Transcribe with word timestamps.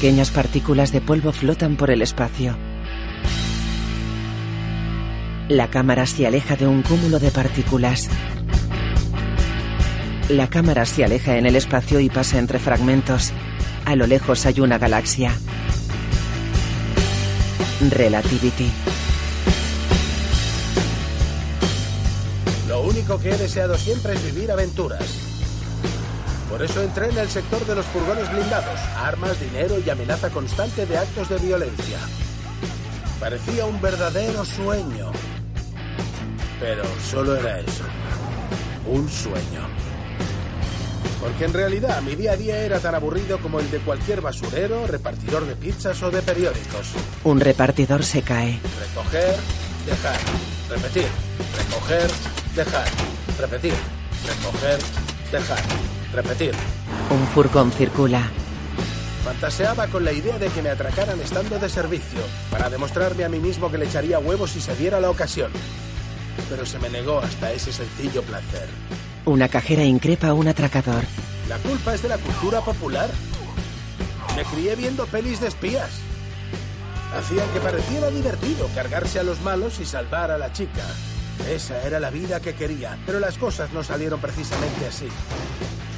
Pequeñas 0.00 0.30
partículas 0.30 0.92
de 0.92 1.02
polvo 1.02 1.30
flotan 1.30 1.76
por 1.76 1.90
el 1.90 2.00
espacio. 2.00 2.56
La 5.50 5.68
cámara 5.68 6.06
se 6.06 6.26
aleja 6.26 6.56
de 6.56 6.66
un 6.66 6.80
cúmulo 6.80 7.18
de 7.18 7.30
partículas. 7.30 8.08
La 10.30 10.48
cámara 10.48 10.86
se 10.86 11.04
aleja 11.04 11.36
en 11.36 11.44
el 11.44 11.54
espacio 11.54 12.00
y 12.00 12.08
pasa 12.08 12.38
entre 12.38 12.58
fragmentos. 12.58 13.34
A 13.84 13.94
lo 13.94 14.06
lejos 14.06 14.46
hay 14.46 14.60
una 14.60 14.78
galaxia. 14.78 15.34
Relativity. 17.90 18.70
Lo 22.68 22.80
único 22.84 23.20
que 23.20 23.32
he 23.32 23.36
deseado 23.36 23.76
siempre 23.76 24.14
es 24.14 24.24
vivir 24.24 24.50
aventuras. 24.50 25.29
Por 26.50 26.62
eso 26.62 26.82
entré 26.82 27.08
en 27.08 27.16
el 27.16 27.28
sector 27.28 27.64
de 27.64 27.76
los 27.76 27.86
furgones 27.86 28.28
blindados, 28.32 28.80
armas, 28.96 29.38
dinero 29.40 29.76
y 29.78 29.88
amenaza 29.88 30.30
constante 30.30 30.84
de 30.84 30.98
actos 30.98 31.28
de 31.28 31.38
violencia. 31.38 31.98
Parecía 33.20 33.66
un 33.66 33.80
verdadero 33.80 34.44
sueño. 34.44 35.12
Pero 36.58 36.82
solo 37.08 37.36
era 37.36 37.60
eso. 37.60 37.84
Un 38.88 39.08
sueño. 39.08 39.68
Porque 41.20 41.44
en 41.44 41.52
realidad 41.52 42.02
mi 42.02 42.16
día 42.16 42.32
a 42.32 42.36
día 42.36 42.62
era 42.62 42.80
tan 42.80 42.96
aburrido 42.96 43.38
como 43.38 43.60
el 43.60 43.70
de 43.70 43.78
cualquier 43.78 44.20
basurero, 44.20 44.86
repartidor 44.88 45.46
de 45.46 45.54
pizzas 45.54 46.02
o 46.02 46.10
de 46.10 46.20
periódicos. 46.20 46.88
Un 47.22 47.38
repartidor 47.38 48.02
se 48.02 48.22
cae. 48.22 48.58
Recoger, 48.80 49.36
dejar, 49.86 50.18
repetir. 50.68 51.06
Recoger, 51.58 52.10
dejar, 52.56 52.86
repetir. 53.38 53.74
Recoger, 54.26 54.78
dejar, 55.30 55.62
repetir. 56.12 56.52
Un 57.10 57.26
furgón 57.28 57.72
circula. 57.72 58.30
Fantaseaba 59.24 59.86
con 59.88 60.04
la 60.04 60.12
idea 60.12 60.38
de 60.38 60.48
que 60.48 60.62
me 60.62 60.70
atracaran 60.70 61.20
estando 61.20 61.58
de 61.58 61.68
servicio, 61.68 62.20
para 62.50 62.70
demostrarme 62.70 63.24
a 63.24 63.28
mí 63.28 63.38
mismo 63.38 63.70
que 63.70 63.78
le 63.78 63.84
echaría 63.84 64.18
huevos 64.18 64.50
si 64.50 64.60
se 64.60 64.74
diera 64.76 64.98
la 65.00 65.10
ocasión. 65.10 65.50
Pero 66.48 66.64
se 66.64 66.78
me 66.78 66.88
negó 66.88 67.18
hasta 67.18 67.52
ese 67.52 67.72
sencillo 67.72 68.22
placer. 68.22 68.68
Una 69.26 69.48
cajera 69.48 69.84
increpa 69.84 70.28
a 70.28 70.34
un 70.34 70.48
atracador. 70.48 71.04
La 71.48 71.58
culpa 71.58 71.94
es 71.94 72.02
de 72.02 72.08
la 72.08 72.18
cultura 72.18 72.60
popular. 72.62 73.10
Me 74.34 74.44
crié 74.44 74.74
viendo 74.76 75.06
pelis 75.06 75.40
de 75.40 75.48
espías. 75.48 75.90
Hacían 77.16 77.48
que 77.50 77.60
pareciera 77.60 78.08
divertido 78.10 78.68
cargarse 78.74 79.18
a 79.18 79.22
los 79.22 79.40
malos 79.40 79.80
y 79.80 79.84
salvar 79.84 80.30
a 80.30 80.38
la 80.38 80.52
chica. 80.52 80.84
Esa 81.48 81.82
era 81.82 82.00
la 82.00 82.10
vida 82.10 82.40
que 82.40 82.54
quería, 82.54 82.98
pero 83.04 83.18
las 83.18 83.36
cosas 83.36 83.72
no 83.72 83.82
salieron 83.82 84.20
precisamente 84.20 84.86
así. 84.86 85.08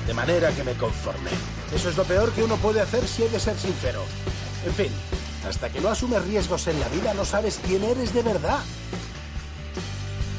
De 0.06 0.14
manera 0.14 0.50
que 0.50 0.64
me 0.64 0.74
conformé. 0.74 1.30
Eso 1.74 1.88
es 1.88 1.96
lo 1.96 2.04
peor 2.04 2.32
que 2.32 2.42
uno 2.42 2.56
puede 2.56 2.80
hacer 2.80 3.06
si 3.06 3.22
he 3.22 3.28
de 3.28 3.38
ser 3.38 3.58
sincero. 3.58 4.02
En 4.66 4.72
fin, 4.74 4.92
hasta 5.48 5.70
que 5.70 5.80
no 5.80 5.88
asumes 5.88 6.24
riesgos 6.24 6.66
en 6.68 6.78
la 6.80 6.88
vida 6.88 7.14
no 7.14 7.24
sabes 7.24 7.60
quién 7.66 7.82
eres 7.84 8.12
de 8.14 8.22
verdad. 8.22 8.60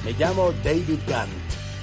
Me 0.05 0.11
llamo 0.13 0.53
David 0.63 0.99
Gant. 1.07 1.31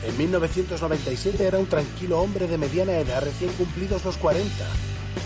En 0.06 0.16
1997 0.16 1.46
era 1.46 1.58
un 1.58 1.66
tranquilo 1.66 2.20
hombre 2.20 2.46
de 2.46 2.56
mediana 2.56 2.92
edad, 2.92 3.22
recién 3.22 3.52
cumplidos 3.52 4.04
los 4.04 4.16
40. 4.16 4.48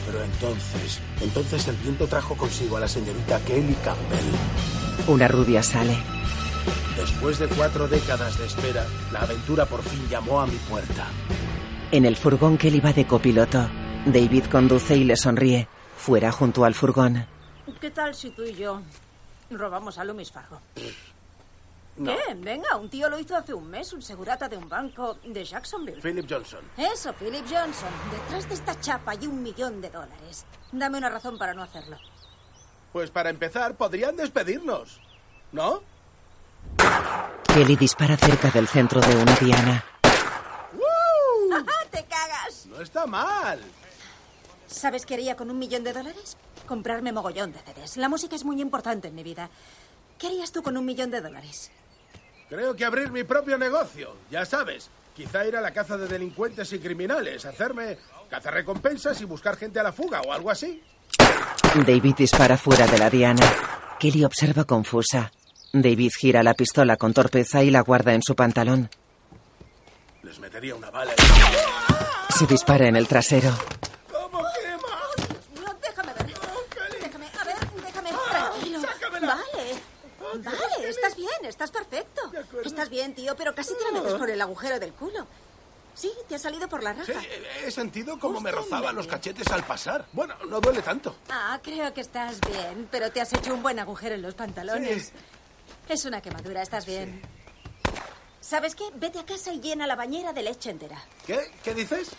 Pero 0.06 0.22
entonces, 0.22 1.00
entonces 1.20 1.68
el 1.68 1.76
viento 1.76 2.06
trajo 2.06 2.36
consigo 2.36 2.76
a 2.76 2.80
la 2.80 2.88
señorita 2.88 3.40
Kelly 3.40 3.76
Campbell. 3.84 5.08
Una 5.08 5.28
rubia 5.28 5.62
sale. 5.62 5.96
Después 6.96 7.38
de 7.38 7.48
cuatro 7.48 7.88
décadas 7.88 8.38
de 8.38 8.46
espera, 8.46 8.86
la 9.12 9.20
aventura 9.20 9.66
por 9.66 9.82
fin 9.82 10.00
llamó 10.08 10.40
a 10.40 10.46
mi 10.46 10.56
puerta. 10.56 11.08
En 11.94 12.04
el 12.04 12.16
furgón 12.16 12.58
Kelly 12.58 12.80
va 12.80 12.92
de 12.92 13.06
copiloto. 13.06 13.70
David 14.04 14.46
conduce 14.46 14.96
y 14.96 15.04
le 15.04 15.16
sonríe. 15.16 15.68
Fuera 15.96 16.32
junto 16.32 16.64
al 16.64 16.74
furgón. 16.74 17.24
¿Qué 17.80 17.88
tal 17.92 18.16
si 18.16 18.30
tú 18.30 18.42
y 18.42 18.52
yo 18.52 18.82
robamos 19.48 19.96
a 19.98 20.02
Loomis 20.02 20.32
Fargo? 20.32 20.60
No. 21.98 22.10
¿Qué? 22.10 22.34
Venga, 22.34 22.74
un 22.78 22.88
tío 22.88 23.08
lo 23.08 23.16
hizo 23.16 23.36
hace 23.36 23.54
un 23.54 23.70
mes, 23.70 23.92
un 23.92 24.02
segurata 24.02 24.48
de 24.48 24.56
un 24.56 24.68
banco 24.68 25.18
de 25.24 25.44
Jacksonville. 25.44 26.02
Philip 26.02 26.26
Johnson. 26.28 26.64
Eso, 26.76 27.12
Philip 27.12 27.44
Johnson. 27.48 27.90
Detrás 28.10 28.48
de 28.48 28.54
esta 28.56 28.80
chapa 28.80 29.12
hay 29.12 29.28
un 29.28 29.40
millón 29.40 29.80
de 29.80 29.90
dólares. 29.90 30.46
Dame 30.72 30.98
una 30.98 31.10
razón 31.10 31.38
para 31.38 31.54
no 31.54 31.62
hacerlo. 31.62 31.96
Pues 32.92 33.12
para 33.12 33.30
empezar, 33.30 33.76
podrían 33.76 34.16
despedirnos. 34.16 35.00
¿No? 35.52 35.80
Kelly 37.54 37.76
dispara 37.76 38.16
cerca 38.16 38.50
del 38.50 38.66
centro 38.66 39.00
de 39.00 39.14
una 39.14 39.36
diana. 39.36 39.84
¡Ajá, 41.94 42.02
¡Te 42.02 42.04
cagas! 42.04 42.66
No 42.66 42.80
está 42.80 43.06
mal. 43.06 43.60
¿Sabes 44.66 45.06
qué 45.06 45.14
haría 45.14 45.36
con 45.36 45.50
un 45.50 45.58
millón 45.58 45.84
de 45.84 45.92
dólares? 45.92 46.36
Comprarme 46.66 47.12
mogollón 47.12 47.52
de 47.52 47.60
CDs. 47.60 47.96
La 47.96 48.08
música 48.08 48.34
es 48.34 48.44
muy 48.44 48.60
importante 48.60 49.08
en 49.08 49.14
mi 49.14 49.22
vida. 49.22 49.50
¿Qué 50.18 50.28
harías 50.28 50.52
tú 50.52 50.62
con 50.62 50.76
un 50.76 50.84
millón 50.84 51.10
de 51.10 51.20
dólares? 51.20 51.70
Creo 52.48 52.74
que 52.74 52.84
abrir 52.84 53.10
mi 53.10 53.24
propio 53.24 53.58
negocio, 53.58 54.16
ya 54.30 54.44
sabes. 54.44 54.90
Quizá 55.14 55.46
ir 55.46 55.56
a 55.56 55.60
la 55.60 55.72
caza 55.72 55.96
de 55.96 56.08
delincuentes 56.08 56.72
y 56.72 56.78
criminales, 56.78 57.44
hacerme 57.44 57.98
cazarrecompensas 58.28 59.20
y 59.20 59.24
buscar 59.24 59.56
gente 59.56 59.78
a 59.78 59.84
la 59.84 59.92
fuga 59.92 60.20
o 60.22 60.32
algo 60.32 60.50
así. 60.50 60.82
David 61.86 62.14
dispara 62.16 62.56
fuera 62.56 62.86
de 62.86 62.98
la 62.98 63.10
diana. 63.10 63.44
Kelly 64.00 64.24
observa 64.24 64.64
confusa. 64.64 65.30
David 65.72 66.12
gira 66.18 66.42
la 66.42 66.54
pistola 66.54 66.96
con 66.96 67.14
torpeza 67.14 67.62
y 67.62 67.70
la 67.70 67.80
guarda 67.80 68.12
en 68.14 68.22
su 68.22 68.34
pantalón. 68.34 68.90
Les 70.24 70.38
metería 70.38 70.74
una 70.74 70.90
bala. 70.90 71.12
Se 72.36 72.46
dispara 72.46 72.88
en 72.88 72.96
el 72.96 73.06
trasero. 73.06 73.50
¿Cómo 74.10 74.42
quema? 74.62 75.62
No, 75.64 75.74
déjame 75.82 76.12
ver. 76.14 76.26
Kelly. 76.26 76.98
Déjame, 77.02 77.26
a 77.26 77.44
ver, 77.44 77.82
déjame. 77.84 78.10
Ah, 78.12 78.50
Tranquilo. 78.50 78.80
sácamela. 78.80 79.26
Vale. 79.36 79.74
Vale, 80.42 80.88
estás 80.88 81.14
bien, 81.16 81.28
estás 81.44 81.70
perfecto. 81.70 82.22
Estás 82.64 82.88
bien, 82.88 83.14
tío, 83.14 83.36
pero 83.36 83.54
casi 83.54 83.74
te 83.76 83.84
la 83.84 84.00
metes 84.00 84.14
por 84.14 84.30
el 84.30 84.40
agujero 84.40 84.80
del 84.80 84.92
culo. 84.92 85.26
Sí, 85.94 86.10
te 86.28 86.34
ha 86.34 86.38
salido 86.40 86.66
por 86.68 86.82
la 86.82 86.92
raja. 86.92 87.04
Sí, 87.20 87.28
he 87.64 87.70
sentido 87.70 88.18
como 88.18 88.40
me 88.40 88.50
rozaban 88.50 88.96
los 88.96 89.06
cachetes 89.06 89.46
al 89.52 89.62
pasar. 89.64 90.06
Bueno, 90.12 90.34
no 90.48 90.60
duele 90.60 90.82
tanto. 90.82 91.16
Ah, 91.28 91.60
creo 91.62 91.92
que 91.94 92.00
estás 92.00 92.40
bien, 92.40 92.88
pero 92.90 93.12
te 93.12 93.20
has 93.20 93.32
hecho 93.32 93.54
un 93.54 93.62
buen 93.62 93.78
agujero 93.78 94.16
en 94.16 94.22
los 94.22 94.34
pantalones. 94.34 95.06
Sí. 95.06 95.12
Es 95.88 96.04
una 96.06 96.20
quemadura, 96.20 96.62
estás 96.62 96.84
bien. 96.86 97.22
¿Sabes 98.44 98.74
qué? 98.74 98.84
Vete 98.94 99.18
a 99.20 99.24
casa 99.24 99.52
y 99.54 99.60
llena 99.60 99.86
la 99.86 99.96
bañera 99.96 100.32
de 100.34 100.42
leche 100.42 100.70
entera. 100.70 101.02
¿Qué? 101.26 101.50
¿Qué 101.62 101.72
dices? 101.74 102.10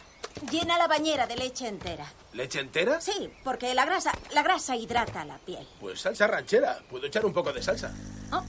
Llena 0.51 0.77
la 0.79 0.87
bañera 0.87 1.27
de 1.27 1.35
leche 1.37 1.67
entera. 1.67 2.11
¿Leche 2.33 2.59
entera? 2.59 2.99
Sí, 2.99 3.29
porque 3.43 3.73
la 3.75 3.85
grasa, 3.85 4.11
la 4.33 4.41
grasa 4.41 4.75
hidrata 4.75 5.23
la 5.23 5.37
piel. 5.37 5.67
Pues 5.79 6.01
salsa 6.01 6.25
ranchera. 6.25 6.79
Puedo 6.89 7.05
echar 7.05 7.25
un 7.25 7.31
poco 7.33 7.53
de 7.53 7.61
salsa. 7.61 7.93
Oh, 8.31 8.43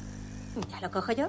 ¿ya 0.71 0.81
lo 0.81 0.91
cojo 0.91 1.13
yo? 1.13 1.29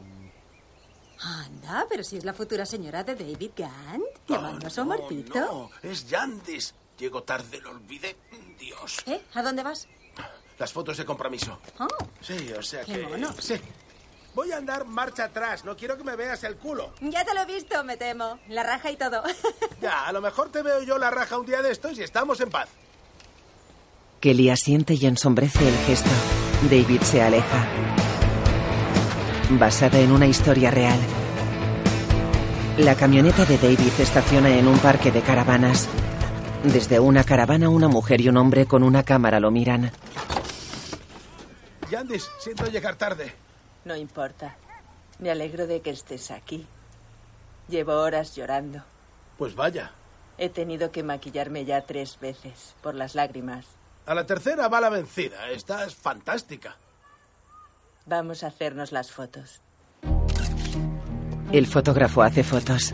Anda, 1.20 1.86
pero 1.90 2.04
si 2.04 2.16
es 2.18 2.24
la 2.24 2.34
futura 2.34 2.66
señora 2.66 3.04
de 3.04 3.16
David 3.16 3.52
Gant, 3.58 4.04
llamando 4.28 4.68
a 4.68 4.70
su 4.70 4.82
Oh, 4.82 4.86
no, 4.86 4.96
muertito. 4.98 5.40
No, 5.40 5.70
es 5.84 6.08
Yandis. 6.08 6.74
Llego 6.98 7.24
tarde, 7.24 7.60
lo 7.60 7.72
olvidé. 7.72 8.16
Dios. 8.58 9.00
¿Eh? 9.06 9.22
¿A 9.34 9.44
dónde 9.44 9.64
vas? 9.64 9.88
Las 10.58 10.72
fotos 10.72 10.98
de 10.98 11.06
compromiso. 11.06 11.60
Oh, 11.80 11.88
Sí, 12.22 12.52
o 12.58 12.64
sea 12.64 12.84
Qué 12.86 12.94
que... 12.94 13.08
mono. 13.08 13.34
Sí. 13.40 13.56
Voy 14.38 14.52
a 14.52 14.58
andar 14.58 14.86
marcha 14.86 15.24
atrás. 15.24 15.66
No 15.66 15.76
quiero 15.76 15.98
que 15.98 16.04
me 16.04 16.16
veas 16.16 16.44
el 16.44 16.58
culo. 16.58 16.94
ya 17.02 17.26
te 17.26 17.34
lo 17.34 17.42
he 17.42 17.46
visto, 17.48 17.84
me 17.84 17.98
temo. 17.98 18.38
La 18.50 18.62
raja 18.62 18.92
y 18.92 18.96
todo. 18.96 19.24
Ya, 19.82 20.06
a 20.06 20.12
lo 20.12 20.22
mejor 20.22 20.52
te 20.52 20.62
veo 20.62 20.84
yo 20.84 21.00
la 21.00 21.10
raja 21.10 21.40
un 21.40 21.46
día 21.48 21.64
de 21.64 21.72
estos 21.72 21.98
y 21.98 22.04
estamos 22.04 22.40
en 22.42 22.52
paz. 22.52 22.70
Kelly 24.20 24.52
asiente 24.52 24.94
y 24.94 25.08
ensombrece 25.08 25.68
el 25.68 25.76
gesto. 25.88 26.10
David 26.70 27.02
se 27.02 27.24
aleja. 27.24 27.68
Basada 29.52 30.00
en 30.00 30.12
una 30.12 30.28
historia 30.28 30.70
real. 30.70 31.00
La 32.78 32.94
camioneta 32.94 33.44
de 33.46 33.58
David 33.58 34.00
estaciona 34.00 34.50
en 34.50 34.68
un 34.68 34.78
parque 34.78 35.12
de 35.12 35.22
caravanas. 35.22 35.90
Desde 36.64 37.00
una 37.00 37.24
caravana, 37.24 37.70
una 37.70 37.88
mujer 37.88 38.22
y 38.22 38.30
un 38.30 38.38
hombre 38.38 38.68
con 38.68 38.84
una 38.84 39.02
cámara 39.02 39.40
lo 39.40 39.50
miran. 39.50 39.92
Yandis, 41.90 42.30
siento 42.40 42.68
llegar 42.68 42.96
tarde. 42.98 43.47
No 43.88 43.96
importa. 43.96 44.58
Me 45.20 45.32
alegro 45.32 45.66
de 45.66 45.80
que 45.80 45.92
estés 45.92 46.30
aquí. 46.30 46.68
Llevo 47.70 47.94
horas 47.94 48.36
llorando. 48.36 48.84
Pues 49.38 49.56
vaya. 49.56 49.92
He 50.38 50.50
tenido 50.50 50.92
que 50.92 51.04
maquillarme 51.04 51.64
ya 51.64 51.82
tres 51.82 52.20
veces 52.20 52.76
por 52.84 52.96
las 52.96 53.16
lágrimas. 53.16 53.66
A 54.06 54.14
la 54.14 54.26
tercera 54.26 54.68
va 54.68 54.82
la 54.82 54.90
vencida. 54.90 55.50
Estás 55.52 55.96
fantástica. 55.96 56.76
Vamos 58.06 58.44
a 58.44 58.48
hacernos 58.48 58.92
las 58.92 59.10
fotos. 59.10 59.62
El 61.54 61.66
fotógrafo 61.66 62.24
hace 62.24 62.44
fotos. 62.44 62.94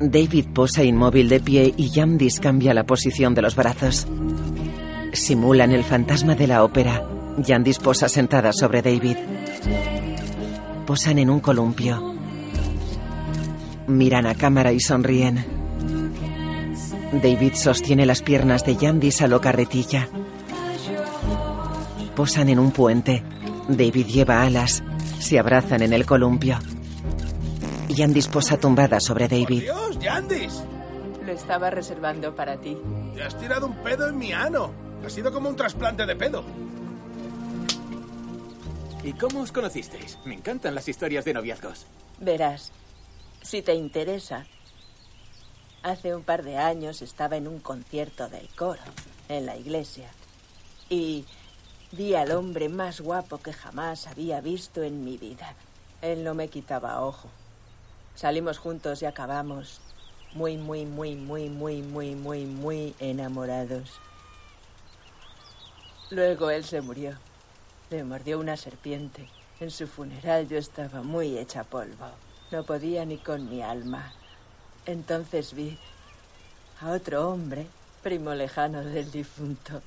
David 0.00 0.46
posa 0.52 0.82
inmóvil 0.82 1.28
de 1.28 1.38
pie 1.38 1.72
y 1.76 1.90
Yamdis 1.90 2.40
cambia 2.40 2.74
la 2.74 2.84
posición 2.84 3.32
de 3.34 3.42
los 3.42 3.54
brazos. 3.54 4.08
Simulan 5.12 5.70
el 5.70 5.84
fantasma 5.84 6.34
de 6.34 6.48
la 6.48 6.64
ópera. 6.64 7.17
Yandis 7.38 7.78
posa 7.78 8.08
sentada 8.08 8.52
sobre 8.52 8.82
David. 8.82 9.16
Posan 10.86 11.18
en 11.18 11.30
un 11.30 11.40
columpio. 11.40 12.14
Miran 13.86 14.26
a 14.26 14.34
cámara 14.34 14.72
y 14.72 14.80
sonríen. 14.80 15.44
David 17.12 17.54
sostiene 17.54 18.06
las 18.06 18.22
piernas 18.22 18.64
de 18.64 18.76
Yandis 18.76 19.22
a 19.22 19.28
lo 19.28 19.40
carretilla. 19.40 20.08
Posan 22.16 22.48
en 22.48 22.58
un 22.58 22.72
puente. 22.72 23.22
David 23.68 24.06
lleva 24.06 24.42
alas. 24.42 24.82
Se 25.20 25.38
abrazan 25.38 25.82
en 25.82 25.92
el 25.92 26.04
columpio. 26.04 26.58
Yandis 27.88 28.28
posa 28.28 28.58
tumbada 28.58 29.00
sobre 29.00 29.28
David. 29.28 29.62
¡Dios, 29.62 29.98
Yandis! 29.98 30.64
Lo 31.24 31.32
estaba 31.32 31.70
reservando 31.70 32.34
para 32.34 32.56
ti. 32.56 32.76
Te 33.14 33.22
has 33.22 33.38
tirado 33.38 33.66
un 33.66 33.74
pedo 33.76 34.08
en 34.08 34.18
mi 34.18 34.32
ano. 34.32 34.70
Ha 35.04 35.08
sido 35.08 35.32
como 35.32 35.48
un 35.48 35.56
trasplante 35.56 36.04
de 36.04 36.16
pedo. 36.16 36.44
¿Y 39.08 39.14
cómo 39.14 39.40
os 39.40 39.52
conocisteis? 39.52 40.18
Me 40.26 40.34
encantan 40.34 40.74
las 40.74 40.86
historias 40.86 41.24
de 41.24 41.32
noviazgos. 41.32 41.86
Verás, 42.18 42.72
si 43.40 43.62
te 43.62 43.72
interesa, 43.72 44.44
hace 45.82 46.14
un 46.14 46.22
par 46.22 46.42
de 46.42 46.58
años 46.58 47.00
estaba 47.00 47.38
en 47.38 47.48
un 47.48 47.58
concierto 47.58 48.28
del 48.28 48.46
coro, 48.50 48.82
en 49.30 49.46
la 49.46 49.56
iglesia, 49.56 50.10
y 50.90 51.24
vi 51.90 52.16
al 52.16 52.32
hombre 52.32 52.68
más 52.68 53.00
guapo 53.00 53.38
que 53.38 53.54
jamás 53.54 54.06
había 54.08 54.42
visto 54.42 54.82
en 54.82 55.02
mi 55.06 55.16
vida. 55.16 55.54
Él 56.02 56.22
no 56.22 56.34
me 56.34 56.48
quitaba 56.48 57.00
ojo. 57.00 57.30
Salimos 58.14 58.58
juntos 58.58 59.00
y 59.00 59.06
acabamos 59.06 59.80
muy, 60.34 60.58
muy, 60.58 60.84
muy, 60.84 61.16
muy, 61.16 61.48
muy, 61.48 61.80
muy, 61.80 62.14
muy, 62.14 62.44
muy 62.44 62.94
enamorados. 63.00 63.88
Luego 66.10 66.50
él 66.50 66.62
se 66.62 66.82
murió. 66.82 67.16
Le 67.90 68.04
mordió 68.04 68.38
una 68.38 68.56
serpiente. 68.56 69.28
En 69.60 69.70
su 69.70 69.86
funeral 69.86 70.46
yo 70.48 70.58
estaba 70.58 71.02
muy 71.02 71.38
hecha 71.38 71.64
polvo. 71.64 72.10
No 72.50 72.64
podía 72.64 73.04
ni 73.04 73.18
con 73.18 73.48
mi 73.48 73.62
alma. 73.62 74.12
Entonces 74.86 75.54
vi 75.54 75.78
a 76.80 76.90
otro 76.90 77.28
hombre, 77.28 77.66
primo 78.02 78.34
lejano 78.34 78.84
del 78.84 79.10
difunto. 79.10 79.82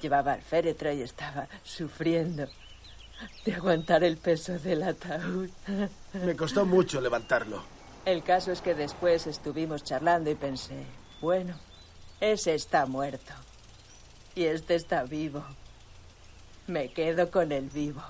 Llevaba 0.00 0.34
el 0.34 0.42
féretro 0.42 0.92
y 0.92 1.02
estaba 1.02 1.48
sufriendo 1.64 2.46
de 3.44 3.54
aguantar 3.54 4.04
el 4.04 4.16
peso 4.16 4.58
del 4.58 4.82
ataúd. 4.82 5.50
Me 6.12 6.36
costó 6.36 6.64
mucho 6.64 7.00
levantarlo. 7.00 7.62
El 8.04 8.22
caso 8.22 8.52
es 8.52 8.60
que 8.60 8.74
después 8.74 9.26
estuvimos 9.26 9.82
charlando 9.82 10.30
y 10.30 10.34
pensé, 10.34 10.84
bueno, 11.20 11.54
ese 12.20 12.54
está 12.54 12.86
muerto 12.86 13.32
y 14.34 14.44
este 14.44 14.76
está 14.76 15.02
vivo. 15.04 15.44
Me 16.68 16.90
quedo 16.92 17.30
con 17.30 17.50
el 17.50 17.70
vivo. 17.70 18.02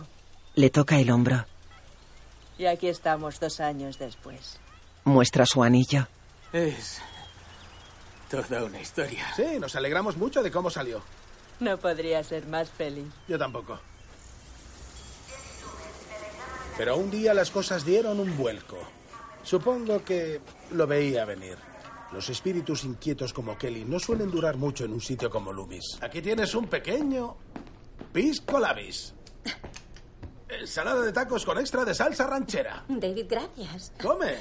Le 0.56 0.68
toca 0.68 0.98
el 0.98 1.10
hombro. 1.10 1.46
Y 2.58 2.66
aquí 2.66 2.88
estamos 2.88 3.38
dos 3.38 3.60
años 3.60 3.98
después. 3.98 4.58
Muestra 5.04 5.46
su 5.46 5.62
anillo. 5.62 6.08
Es 6.52 7.00
toda 8.28 8.64
una 8.64 8.80
historia. 8.80 9.24
Sí, 9.36 9.58
nos 9.60 9.76
alegramos 9.76 10.16
mucho 10.16 10.42
de 10.42 10.50
cómo 10.50 10.70
salió. 10.70 11.00
No 11.60 11.78
podría 11.78 12.22
ser 12.24 12.46
más 12.46 12.68
feliz. 12.68 13.06
Yo 13.28 13.38
tampoco. 13.38 13.78
Pero 16.76 16.96
un 16.96 17.10
día 17.10 17.34
las 17.34 17.50
cosas 17.50 17.84
dieron 17.84 18.18
un 18.18 18.36
vuelco. 18.36 18.78
Supongo 19.44 20.04
que 20.04 20.40
lo 20.72 20.86
veía 20.86 21.24
venir. 21.24 21.56
Los 22.12 22.30
espíritus 22.30 22.84
inquietos 22.84 23.32
como 23.32 23.58
Kelly 23.58 23.84
no 23.84 23.98
suelen 23.98 24.30
durar 24.30 24.56
mucho 24.56 24.84
en 24.84 24.92
un 24.92 25.00
sitio 25.00 25.28
como 25.28 25.52
Loomis. 25.52 25.98
Aquí 26.00 26.22
tienes 26.22 26.54
un 26.54 26.66
pequeño 26.66 27.36
pisco 28.12 28.58
labis. 28.58 29.14
Ensalada 30.48 31.02
de 31.02 31.12
tacos 31.12 31.44
con 31.44 31.58
extra 31.58 31.84
de 31.84 31.94
salsa 31.94 32.26
ranchera. 32.26 32.84
David, 32.88 33.26
gracias. 33.28 33.92
Come. 34.00 34.36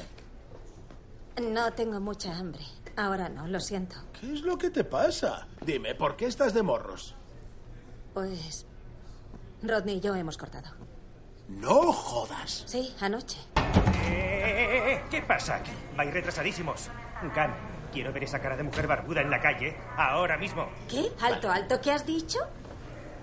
No 1.42 1.72
tengo 1.74 2.00
mucha 2.00 2.36
hambre. 2.36 2.64
Ahora 2.96 3.30
no, 3.30 3.48
lo 3.48 3.60
siento. 3.60 3.96
¿Qué 4.20 4.34
es 4.34 4.42
lo 4.42 4.58
que 4.58 4.70
te 4.70 4.84
pasa? 4.84 5.48
Dime, 5.64 5.94
¿por 5.94 6.16
qué 6.16 6.26
estás 6.26 6.54
de 6.54 6.64
morros? 6.64 7.16
Pues... 8.14 8.66
Rodney 9.62 9.98
y 9.98 10.00
yo 10.00 10.16
hemos 10.16 10.38
cortado. 10.38 10.70
No 11.48 11.92
jodas. 11.92 12.64
Sí, 12.66 12.96
anoche. 13.00 13.38
Eh, 14.10 15.04
¿Qué 15.10 15.22
pasa 15.22 15.58
aquí? 15.58 15.72
Vais 15.96 16.14
retrasadísimos. 16.14 16.90
Gunn, 17.22 17.54
quiero 17.92 18.12
ver 18.12 18.24
esa 18.24 18.40
cara 18.40 18.58
de 18.58 18.64
mujer 18.64 18.88
barbuda 18.88 19.22
en 19.22 19.30
la 19.30 19.42
calle 19.42 19.78
ahora 19.96 20.38
mismo. 20.38 20.68
¿Qué? 20.90 21.12
Alto, 21.22 21.52
alto, 21.52 21.80
¿qué 21.82 21.92
has 21.92 22.06
dicho? 22.06 22.40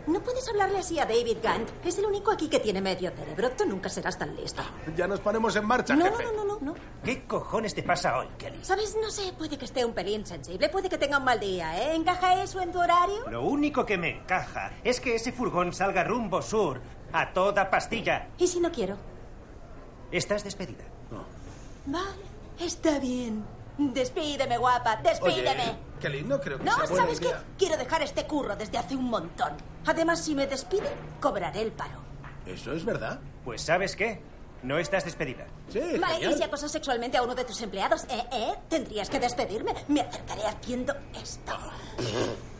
No 0.06 0.20
puedes 0.22 0.46
hablarle 0.48 0.78
así 0.78 0.98
a 0.98 1.06
David 1.06 1.38
Gant. 1.42 1.68
Es 1.84 1.98
el 1.98 2.04
único 2.04 2.30
aquí 2.30 2.48
que 2.48 2.60
tiene 2.60 2.80
medio 2.80 3.10
cerebro. 3.10 3.50
Tú 3.52 3.64
nunca 3.66 3.88
serás 3.88 4.18
tan 4.18 4.36
listo. 4.36 4.62
Ya 4.96 5.06
nos 5.06 5.20
ponemos 5.20 5.56
en 5.56 5.64
marcha, 5.64 5.94
No, 5.96 6.04
no, 6.04 6.10
jefe. 6.16 6.24
no, 6.24 6.32
no, 6.32 6.44
no, 6.44 6.60
no. 6.60 6.74
¿Qué 7.02 7.24
cojones 7.26 7.74
te 7.74 7.82
pasa 7.82 8.18
hoy, 8.18 8.28
Kelly? 8.36 8.58
¿Sabes? 8.62 8.96
No 9.00 9.10
sé, 9.10 9.32
puede 9.32 9.56
que 9.56 9.64
esté 9.64 9.84
un 9.84 9.94
pelín 9.94 10.26
sensible, 10.26 10.68
puede 10.68 10.88
que 10.90 10.98
tenga 10.98 11.18
un 11.18 11.24
mal 11.24 11.40
día, 11.40 11.78
¿eh? 11.82 11.94
¿Encaja 11.94 12.42
eso 12.42 12.60
en 12.60 12.70
tu 12.72 12.80
horario? 12.80 13.28
Lo 13.30 13.42
único 13.42 13.86
que 13.86 13.96
me 13.96 14.10
encaja 14.18 14.72
es 14.84 15.00
que 15.00 15.14
ese 15.14 15.32
furgón 15.32 15.72
salga 15.72 16.04
rumbo 16.04 16.42
sur 16.42 16.80
a 17.12 17.32
toda 17.32 17.70
pastilla. 17.70 18.28
¿Y 18.38 18.46
si 18.46 18.60
no 18.60 18.70
quiero? 18.70 18.96
Estás 20.12 20.44
despedida. 20.44 20.84
Vale, 21.86 22.04
está 22.60 22.98
bien. 22.98 23.44
Despídeme, 23.78 24.56
guapa, 24.58 24.96
despídeme. 25.02 25.50
Oye, 25.50 25.76
Kelly, 26.00 26.22
no 26.22 26.40
creo 26.40 26.58
que 26.58 26.64
No, 26.64 26.76
sea 26.76 26.84
buena 26.86 27.02
¿sabes 27.04 27.20
qué? 27.20 27.32
Quiero 27.58 27.76
dejar 27.76 28.02
este 28.02 28.24
curro 28.26 28.54
desde 28.56 28.78
hace 28.78 28.94
un 28.94 29.04
montón. 29.04 29.52
Además, 29.86 30.20
si 30.24 30.34
me 30.34 30.46
despiden, 30.46 30.92
cobraré 31.20 31.62
el 31.62 31.72
paro. 31.72 31.98
¿Eso 32.46 32.72
es 32.72 32.84
verdad? 32.84 33.18
Pues 33.44 33.62
¿sabes 33.62 33.96
qué? 33.96 34.20
No 34.62 34.78
estás 34.78 35.04
despedida. 35.04 35.46
Sí, 35.68 35.78
Vale, 36.00 36.14
genial. 36.14 36.32
y 36.32 36.36
si 36.36 36.42
acosas 36.42 36.72
sexualmente 36.72 37.18
a 37.18 37.22
uno 37.22 37.34
de 37.34 37.44
tus 37.44 37.60
empleados, 37.60 38.04
¿eh? 38.04 38.24
¿eh? 38.32 38.54
Tendrías 38.68 39.10
que 39.10 39.20
despedirme. 39.20 39.74
Me 39.88 40.00
acercaré 40.00 40.46
haciendo 40.46 40.94
esto. 41.20 41.52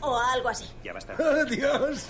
O 0.01 0.19
algo 0.19 0.51
así. 0.51 0.67
Ya 0.83 0.93
basta. 0.93 1.15
¡Oh, 1.19 1.45
Dios! 1.47 2.05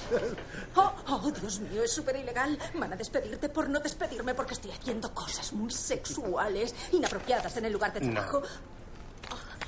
Oh, 0.74 0.92
oh, 1.08 1.30
Dios 1.30 1.60
mío, 1.60 1.84
es 1.84 1.92
súper 1.92 2.16
ilegal. 2.16 2.58
Van 2.74 2.92
a 2.92 2.96
despedirte 2.96 3.48
por 3.48 3.68
no 3.68 3.78
despedirme 3.78 4.34
porque 4.34 4.54
estoy 4.54 4.72
haciendo 4.72 5.14
cosas 5.14 5.52
muy 5.52 5.70
sexuales, 5.70 6.74
inapropiadas 6.90 7.56
en 7.56 7.66
el 7.66 7.72
lugar 7.72 7.92
de 7.92 8.00
trabajo. 8.00 8.42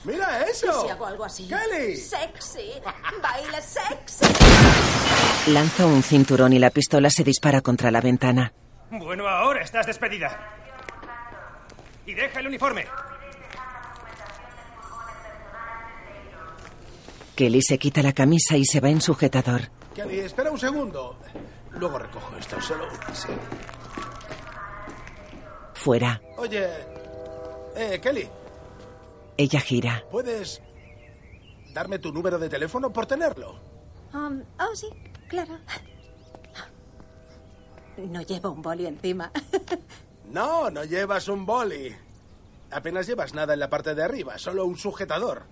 ¡Mira 0.07 0.45
¿Y 0.47 0.51
eso! 0.51 0.83
si 0.83 0.89
hago 0.89 1.07
algo 1.07 1.25
así? 1.25 1.49
¡Kelly! 1.49 1.97
Sexy. 1.97 2.73
Baile 3.23 3.61
sexy. 3.61 4.25
Lanza 5.49 5.87
un 5.87 6.03
cinturón 6.03 6.53
y 6.53 6.59
la 6.59 6.71
pistola 6.71 7.11
se 7.11 7.25
dispara 7.25 7.61
contra 7.61 7.91
la 7.91 8.01
ventana. 8.01 8.53
Bueno, 8.91 9.27
ahora 9.27 9.63
estás 9.63 9.87
despedida. 9.87 10.55
Y 12.07 12.15
deja 12.15 12.39
el 12.41 12.47
uniforme. 12.47 12.87
Kelly 17.35 17.61
se 17.63 17.79
quita 17.79 18.03
la 18.03 18.13
camisa 18.13 18.57
y 18.57 18.65
se 18.65 18.81
va 18.81 18.89
en 18.89 19.01
sujetador. 19.01 19.63
Kelly, 19.95 20.21
espera 20.21 20.51
un 20.51 20.59
segundo. 20.59 21.19
Luego 21.73 21.99
recojo 21.99 22.37
esto, 22.37 22.61
solo 22.61 22.87
sí. 23.13 23.29
Fuera. 25.75 26.21
Oye, 26.39 26.67
eh, 27.77 28.01
Kelly, 28.01 28.29
Ella 29.37 29.61
gira. 29.61 30.05
¿puedes 30.11 30.63
darme 31.75 31.99
tu 31.99 32.13
número 32.13 32.39
de 32.39 32.49
teléfono 32.49 32.93
por 32.93 33.07
tenerlo? 33.07 33.59
Um, 34.15 34.43
oh, 34.59 34.75
sí, 34.75 34.89
claro. 35.29 35.59
No 37.99 38.23
llevo 38.23 38.51
un 38.51 38.63
boli 38.63 38.87
encima. 38.87 39.31
No, 40.31 40.71
no 40.71 40.85
llevas 40.85 41.29
un 41.29 41.47
boli. 41.47 41.95
Apenas 42.71 43.07
llevas 43.07 43.33
nada 43.35 43.55
en 43.55 43.61
la 43.61 43.71
parte 43.71 43.95
de 43.95 44.03
arriba, 44.03 44.39
solo 44.39 44.65
un 44.67 44.77
sujetador. 44.77 45.45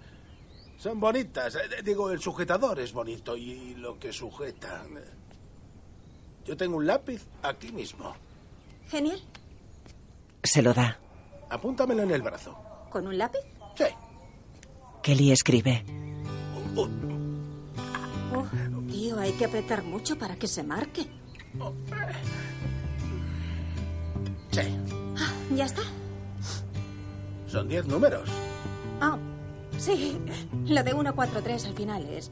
Son 0.78 0.98
bonitas. 1.00 1.54
eh, 1.54 1.82
Digo, 1.82 2.10
el 2.10 2.20
sujetador 2.20 2.80
es 2.80 2.92
bonito 2.92 3.36
y 3.36 3.74
lo 3.76 3.98
que 3.98 4.12
sujeta. 4.12 4.82
Yo 6.44 6.56
tengo 6.56 6.76
un 6.76 6.86
lápiz 6.86 7.26
aquí 7.42 7.70
mismo. 7.72 8.14
Genial. 8.88 9.22
Se 10.42 10.60
lo 10.60 10.74
da. 10.74 10.98
Apúntamelo 11.48 12.02
en 12.02 12.10
el 12.10 12.20
brazo. 12.22 12.58
¿Con 12.90 13.06
un 13.06 13.16
lápiz? 13.16 13.40
Sí. 13.74 13.84
Kelly 15.02 15.32
escribe. 15.32 15.84
Oh, 16.76 16.88
tío, 18.90 19.18
hay 19.18 19.32
que 19.32 19.44
apretar 19.44 19.82
mucho 19.84 20.18
para 20.18 20.36
que 20.36 20.46
se 20.46 20.62
marque. 20.62 21.02
Sí. 24.50 24.60
Ah, 25.18 25.32
¿Ya 25.54 25.64
está? 25.66 25.82
Son 27.46 27.68
diez 27.68 27.86
números. 27.86 28.28
Ah, 29.00 29.18
sí. 29.78 30.18
Lo 30.66 30.82
de 30.82 30.90
143 30.90 31.66
al 31.66 31.74
final 31.74 32.04
es. 32.08 32.30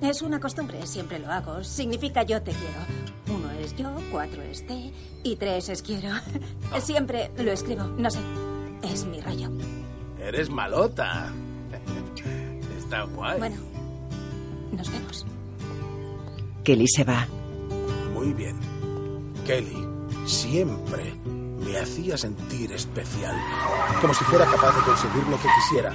Es 0.00 0.22
una 0.22 0.38
costumbre, 0.38 0.86
siempre 0.86 1.18
lo 1.18 1.30
hago. 1.30 1.64
Significa 1.64 2.22
yo 2.22 2.42
te 2.42 2.52
quiero. 2.52 3.38
Uno 3.38 3.50
es 3.52 3.74
yo, 3.76 3.90
cuatro 4.10 4.42
es 4.42 4.66
te 4.66 4.92
y 5.22 5.36
tres 5.36 5.68
es 5.68 5.82
quiero. 5.82 6.10
Siempre 6.80 7.30
lo 7.38 7.50
escribo, 7.50 7.84
no 7.84 8.10
sé. 8.10 8.20
Es 8.82 9.04
mi 9.04 9.20
rollo. 9.20 9.50
Eres 10.28 10.50
malota. 10.50 11.32
Está 12.78 13.04
guay. 13.04 13.38
Bueno, 13.38 13.56
nos 14.72 14.92
vemos. 14.92 15.26
Kelly 16.64 16.86
se 16.86 17.02
va. 17.02 17.26
Muy 18.12 18.34
bien. 18.34 18.60
Kelly 19.46 19.88
siempre 20.26 21.14
me 21.64 21.78
hacía 21.78 22.18
sentir 22.18 22.72
especial. 22.72 23.34
Como 24.02 24.12
si 24.12 24.22
fuera 24.24 24.44
capaz 24.44 24.76
de 24.76 24.82
conseguir 24.82 25.26
lo 25.28 25.38
que 25.38 25.48
quisiera. 25.60 25.94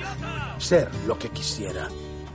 ser 0.58 0.90
lo 1.06 1.20
que 1.20 1.30
quisiera. 1.30 1.88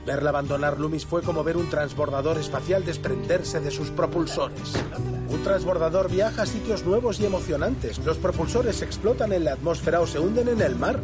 Verla 0.05 0.29
abandonar 0.29 0.79
Loomis 0.79 1.05
fue 1.05 1.21
como 1.21 1.43
ver 1.43 1.57
un 1.57 1.69
transbordador 1.69 2.37
espacial 2.37 2.85
desprenderse 2.85 3.59
de 3.59 3.71
sus 3.71 3.89
propulsores. 3.89 4.73
Un 5.27 5.43
transbordador 5.43 6.09
viaja 6.09 6.43
a 6.43 6.45
sitios 6.45 6.85
nuevos 6.85 7.19
y 7.19 7.25
emocionantes. 7.25 7.99
Los 8.05 8.17
propulsores 8.17 8.81
explotan 8.83 9.33
en 9.33 9.43
la 9.43 9.51
atmósfera 9.51 9.99
o 9.99 10.07
se 10.07 10.17
hunden 10.17 10.47
en 10.47 10.61
el 10.61 10.77
mar. 10.77 11.01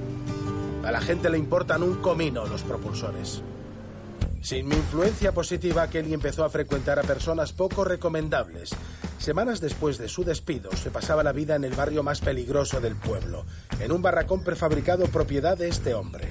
A 0.86 0.92
la 0.92 1.02
gente 1.02 1.32
le 1.32 1.38
importan 1.40 1.82
un 1.82 1.96
comino 1.96 2.46
los 2.46 2.62
propulsores. 2.62 3.42
Sin 4.42 4.68
mi 4.68 4.76
influencia 4.76 5.32
positiva, 5.32 5.90
Kelly 5.90 6.14
empezó 6.14 6.46
a 6.46 6.50
frecuentar 6.50 7.00
a 7.00 7.02
personas 7.02 7.52
poco 7.54 7.84
recomendables. 7.84 8.70
Semanas 9.18 9.60
después 9.60 9.98
de 9.98 10.08
su 10.08 10.24
despido, 10.24 10.72
se 10.76 10.92
pasaba 10.92 11.24
la 11.24 11.32
vida 11.32 11.56
en 11.56 11.64
el 11.64 11.74
barrio 11.74 12.04
más 12.04 12.22
peligroso 12.22 12.80
del 12.80 12.96
pueblo, 12.96 13.46
en 13.80 13.92
un 13.92 14.04
barracón 14.04 14.44
prefabricado 14.44 15.08
propiedad 15.08 15.58
de 15.58 15.70
este 15.70 15.96
hombre, 15.96 16.28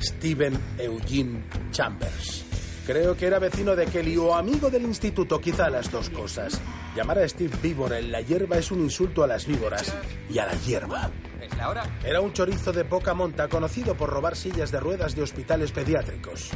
Steven 0.00 0.56
Eugene 0.78 1.44
Chambers. 1.72 2.44
Creo 2.86 3.16
que 3.16 3.26
era 3.26 3.40
vecino 3.40 3.74
de 3.74 3.86
Kelly 3.86 4.16
o 4.16 4.36
amigo 4.36 4.70
del 4.70 4.84
instituto, 4.84 5.40
quizá 5.40 5.68
las 5.70 5.90
dos 5.90 6.08
cosas. 6.10 6.60
Llamar 6.94 7.18
a 7.18 7.28
Steve 7.28 7.58
víbora 7.60 7.98
en 7.98 8.12
la 8.12 8.20
hierba 8.20 8.58
es 8.58 8.70
un 8.70 8.82
insulto 8.82 9.24
a 9.24 9.26
las 9.26 9.44
víboras 9.44 9.92
y 10.30 10.38
a 10.38 10.46
la 10.46 10.54
hierba. 10.54 11.10
¿Es 11.46 11.56
la 11.56 11.70
hora? 11.70 11.84
Era 12.04 12.20
un 12.20 12.32
chorizo 12.32 12.72
de 12.72 12.84
poca 12.84 13.14
monta 13.14 13.48
conocido 13.48 13.96
por 13.96 14.10
robar 14.10 14.34
sillas 14.36 14.72
de 14.72 14.80
ruedas 14.80 15.14
de 15.14 15.22
hospitales 15.22 15.70
pediátricos. 15.70 16.50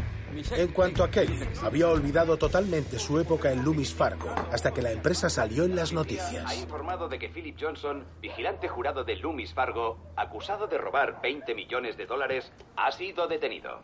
En 0.56 0.68
cuanto 0.68 1.04
a 1.04 1.10
Kelly, 1.10 1.38
había 1.62 1.88
olvidado 1.88 2.36
totalmente 2.36 2.98
su 2.98 3.18
época 3.20 3.52
en 3.52 3.64
Loomis 3.64 3.94
Fargo 3.94 4.34
hasta 4.52 4.72
que 4.72 4.82
la 4.82 4.90
empresa 4.92 5.28
salió 5.28 5.64
en 5.64 5.76
las 5.76 5.92
Ha 5.92 5.94
noticias. 5.94 6.56
informado 6.56 7.08
de 7.08 7.18
que 7.18 7.28
Philip 7.28 7.56
Johnson, 7.60 8.04
vigilante 8.20 8.68
jurado 8.68 9.04
de 9.04 9.16
Loomis 9.16 9.52
Fargo, 9.54 10.12
acusado 10.16 10.66
de 10.66 10.78
robar 10.78 11.20
20 11.20 11.54
millones 11.54 11.96
de 11.96 12.06
dólares, 12.06 12.50
ha 12.76 12.90
sido 12.92 13.28
detenido. 13.28 13.82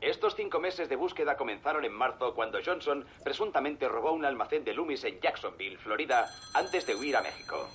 Estos 0.00 0.34
cinco 0.34 0.60
meses 0.60 0.88
de 0.88 0.96
búsqueda 0.96 1.36
comenzaron 1.36 1.84
en 1.84 1.92
marzo 1.92 2.34
cuando 2.34 2.58
Johnson 2.64 3.04
presuntamente 3.22 3.86
robó 3.88 4.12
un 4.12 4.24
almacén 4.24 4.64
de 4.64 4.74
Loomis 4.74 5.04
en 5.04 5.20
Jacksonville, 5.20 5.76
Florida, 5.78 6.26
antes 6.54 6.86
de 6.86 6.94
huir 6.94 7.16
a 7.16 7.22
México. 7.22 7.68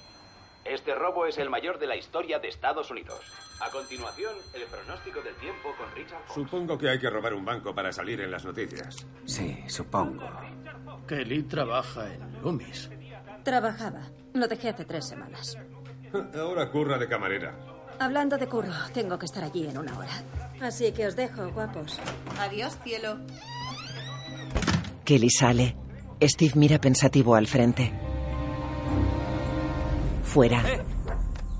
Este 0.65 0.95
robo 0.95 1.27
es 1.27 1.37
el 1.37 1.49
mayor 1.51 1.77
de 1.77 1.85
la 1.85 1.95
historia 1.95 2.39
de 2.39 2.47
Estados 2.47 2.89
Unidos. 2.89 3.19
A 3.61 3.69
continuación, 3.69 4.33
el 4.55 4.63
pronóstico 4.63 5.21
del 5.21 5.35
tiempo 5.35 5.69
con 5.77 5.91
Richard 5.93 6.23
Fox. 6.25 6.33
Supongo 6.33 6.75
que 6.77 6.89
hay 6.89 6.99
que 6.99 7.07
robar 7.09 7.35
un 7.35 7.45
banco 7.45 7.73
para 7.75 7.91
salir 7.91 8.19
en 8.21 8.31
las 8.31 8.43
noticias. 8.43 9.05
Sí, 9.25 9.63
supongo. 9.67 10.27
Kelly 11.07 11.43
trabaja 11.43 12.11
en 12.11 12.41
Loomis. 12.41 12.89
Trabajaba. 13.43 14.09
Lo 14.33 14.47
dejé 14.47 14.69
hace 14.69 14.85
tres 14.85 15.07
semanas. 15.07 15.55
Ahora 16.35 16.71
curra 16.71 16.97
de 16.97 17.07
camarera. 17.07 17.55
Hablando 17.99 18.37
de 18.37 18.47
curro, 18.47 18.73
tengo 18.91 19.19
que 19.19 19.27
estar 19.27 19.43
allí 19.43 19.67
en 19.67 19.77
una 19.77 19.97
hora. 19.97 20.23
Así 20.61 20.91
que 20.91 21.05
os 21.05 21.15
dejo, 21.15 21.47
guapos. 21.51 21.99
Adiós, 22.39 22.75
cielo. 22.83 23.19
Kelly 25.05 25.29
sale. 25.29 25.77
Steve 26.21 26.53
mira 26.55 26.79
pensativo 26.79 27.35
al 27.35 27.45
frente. 27.45 27.93
Fuera. 30.35 30.61
¡Eh! 30.69 30.81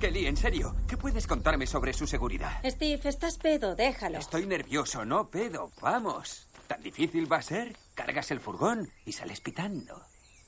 Kelly, 0.02 0.26
en 0.26 0.36
serio, 0.36 0.76
¿qué 0.86 0.98
puedes 0.98 1.28
contarme 1.28 1.66
sobre 1.66 1.94
su 1.94 2.06
seguridad? 2.06 2.60
Steve, 2.66 3.00
estás 3.06 3.38
pedo, 3.38 3.74
déjalo. 3.74 4.20
Estoy 4.20 4.46
nervioso, 4.46 5.06
no 5.06 5.30
pedo. 5.30 5.72
Vamos. 5.80 6.46
¿Tan 6.68 6.84
difícil 6.84 7.32
va 7.32 7.38
a 7.38 7.42
ser? 7.42 7.78
Cargas 7.94 8.32
el 8.32 8.42
furgón 8.42 8.92
y 9.06 9.14
sales 9.14 9.40
pitando. 9.40 10.02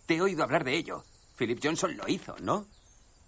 Te 0.07 0.15
he 0.15 0.22
oído 0.22 0.43
hablar 0.43 0.65
de 0.65 0.75
ello. 0.75 1.05
Philip 1.38 1.62
Johnson 1.63 1.96
lo 1.96 2.05
hizo, 2.10 2.36
¿no? 2.41 2.65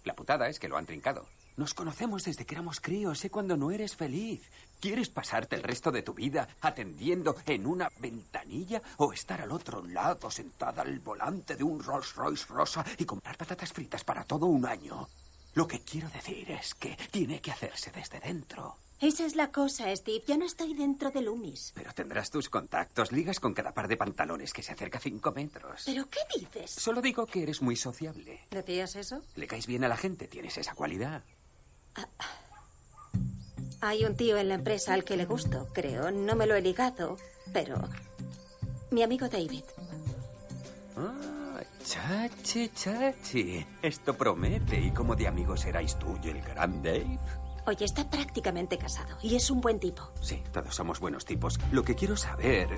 La 0.04 0.14
putada 0.14 0.50
es 0.50 0.60
que 0.60 0.68
lo 0.68 0.76
han 0.76 0.84
trincado. 0.84 1.24
Nos 1.60 1.74
conocemos 1.74 2.24
desde 2.24 2.46
que 2.46 2.54
éramos 2.54 2.80
críos. 2.80 3.18
Sé 3.18 3.28
cuando 3.28 3.54
no 3.54 3.70
eres 3.70 3.94
feliz. 3.94 4.40
¿Quieres 4.80 5.10
pasarte 5.10 5.56
el 5.56 5.62
resto 5.62 5.92
de 5.92 6.00
tu 6.00 6.14
vida 6.14 6.48
atendiendo 6.62 7.36
en 7.44 7.66
una 7.66 7.90
ventanilla 7.98 8.80
o 8.96 9.12
estar 9.12 9.42
al 9.42 9.52
otro 9.52 9.84
lado 9.84 10.30
sentada 10.30 10.80
al 10.80 11.00
volante 11.00 11.56
de 11.56 11.62
un 11.62 11.82
Rolls 11.82 12.14
Royce 12.14 12.46
rosa 12.48 12.82
y 12.96 13.04
comprar 13.04 13.36
patatas 13.36 13.74
fritas 13.74 14.04
para 14.04 14.24
todo 14.24 14.46
un 14.46 14.64
año? 14.64 15.06
Lo 15.52 15.68
que 15.68 15.80
quiero 15.80 16.08
decir 16.08 16.50
es 16.50 16.74
que 16.74 16.96
tiene 17.10 17.42
que 17.42 17.50
hacerse 17.50 17.90
desde 17.90 18.20
dentro. 18.20 18.76
Esa 18.98 19.26
es 19.26 19.36
la 19.36 19.52
cosa, 19.52 19.94
Steve. 19.94 20.24
Yo 20.26 20.38
no 20.38 20.46
estoy 20.46 20.72
dentro 20.72 21.10
de 21.10 21.20
Loomis. 21.20 21.72
Pero 21.74 21.92
tendrás 21.92 22.30
tus 22.30 22.48
contactos, 22.48 23.12
ligas 23.12 23.38
con 23.38 23.52
cada 23.52 23.72
par 23.72 23.86
de 23.86 23.98
pantalones 23.98 24.54
que 24.54 24.62
se 24.62 24.72
acerca 24.72 24.96
a 24.96 25.02
cinco 25.02 25.32
metros. 25.32 25.82
¿Pero 25.84 26.08
qué 26.08 26.20
dices? 26.38 26.70
Solo 26.70 27.02
digo 27.02 27.26
que 27.26 27.42
eres 27.42 27.60
muy 27.60 27.76
sociable. 27.76 28.40
¿Decías 28.50 28.96
eso? 28.96 29.20
Le 29.36 29.46
caes 29.46 29.66
bien 29.66 29.84
a 29.84 29.88
la 29.88 29.98
gente, 29.98 30.26
tienes 30.26 30.56
esa 30.56 30.74
cualidad. 30.74 31.22
Hay 33.82 34.04
un 34.04 34.14
tío 34.14 34.36
en 34.36 34.48
la 34.48 34.56
empresa 34.56 34.92
al 34.92 35.04
que 35.04 35.16
le 35.16 35.24
gusto, 35.24 35.68
creo. 35.72 36.10
No 36.10 36.36
me 36.36 36.46
lo 36.46 36.54
he 36.54 36.60
ligado, 36.60 37.16
pero... 37.52 37.76
Mi 38.90 39.02
amigo 39.02 39.28
David. 39.28 39.64
Ah, 40.96 41.60
chachi, 41.84 42.70
chachi. 42.74 43.64
Esto 43.80 44.14
promete. 44.14 44.78
¿Y 44.78 44.90
cómo 44.90 45.16
de 45.16 45.28
amigos 45.28 45.64
erais 45.64 45.98
tú 45.98 46.18
y 46.22 46.28
el 46.28 46.42
gran 46.42 46.82
Dave? 46.82 47.18
Oye, 47.66 47.84
está 47.84 48.08
prácticamente 48.08 48.78
casado 48.78 49.16
y 49.22 49.36
es 49.36 49.50
un 49.50 49.60
buen 49.60 49.78
tipo. 49.78 50.02
Sí, 50.20 50.42
todos 50.52 50.74
somos 50.74 50.98
buenos 50.98 51.24
tipos. 51.24 51.58
Lo 51.72 51.84
que 51.84 51.94
quiero 51.94 52.16
saber 52.16 52.68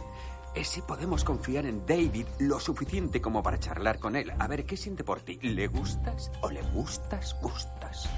es 0.55 0.69
si 0.69 0.83
podemos 0.83 1.25
confiar 1.25 1.67
en 1.67 1.87
David 1.87 2.27
lo 2.39 2.61
suficiente 2.61 3.21
como 3.21 3.43
para 3.43 3.59
charlar 3.59 3.99
con 3.99 4.17
él. 4.17 4.33
A 4.39 4.47
ver 4.49 4.65
qué 4.65 4.77
siente 4.77 5.03
por 5.03 5.23
ti. 5.23 5.39
¿Le 5.41 5.67
gustas 5.69 6.31
o 6.43 6.51
le 6.51 6.63
gustas, 6.63 7.35
gustas? 7.41 8.09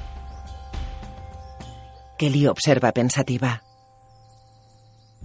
Kelly 2.24 2.46
observa 2.46 2.90
pensativa. 2.90 3.62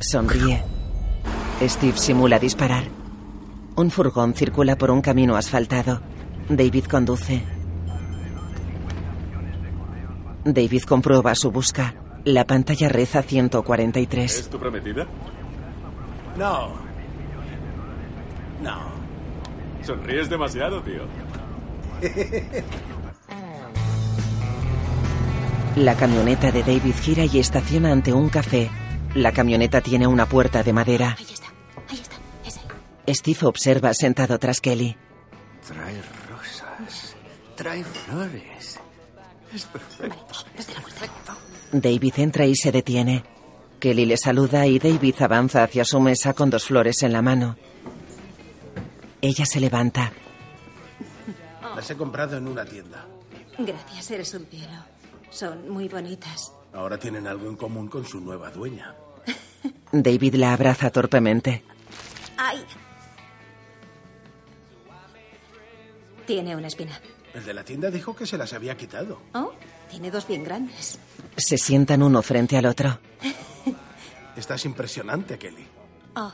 Sonríe. 0.01 0.61
Steve 1.61 1.97
simula 1.97 2.37
disparar. 2.39 2.83
Un 3.77 3.89
furgón 3.89 4.33
circula 4.33 4.75
por 4.75 4.91
un 4.91 4.99
camino 4.99 5.37
asfaltado. 5.37 6.01
David 6.49 6.87
conduce. 6.91 7.41
David 10.43 10.81
comprueba 10.83 11.33
su 11.35 11.51
busca. 11.51 11.95
La 12.25 12.43
pantalla 12.43 12.89
reza 12.89 13.21
143. 13.21 14.39
¿Es 14.39 14.49
tu 14.49 14.59
prometida? 14.59 15.07
No. 16.37 16.73
No. 18.61 18.77
Sonríes 19.83 20.29
demasiado, 20.29 20.81
tío. 20.83 21.03
La 25.79 25.95
camioneta 25.95 26.51
de 26.51 26.61
David 26.61 26.93
gira 27.01 27.23
y 27.23 27.39
estaciona 27.39 27.93
ante 27.93 28.11
un 28.11 28.27
café. 28.27 28.69
La 29.15 29.31
camioneta 29.31 29.79
tiene 29.79 30.07
una 30.07 30.25
puerta 30.25 30.61
de 30.61 30.73
madera. 30.73 31.15
Ahí 31.17 31.25
está, 31.31 31.47
ahí 31.87 31.99
está, 31.99 32.15
ese. 32.43 32.59
Steve 33.15 33.47
observa 33.47 33.93
sentado 33.93 34.37
tras 34.37 34.59
Kelly. 34.59 34.97
Trae 35.65 36.01
rosas. 36.29 37.15
Trae 37.55 37.85
flores. 37.85 38.77
Es 39.55 39.63
perfecto. 39.67 40.35
Desde 40.57 40.73
la 40.73 40.81
puerta. 40.81 41.37
David 41.71 42.13
entra 42.17 42.45
y 42.45 42.57
se 42.57 42.73
detiene. 42.73 43.23
Kelly 43.79 44.05
le 44.05 44.17
saluda 44.17 44.67
y 44.67 44.79
David 44.79 45.15
avanza 45.21 45.63
hacia 45.63 45.85
su 45.85 46.01
mesa 46.01 46.33
con 46.33 46.49
dos 46.49 46.65
flores 46.65 47.03
en 47.03 47.13
la 47.13 47.21
mano. 47.21 47.55
Ella 49.21 49.45
se 49.45 49.61
levanta. 49.61 50.11
Las 51.73 51.89
he 51.89 51.95
comprado 51.95 52.35
en 52.35 52.49
una 52.49 52.65
tienda. 52.65 53.07
Gracias, 53.57 54.11
eres 54.11 54.33
un 54.33 54.45
cielo. 54.45 54.88
Son 55.29 55.69
muy 55.69 55.87
bonitas. 55.87 56.53
Ahora 56.73 56.97
tienen 56.97 57.27
algo 57.27 57.49
en 57.49 57.55
común 57.55 57.87
con 57.87 58.05
su 58.05 58.19
nueva 58.19 58.49
dueña. 58.51 58.95
David 59.91 60.35
la 60.35 60.53
abraza 60.53 60.89
torpemente. 60.91 61.63
¡Ay! 62.37 62.63
Tiene 66.25 66.55
una 66.55 66.67
espina. 66.67 66.99
El 67.33 67.43
de 67.45 67.53
la 67.53 67.63
tienda 67.63 67.89
dijo 67.89 68.15
que 68.15 68.25
se 68.25 68.37
las 68.37 68.53
había 68.53 68.75
quitado. 68.77 69.19
Oh, 69.33 69.51
tiene 69.89 70.11
dos 70.11 70.27
bien 70.27 70.43
grandes. 70.43 70.99
Se 71.37 71.57
sientan 71.57 72.03
uno 72.03 72.21
frente 72.21 72.57
al 72.57 72.65
otro. 72.65 72.99
Estás 74.35 74.65
impresionante, 74.65 75.37
Kelly. 75.37 75.65
Oh, 76.15 76.31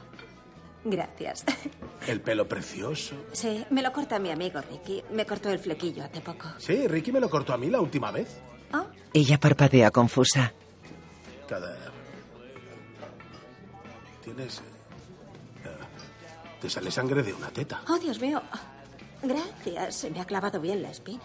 gracias. 0.84 1.44
El 2.08 2.22
pelo 2.22 2.48
precioso. 2.48 3.16
Sí, 3.32 3.66
me 3.72 3.82
lo 3.82 3.92
corta 3.92 4.20
mi 4.20 4.30
amigo 4.32 4.62
Ricky. 4.62 5.02
Me 5.12 5.26
cortó 5.26 5.50
el 5.50 5.58
flequillo 5.60 6.04
hace 6.04 6.22
poco. 6.22 6.50
Sí, 6.60 6.88
Ricky 6.88 7.12
me 7.12 7.20
lo 7.20 7.30
cortó 7.30 7.54
a 7.54 7.58
mí 7.58 7.70
la 7.70 7.80
última 7.80 8.12
vez. 8.12 8.38
Ella 9.14 9.38
parpadea 9.40 9.92
confusa. 9.92 10.54
Cada... 11.48 11.76
Tienes... 14.24 14.58
eh, 14.60 14.62
eh, 15.66 15.70
te 16.62 16.70
sale 16.70 16.92
sangre 16.92 17.22
de 17.24 17.34
una 17.34 17.50
teta. 17.50 17.82
oh, 17.88 17.98
Dios 18.00 18.20
mío. 18.20 18.42
Gracias, 19.22 19.96
se 19.96 20.10
me 20.12 20.20
ha 20.22 20.26
clavado 20.26 20.60
bien 20.60 20.82
la 20.82 20.90
espina. 20.92 21.24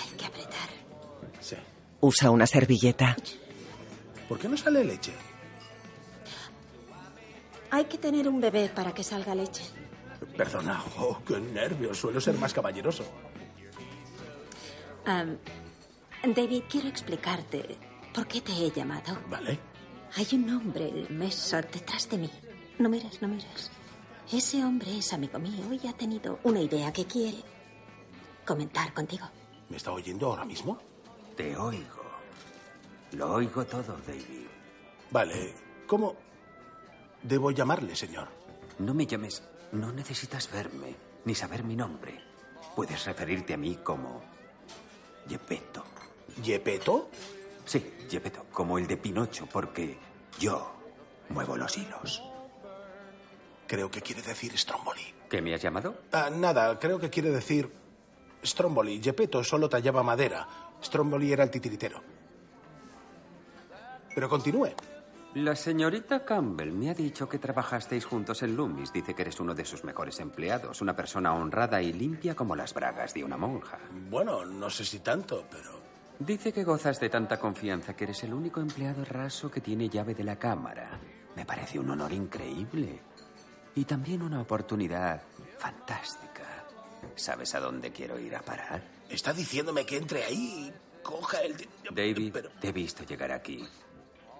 Hay 0.00 0.16
que 0.16 0.26
apretar. 0.26 0.68
Sí. 1.40 1.56
Usa 2.00 2.30
una 2.30 2.46
servilleta. 2.46 3.16
¿Por 4.28 4.38
qué 4.38 4.48
no 4.48 4.56
sale 4.56 4.84
leche? 4.84 5.12
Hay 7.70 7.84
que 7.86 7.98
tener 7.98 8.28
un 8.28 8.40
bebé 8.40 8.68
para 8.68 8.92
que 8.92 9.02
salga 9.04 9.34
leche. 9.34 9.64
Perdona, 10.36 10.82
oh, 10.98 11.18
qué 11.26 11.38
nervios. 11.40 11.98
Suelo 11.98 12.20
ser 12.20 12.34
más 12.38 12.52
caballeroso. 12.54 13.04
Am, 15.06 15.36
David, 16.32 16.62
quiero 16.70 16.88
explicarte 16.88 17.76
por 18.14 18.26
qué 18.26 18.40
te 18.40 18.52
he 18.52 18.70
llamado. 18.70 19.18
¿Vale? 19.28 19.58
Hay 20.16 20.26
un 20.32 20.48
hombre, 20.50 20.88
el 20.88 21.10
Mesor, 21.10 21.68
detrás 21.70 22.08
de 22.08 22.18
mí. 22.18 22.30
No 22.78 22.88
mires, 22.88 23.20
no 23.20 23.28
mires. 23.28 23.70
Ese 24.32 24.64
hombre 24.64 24.96
es 24.98 25.12
amigo 25.12 25.38
mío 25.38 25.64
y 25.72 25.86
ha 25.86 25.92
tenido 25.92 26.38
una 26.44 26.60
idea 26.60 26.92
que 26.92 27.04
quiere 27.04 27.38
comentar 28.46 28.94
contigo. 28.94 29.26
¿Me 29.68 29.76
está 29.76 29.92
oyendo 29.92 30.28
ahora 30.28 30.44
mismo? 30.44 30.78
Te 31.36 31.54
oigo. 31.56 32.02
Lo 33.12 33.34
oigo 33.34 33.64
todo, 33.66 33.96
David. 34.06 34.46
Vale. 35.10 35.54
¿Cómo 35.86 36.16
debo 37.22 37.50
llamarle, 37.50 37.94
señor? 37.94 38.28
No 38.78 38.94
me 38.94 39.06
llames. 39.06 39.42
No 39.72 39.92
necesitas 39.92 40.50
verme, 40.50 40.94
ni 41.24 41.34
saber 41.34 41.64
mi 41.64 41.76
nombre. 41.76 42.18
Puedes 42.74 43.04
referirte 43.04 43.54
a 43.54 43.58
mí 43.58 43.76
como. 43.82 44.22
Gepetto. 45.28 45.84
¿Yepeto? 46.42 47.08
Sí, 47.64 47.94
Gepetto, 48.10 48.46
como 48.52 48.78
el 48.78 48.86
de 48.86 48.96
Pinocho, 48.96 49.46
porque 49.46 49.96
yo 50.38 50.72
muevo 51.30 51.56
los 51.56 51.76
hilos. 51.78 52.22
Creo 53.66 53.90
que 53.90 54.02
quiere 54.02 54.22
decir 54.22 54.56
Stromboli. 54.58 55.14
¿Qué 55.30 55.40
me 55.40 55.54
has 55.54 55.62
llamado? 55.62 56.02
Ah, 56.12 56.30
nada, 56.30 56.78
creo 56.78 56.98
que 56.98 57.08
quiere 57.08 57.30
decir 57.30 57.72
Stromboli. 58.44 59.00
Gepetto 59.02 59.42
solo 59.42 59.68
tallaba 59.68 60.02
madera. 60.02 60.46
Stromboli 60.82 61.32
era 61.32 61.44
el 61.44 61.50
titiritero. 61.50 62.02
Pero 64.14 64.28
continúe. 64.28 64.70
La 65.34 65.56
señorita 65.56 66.24
Campbell 66.24 66.70
me 66.70 66.90
ha 66.90 66.94
dicho 66.94 67.28
que 67.28 67.40
trabajasteis 67.40 68.04
juntos 68.04 68.42
en 68.44 68.54
Loomis. 68.54 68.92
Dice 68.92 69.14
que 69.14 69.22
eres 69.22 69.40
uno 69.40 69.54
de 69.54 69.64
sus 69.64 69.82
mejores 69.82 70.20
empleados, 70.20 70.80
una 70.80 70.94
persona 70.94 71.34
honrada 71.34 71.82
y 71.82 71.92
limpia 71.92 72.36
como 72.36 72.54
las 72.54 72.72
bragas 72.72 73.14
de 73.14 73.24
una 73.24 73.36
monja. 73.36 73.80
Bueno, 74.10 74.44
no 74.44 74.70
sé 74.70 74.84
si 74.84 75.00
tanto, 75.00 75.44
pero... 75.50 75.83
Dice 76.18 76.52
que 76.52 76.64
gozas 76.64 77.00
de 77.00 77.10
tanta 77.10 77.38
confianza 77.38 77.94
que 77.96 78.04
eres 78.04 78.22
el 78.24 78.32
único 78.34 78.60
empleado 78.60 79.04
raso 79.04 79.50
que 79.50 79.60
tiene 79.60 79.88
llave 79.88 80.14
de 80.14 80.24
la 80.24 80.36
cámara. 80.38 80.98
Me 81.36 81.44
parece 81.44 81.78
un 81.78 81.90
honor 81.90 82.12
increíble. 82.12 83.00
Y 83.74 83.84
también 83.84 84.22
una 84.22 84.40
oportunidad 84.40 85.22
fantástica. 85.58 86.64
¿Sabes 87.16 87.54
a 87.54 87.60
dónde 87.60 87.90
quiero 87.90 88.18
ir 88.18 88.36
a 88.36 88.42
parar? 88.42 88.82
Está 89.08 89.32
diciéndome 89.32 89.84
que 89.84 89.96
entre 89.96 90.22
ahí 90.24 90.68
y 90.72 91.02
coja 91.02 91.38
el... 91.40 91.56
David, 91.90 92.30
Pero- 92.32 92.50
te 92.60 92.68
he 92.68 92.72
visto 92.72 93.04
llegar 93.04 93.32
aquí. 93.32 93.66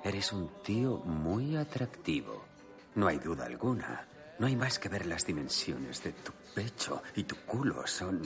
Eres 0.05 0.33
un 0.33 0.49
tío 0.63 0.99
muy 0.99 1.57
atractivo. 1.57 2.45
No 2.95 3.09
hay 3.09 3.19
duda 3.19 3.47
alguna. 3.47 4.07
No 4.39 4.47
hay 4.47 4.57
más 4.57 4.79
que 4.79 4.89
ver 4.89 5.07
las 5.07 5.27
dimensiones 5.27 6.03
de 6.03 6.13
tu 6.13 6.33
pecho 6.55 7.03
y 7.15 7.25
tu 7.25 7.37
culo. 7.47 7.87
Son... 7.87 8.21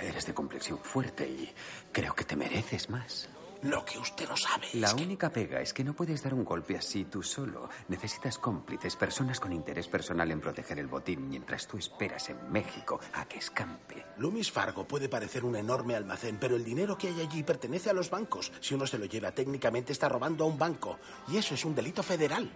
Eres 0.00 0.26
de 0.26 0.34
complexión 0.34 0.78
fuerte 0.78 1.28
y 1.28 1.52
creo 1.92 2.14
que 2.14 2.24
te 2.24 2.36
mereces 2.36 2.88
más. 2.90 3.28
Lo 3.62 3.84
que 3.84 3.98
usted 3.98 4.28
no 4.28 4.36
sabe 4.36 4.68
La 4.74 4.86
es 4.86 4.94
que... 4.94 5.02
única 5.02 5.30
pega 5.30 5.60
es 5.60 5.74
que 5.74 5.82
no 5.82 5.92
puedes 5.92 6.22
dar 6.22 6.32
un 6.32 6.44
golpe 6.44 6.76
así 6.76 7.06
tú 7.06 7.24
solo. 7.24 7.68
Necesitas 7.88 8.38
cómplices, 8.38 8.94
personas 8.94 9.40
con 9.40 9.52
interés 9.52 9.88
personal 9.88 10.30
en 10.30 10.40
proteger 10.40 10.78
el 10.78 10.86
botín 10.86 11.28
mientras 11.28 11.66
tú 11.66 11.76
esperas 11.76 12.28
en 12.30 12.52
México 12.52 13.00
a 13.14 13.24
que 13.24 13.38
escampe. 13.38 14.06
Loomis 14.18 14.52
Fargo 14.52 14.86
puede 14.86 15.08
parecer 15.08 15.44
un 15.44 15.56
enorme 15.56 15.96
almacén, 15.96 16.38
pero 16.38 16.54
el 16.54 16.64
dinero 16.64 16.96
que 16.96 17.08
hay 17.08 17.20
allí 17.20 17.42
pertenece 17.42 17.90
a 17.90 17.94
los 17.94 18.10
bancos. 18.10 18.52
Si 18.60 18.74
uno 18.74 18.86
se 18.86 18.96
lo 18.98 19.06
lleva, 19.06 19.32
técnicamente 19.32 19.92
está 19.92 20.08
robando 20.08 20.44
a 20.44 20.46
un 20.46 20.56
banco. 20.56 21.00
Y 21.26 21.36
eso 21.36 21.54
es 21.54 21.64
un 21.64 21.74
delito 21.74 22.04
federal. 22.04 22.48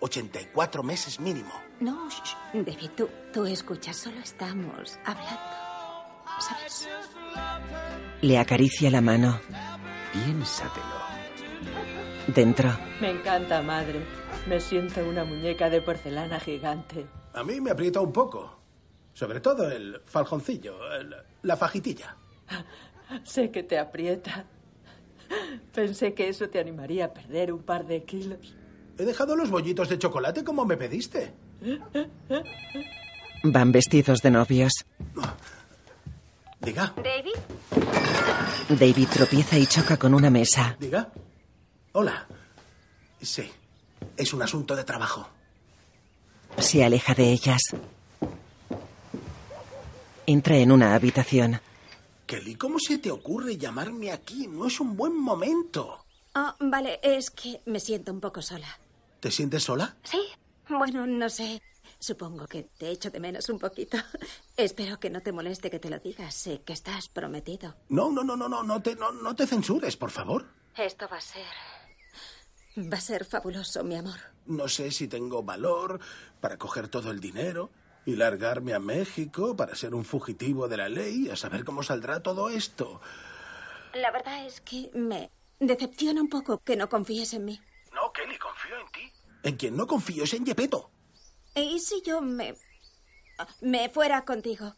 84 0.00 0.82
meses 0.82 1.18
mínimo. 1.20 1.52
No, 1.80 2.08
shh, 2.10 2.34
David, 2.52 2.90
tú, 2.96 3.08
tú 3.32 3.44
escuchas, 3.46 3.96
solo 3.96 4.18
estamos 4.20 4.98
hablando. 5.04 5.40
¿Sabes? 6.40 6.88
Le 8.22 8.38
acaricia 8.38 8.90
la 8.90 9.00
mano. 9.00 9.40
Piénsatelo. 10.12 11.04
Dentro, 12.26 12.70
Me 13.00 13.10
encanta, 13.10 13.60
madre. 13.62 14.00
Me 14.48 14.58
siento 14.60 15.04
una 15.04 15.24
muñeca 15.24 15.68
de 15.70 15.80
porcelana 15.82 16.40
gigante. 16.40 17.06
A 17.34 17.42
mí 17.44 17.60
me 17.60 17.70
aprieta 17.70 18.00
un 18.00 18.12
poco. 18.12 18.60
Sobre 19.12 19.40
todo 19.40 19.70
el 19.70 20.00
faljoncillo, 20.04 20.92
el- 20.94 21.14
la 21.42 21.56
fajitilla. 21.56 22.16
Sé 23.24 23.50
que 23.50 23.62
te 23.62 23.78
aprieta. 23.78 24.44
Pensé 25.72 26.14
que 26.14 26.28
eso 26.28 26.48
te 26.48 26.58
animaría 26.58 27.06
a 27.06 27.14
perder 27.14 27.52
un 27.52 27.62
par 27.62 27.86
de 27.86 28.04
kilos. 28.04 28.54
He 28.98 29.04
dejado 29.04 29.34
los 29.36 29.50
bollitos 29.50 29.88
de 29.88 29.98
chocolate 29.98 30.44
como 30.44 30.64
me 30.64 30.76
pediste. 30.76 31.32
van 33.42 33.72
vestidos 33.72 34.20
de 34.22 34.30
novios. 34.30 34.72
Diga, 36.60 36.94
David, 36.96 37.34
David 38.80 39.08
tropieza 39.12 39.58
y 39.58 39.66
choca 39.66 39.96
con 39.98 40.14
una 40.14 40.30
mesa. 40.30 40.76
diga. 40.80 41.10
Hola. 41.92 42.26
Sí, 43.20 43.50
es 44.16 44.32
un 44.32 44.42
asunto 44.42 44.74
de 44.74 44.84
trabajo. 44.84 45.28
Se 46.58 46.84
aleja 46.84 47.14
de 47.14 47.32
ellas. 47.32 47.60
Entra 50.26 50.56
en 50.56 50.72
una 50.72 50.94
habitación. 50.94 51.60
Kelly, 52.26 52.54
¿cómo 52.54 52.78
se 52.78 52.98
te 52.98 53.10
ocurre 53.10 53.58
llamarme 53.58 54.10
aquí? 54.10 54.46
No 54.46 54.66
es 54.66 54.80
un 54.80 54.96
buen 54.96 55.14
momento. 55.18 56.04
Oh, 56.34 56.54
vale, 56.60 56.98
es 57.02 57.30
que 57.30 57.60
me 57.66 57.78
siento 57.80 58.12
un 58.12 58.20
poco 58.20 58.40
sola. 58.40 58.66
¿Te 59.24 59.30
sientes 59.30 59.62
sola? 59.62 59.96
Sí, 60.02 60.20
bueno, 60.68 61.06
no 61.06 61.30
sé. 61.30 61.62
Supongo 61.98 62.46
que 62.46 62.64
te 62.64 62.90
echo 62.90 63.08
de 63.08 63.20
menos 63.20 63.48
un 63.48 63.58
poquito. 63.58 63.96
Espero 64.58 65.00
que 65.00 65.08
no 65.08 65.22
te 65.22 65.32
moleste 65.32 65.70
que 65.70 65.78
te 65.78 65.88
lo 65.88 65.98
digas. 65.98 66.34
Sé 66.34 66.60
que 66.60 66.74
estás 66.74 67.08
prometido. 67.08 67.74
No, 67.88 68.10
no, 68.10 68.22
no, 68.22 68.36
no, 68.36 68.50
no, 68.50 68.62
no 68.62 68.82
te, 68.82 68.96
no, 68.96 69.12
no 69.12 69.34
te 69.34 69.46
censures, 69.46 69.96
por 69.96 70.10
favor. 70.10 70.44
Esto 70.76 71.08
va 71.10 71.16
a 71.16 71.20
ser... 71.22 71.46
Va 72.76 72.98
a 72.98 73.00
ser 73.00 73.24
fabuloso, 73.24 73.82
mi 73.82 73.96
amor. 73.96 74.18
No 74.44 74.68
sé 74.68 74.90
si 74.90 75.08
tengo 75.08 75.42
valor 75.42 76.00
para 76.42 76.58
coger 76.58 76.88
todo 76.88 77.10
el 77.10 77.20
dinero 77.20 77.70
y 78.04 78.16
largarme 78.16 78.74
a 78.74 78.78
México 78.78 79.56
para 79.56 79.74
ser 79.74 79.94
un 79.94 80.04
fugitivo 80.04 80.68
de 80.68 80.76
la 80.76 80.90
ley, 80.90 81.30
a 81.30 81.36
saber 81.36 81.64
cómo 81.64 81.82
saldrá 81.82 82.22
todo 82.22 82.50
esto. 82.50 83.00
La 83.94 84.10
verdad 84.10 84.44
es 84.44 84.60
que 84.60 84.90
me 84.92 85.30
decepciona 85.60 86.20
un 86.20 86.28
poco 86.28 86.58
que 86.58 86.76
no 86.76 86.90
confíes 86.90 87.32
en 87.32 87.46
mí. 87.46 87.60
No, 87.94 88.12
Kelly, 88.12 88.36
confío 88.38 88.78
en 88.80 88.92
ti. 88.92 89.12
En 89.44 89.56
quien 89.56 89.76
no 89.76 89.86
confío 89.86 90.24
es 90.24 90.34
en 90.34 90.44
Yepeto. 90.44 90.90
¿Y 91.54 91.78
si 91.78 92.02
yo 92.02 92.20
me... 92.20 92.54
me 93.60 93.88
fuera 93.88 94.24
contigo? 94.24 94.74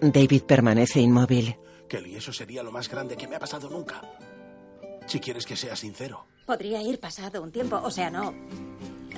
David 0.00 0.42
permanece 0.42 1.00
inmóvil. 1.00 1.56
Kelly, 1.88 2.16
eso 2.16 2.32
sería 2.32 2.62
lo 2.62 2.72
más 2.72 2.88
grande 2.88 3.16
que 3.16 3.28
me 3.28 3.36
ha 3.36 3.40
pasado 3.40 3.70
nunca. 3.70 4.02
Si 5.06 5.20
quieres 5.20 5.46
que 5.46 5.56
sea 5.56 5.76
sincero. 5.76 6.26
Podría 6.46 6.82
ir 6.82 7.00
pasado 7.00 7.42
un 7.42 7.52
tiempo, 7.52 7.80
o 7.82 7.90
sea, 7.90 8.10
no... 8.10 8.34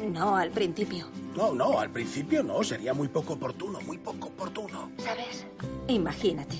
No 0.01 0.37
al 0.37 0.51
principio. 0.51 1.09
No, 1.37 1.53
no, 1.53 1.79
al 1.79 1.91
principio 1.91 2.43
no, 2.43 2.63
sería 2.65 2.95
muy 2.95 3.09
poco 3.09 3.35
oportuno, 3.35 3.81
muy 3.83 3.99
poco 3.99 4.29
oportuno. 4.29 4.91
¿Sabes? 4.99 5.47
Imagínate. 5.89 6.57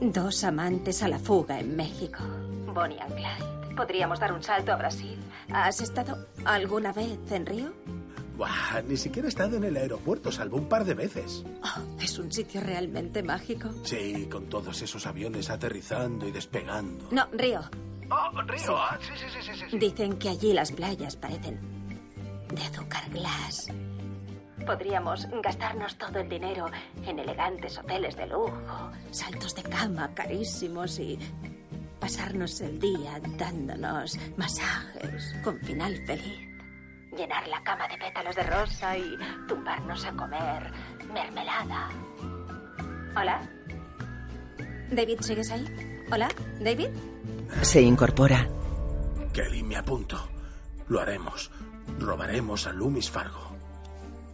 Dos 0.00 0.44
amantes 0.44 1.02
a 1.02 1.08
la 1.08 1.18
fuga 1.18 1.60
en 1.60 1.76
México. 1.76 2.22
Bonnie 2.72 2.98
and 3.00 3.14
Clyde. 3.14 3.53
Podríamos 3.76 4.20
dar 4.20 4.32
un 4.32 4.42
salto 4.42 4.72
a 4.72 4.76
Brasil. 4.76 5.18
¿Has 5.52 5.80
estado 5.80 6.28
alguna 6.44 6.92
vez 6.92 7.18
en 7.30 7.46
Río? 7.46 7.72
Buah, 8.36 8.82
ni 8.88 8.96
siquiera 8.96 9.26
he 9.26 9.28
estado 9.28 9.56
en 9.56 9.64
el 9.64 9.76
aeropuerto, 9.76 10.32
salvo 10.32 10.56
un 10.56 10.68
par 10.68 10.84
de 10.84 10.94
veces. 10.94 11.44
Oh, 11.62 12.00
es 12.00 12.18
un 12.18 12.32
sitio 12.32 12.60
realmente 12.60 13.22
mágico. 13.22 13.70
Sí, 13.84 14.28
con 14.30 14.48
todos 14.48 14.82
esos 14.82 15.06
aviones 15.06 15.50
aterrizando 15.50 16.26
y 16.26 16.32
despegando. 16.32 17.08
No, 17.12 17.26
Río. 17.32 17.60
Oh, 18.10 18.42
Río, 18.42 18.76
ah, 18.76 18.98
sí, 19.00 19.12
sí, 19.16 19.26
sí, 19.30 19.52
sí, 19.52 19.66
sí. 19.70 19.78
Dicen 19.78 20.18
que 20.18 20.30
allí 20.30 20.52
las 20.52 20.72
playas 20.72 21.16
parecen 21.16 21.60
de 22.52 22.62
azúcar 22.62 23.08
glass. 23.10 23.68
Podríamos 24.66 25.28
gastarnos 25.42 25.96
todo 25.96 26.18
el 26.20 26.28
dinero 26.28 26.66
en 27.04 27.18
elegantes 27.18 27.78
hoteles 27.78 28.16
de 28.16 28.26
lujo, 28.26 28.90
saltos 29.10 29.54
de 29.54 29.62
cama 29.62 30.12
carísimos 30.14 30.98
y 30.98 31.18
pasarnos 32.04 32.60
el 32.60 32.78
día 32.78 33.18
dándonos 33.38 34.18
masajes 34.36 35.34
con 35.42 35.58
final 35.60 35.96
feliz. 36.04 36.38
Llenar 37.16 37.48
la 37.48 37.62
cama 37.62 37.88
de 37.88 37.96
pétalos 37.96 38.36
de 38.36 38.42
rosa 38.42 38.98
y 38.98 39.16
tumbarnos 39.48 40.04
a 40.04 40.12
comer 40.12 40.70
mermelada. 41.14 41.88
¿Hola? 43.16 43.40
¿David, 44.90 45.20
sigues 45.22 45.50
ahí? 45.50 45.64
¿Hola? 46.12 46.28
¿David? 46.60 46.88
Se 47.62 47.80
incorpora. 47.80 48.46
Kelly, 49.32 49.62
me 49.62 49.76
apunto. 49.76 50.28
Lo 50.88 51.00
haremos. 51.00 51.50
Robaremos 51.98 52.66
a 52.66 52.74
Loomis 52.74 53.10
Fargo. 53.10 53.56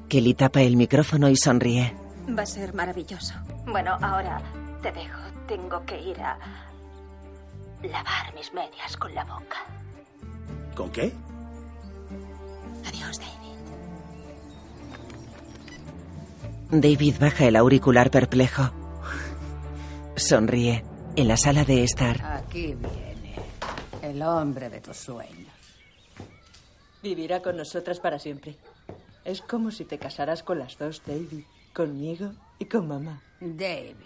Kelly 0.09 0.35
tapa 0.35 0.61
el 0.63 0.77
micrófono 0.77 1.29
y 1.29 1.37
sonríe. 1.37 1.95
Va 2.37 2.43
a 2.43 2.47
ser 2.47 2.75
maravilloso. 2.75 3.35
Bueno, 3.65 3.97
ahora 4.03 4.43
te 4.83 4.91
dejo. 4.91 5.21
Tengo 5.47 5.85
que 5.85 6.01
ir 6.01 6.21
a 6.21 6.37
lavar 7.83 8.35
mis 8.35 8.53
medias 8.53 8.97
con 8.97 9.15
la 9.15 9.25
boca. 9.25 9.59
¿Con 10.75 10.91
qué? 10.91 11.13
Adiós, 12.87 13.19
David. 13.19 13.51
David 16.71 17.17
baja 17.21 17.47
el 17.47 17.57
auricular 17.57 18.11
perplejo. 18.11 18.71
Sonríe. 20.17 20.85
En 21.17 21.27
la 21.27 21.37
sala 21.37 21.65
de 21.65 21.83
estar, 21.83 22.25
Aquí 22.25 22.75
viene. 22.75 23.35
El 24.01 24.23
hombre 24.23 24.71
de 24.71 24.81
tus 24.81 24.97
sueños. 24.97 25.53
Vivirá 27.03 27.43
con 27.43 27.57
nosotras 27.57 27.99
para 27.99 28.19
siempre. 28.21 28.57
Es 29.25 29.43
como 29.43 29.73
si 29.73 29.85
te 29.85 29.99
casaras 29.99 30.43
con 30.45 30.61
las 30.61 30.79
dos, 30.79 31.03
David. 31.05 31.45
Conmigo 31.75 32.33
y 32.59 32.67
con 32.67 32.87
mamá. 32.87 33.23
David, 33.41 33.97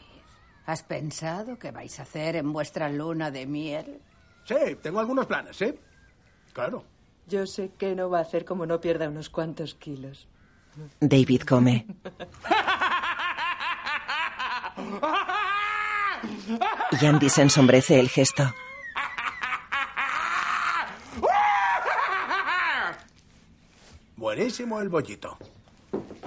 ¿has 0.67 0.83
pensado 0.83 1.59
qué 1.59 1.71
vais 1.71 1.99
a 1.99 2.03
hacer 2.03 2.37
en 2.37 2.53
vuestra 2.53 2.89
luna 2.89 3.31
de 3.31 3.47
miel? 3.47 4.01
Sí, 4.45 4.55
tengo 4.83 5.01
algunos 5.01 5.27
planes, 5.27 5.57
¿sí? 5.57 5.75
Claro. 6.53 6.85
Yo 7.27 7.47
sé 7.47 7.73
que 7.79 7.95
no 7.95 8.11
va 8.11 8.19
a 8.19 8.23
hacer 8.23 8.45
como 8.45 8.67
no 8.67 8.81
pierda 8.81 9.09
unos 9.09 9.31
cuantos 9.31 9.75
kilos. 9.75 10.29
David 11.01 11.43
come. 11.43 11.87
Yandy 17.01 17.29
se 17.29 17.43
ensombrece 17.43 17.99
el 18.01 18.09
gesto. 18.09 18.53
Buenísimo 24.17 24.81
el 24.81 24.89
bollito. 24.89 25.37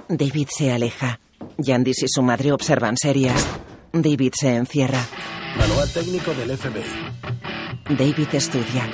David 0.07 0.47
se 0.49 0.71
aleja. 0.71 1.19
Yandis 1.57 2.03
y 2.03 2.07
su 2.07 2.21
madre 2.21 2.51
observan 2.51 2.97
serias. 2.97 3.45
David 4.01 4.33
se 4.35 4.55
encierra. 4.55 4.99
Manual 5.57 5.91
técnico 5.91 6.33
del 6.33 6.57
FBI. 6.57 7.95
David 7.95 8.27
estudia. 8.33 8.87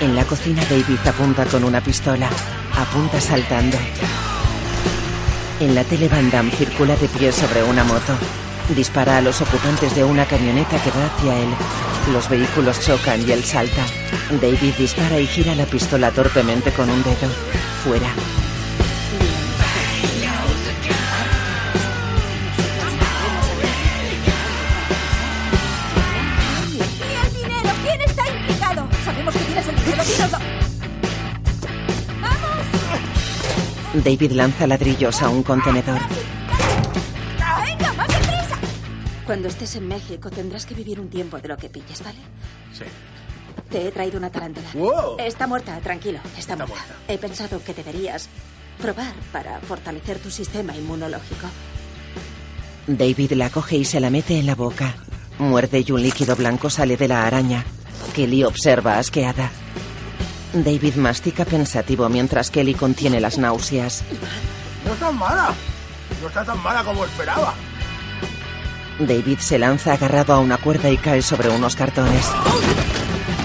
En 0.00 0.14
la 0.16 0.24
cocina 0.24 0.62
David 0.64 1.06
apunta 1.06 1.44
con 1.46 1.64
una 1.64 1.80
pistola. 1.80 2.28
Apunta 2.76 3.20
saltando. 3.20 3.76
En 5.60 5.74
la 5.74 5.84
tele 5.84 6.08
Van 6.08 6.30
Damme 6.30 6.50
circula 6.52 6.96
de 6.96 7.08
pie 7.08 7.32
sobre 7.32 7.62
una 7.62 7.84
moto. 7.84 8.14
Dispara 8.74 9.18
a 9.18 9.20
los 9.20 9.40
ocupantes 9.40 9.94
de 9.94 10.04
una 10.04 10.26
camioneta 10.26 10.82
que 10.82 10.90
va 10.90 11.06
hacia 11.06 11.38
él. 11.38 11.48
Los 12.12 12.28
vehículos 12.28 12.80
chocan 12.80 13.26
y 13.26 13.32
él 13.32 13.44
salta. 13.44 13.84
David 14.40 14.74
dispara 14.78 15.18
y 15.18 15.26
gira 15.26 15.54
la 15.54 15.66
pistola 15.66 16.10
torpemente 16.10 16.72
con 16.72 16.88
un 16.88 17.02
dedo. 17.02 17.28
Fuera. 17.84 18.39
David 34.02 34.32
lanza 34.32 34.66
ladrillos 34.66 35.20
a 35.22 35.28
un 35.28 35.42
contenedor. 35.42 36.00
¡Venga, 37.64 37.92
más 37.92 38.08
deprisa! 38.08 38.58
Cuando 39.26 39.48
estés 39.48 39.76
en 39.76 39.88
México 39.88 40.30
tendrás 40.30 40.66
que 40.66 40.74
vivir 40.74 40.98
un 41.00 41.08
tiempo 41.08 41.38
de 41.38 41.48
lo 41.48 41.56
que 41.56 41.68
pilles, 41.68 42.02
¿vale? 42.02 42.18
Sí. 42.72 42.84
Te 43.68 43.86
he 43.86 43.92
traído 43.92 44.18
una 44.18 44.30
tarántula. 44.30 44.68
¡Wow! 44.74 45.16
Está 45.18 45.46
muerta, 45.46 45.78
tranquilo. 45.80 46.18
Está, 46.36 46.56
muerta. 46.56 46.76
He 47.08 47.18
pensado 47.18 47.62
que 47.62 47.74
deberías 47.74 48.28
probar 48.80 49.12
para 49.32 49.60
fortalecer 49.60 50.18
tu 50.18 50.30
sistema 50.30 50.74
inmunológico. 50.74 51.46
David 52.86 53.32
la 53.32 53.50
coge 53.50 53.76
y 53.76 53.84
se 53.84 54.00
la 54.00 54.10
mete 54.10 54.38
en 54.38 54.46
la 54.46 54.54
boca. 54.54 54.96
Muerde 55.38 55.84
y 55.86 55.92
un 55.92 56.02
líquido 56.02 56.34
blanco 56.36 56.70
sale 56.70 56.96
de 56.96 57.08
la 57.08 57.26
araña. 57.26 57.64
Kelly 58.14 58.44
observa 58.44 58.98
asqueada. 58.98 59.50
David 60.52 60.96
mastica 60.96 61.44
pensativo 61.44 62.08
mientras 62.08 62.50
Kelly 62.50 62.74
contiene 62.74 63.20
las 63.20 63.38
náuseas. 63.38 64.02
No 64.84 64.92
es 64.92 64.98
tan 64.98 65.16
mala. 65.16 65.54
No 66.20 66.28
está 66.28 66.44
tan 66.44 66.62
mala 66.62 66.82
como 66.82 67.04
esperaba. 67.04 67.54
David 68.98 69.38
se 69.38 69.58
lanza 69.58 69.92
agarrado 69.94 70.34
a 70.34 70.40
una 70.40 70.58
cuerda 70.58 70.90
y 70.90 70.96
cae 70.96 71.22
sobre 71.22 71.48
unos 71.48 71.76
cartones. 71.76 72.26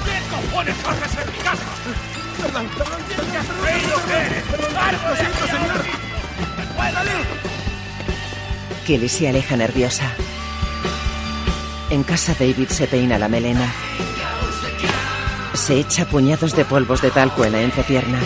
¿Qué 0.03 0.19
cojones 0.49 0.75
haces 0.85 1.25
en 1.25 1.31
mi 1.31 1.37
casa? 1.39 1.63
Kelly 8.85 9.09
se 9.09 9.29
aleja 9.29 9.55
nerviosa. 9.55 10.11
En 11.89 12.03
casa 12.03 12.35
David 12.37 12.69
se 12.69 12.87
peina 12.87 13.17
la 13.17 13.27
melena. 13.27 13.71
Se 15.55 15.79
echa 15.79 16.05
puñados 16.05 16.53
de 16.55 16.65
polvos 16.65 17.01
de 17.01 17.11
talco 17.11 17.45
en 17.45 17.53
la 17.53 17.61
entrepierna. 17.61 18.19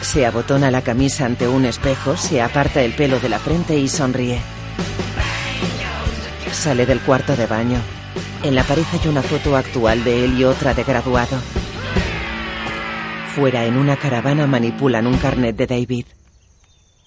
Se 0.00 0.24
abotona 0.24 0.70
la 0.70 0.82
camisa 0.82 1.26
ante 1.26 1.48
un 1.48 1.64
espejo, 1.64 2.16
se 2.16 2.40
aparta 2.40 2.80
el 2.82 2.94
pelo 2.94 3.18
de 3.18 3.28
la 3.28 3.38
frente 3.40 3.76
y 3.76 3.88
sonríe. 3.88 4.40
Sale 6.52 6.86
del 6.86 7.00
cuarto 7.00 7.36
de 7.36 7.46
baño. 7.46 7.78
En 8.44 8.54
la 8.54 8.62
pared 8.62 8.84
hay 8.92 9.08
una 9.08 9.22
foto 9.22 9.56
actual 9.56 10.04
de 10.04 10.24
él 10.24 10.38
y 10.38 10.44
otra 10.44 10.72
de 10.72 10.84
graduado. 10.84 11.36
Fuera, 13.34 13.64
en 13.64 13.76
una 13.76 13.96
caravana, 13.96 14.46
manipulan 14.46 15.06
un 15.06 15.18
carnet 15.18 15.56
de 15.56 15.66
David. 15.66 16.06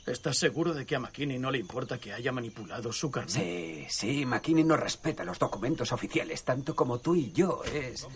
¿Estás 0.10 0.38
seguro 0.38 0.74
de 0.74 0.88
que 0.88 0.96
a 0.96 1.00
McKinney 1.00 1.38
no 1.38 1.52
le 1.52 1.60
importa 1.60 2.00
que 2.00 2.12
haya 2.12 2.32
manipulado 2.32 2.92
su 2.92 3.12
carnet? 3.12 3.32
Sí, 3.32 3.86
sí, 3.90 4.26
McKinney 4.26 4.64
no 4.64 4.76
respeta 4.76 5.24
los 5.24 5.38
documentos 5.38 5.92
oficiales, 5.92 6.44
tanto 6.44 6.76
como 6.76 6.98
tú 6.98 7.14
y 7.14 7.32
yo. 7.32 7.62
Es. 7.64 8.08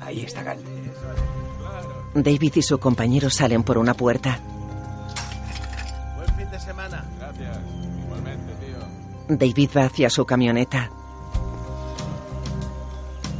Ahí 0.00 0.20
está 0.20 0.42
Gandhi. 0.42 0.90
David 2.14 2.52
y 2.56 2.62
su 2.62 2.78
compañero 2.78 3.30
salen 3.30 3.62
por 3.62 3.78
una 3.78 3.94
puerta. 3.94 4.38
Buen 6.16 6.36
fin 6.36 6.50
de 6.50 6.60
semana. 6.60 7.10
Gracias. 7.18 7.58
Igualmente, 8.04 8.52
tío. 8.54 9.36
David 9.36 9.70
va 9.74 9.84
hacia 9.86 10.10
su 10.10 10.26
camioneta. 10.26 10.90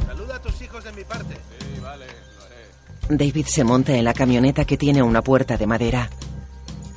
Saluda 0.07 0.37
a 0.37 0.41
tus 0.41 0.59
hijos 0.59 0.83
de 0.83 0.91
mi 0.93 1.03
parte. 1.03 1.35
Sí, 1.35 1.79
vale, 1.79 2.07
lo 2.07 2.43
haré. 2.45 3.15
David 3.15 3.45
se 3.45 3.63
monta 3.63 3.93
en 3.93 4.03
la 4.03 4.15
camioneta 4.15 4.65
que 4.65 4.75
tiene 4.75 5.03
una 5.03 5.21
puerta 5.21 5.55
de 5.55 5.67
madera. 5.67 6.09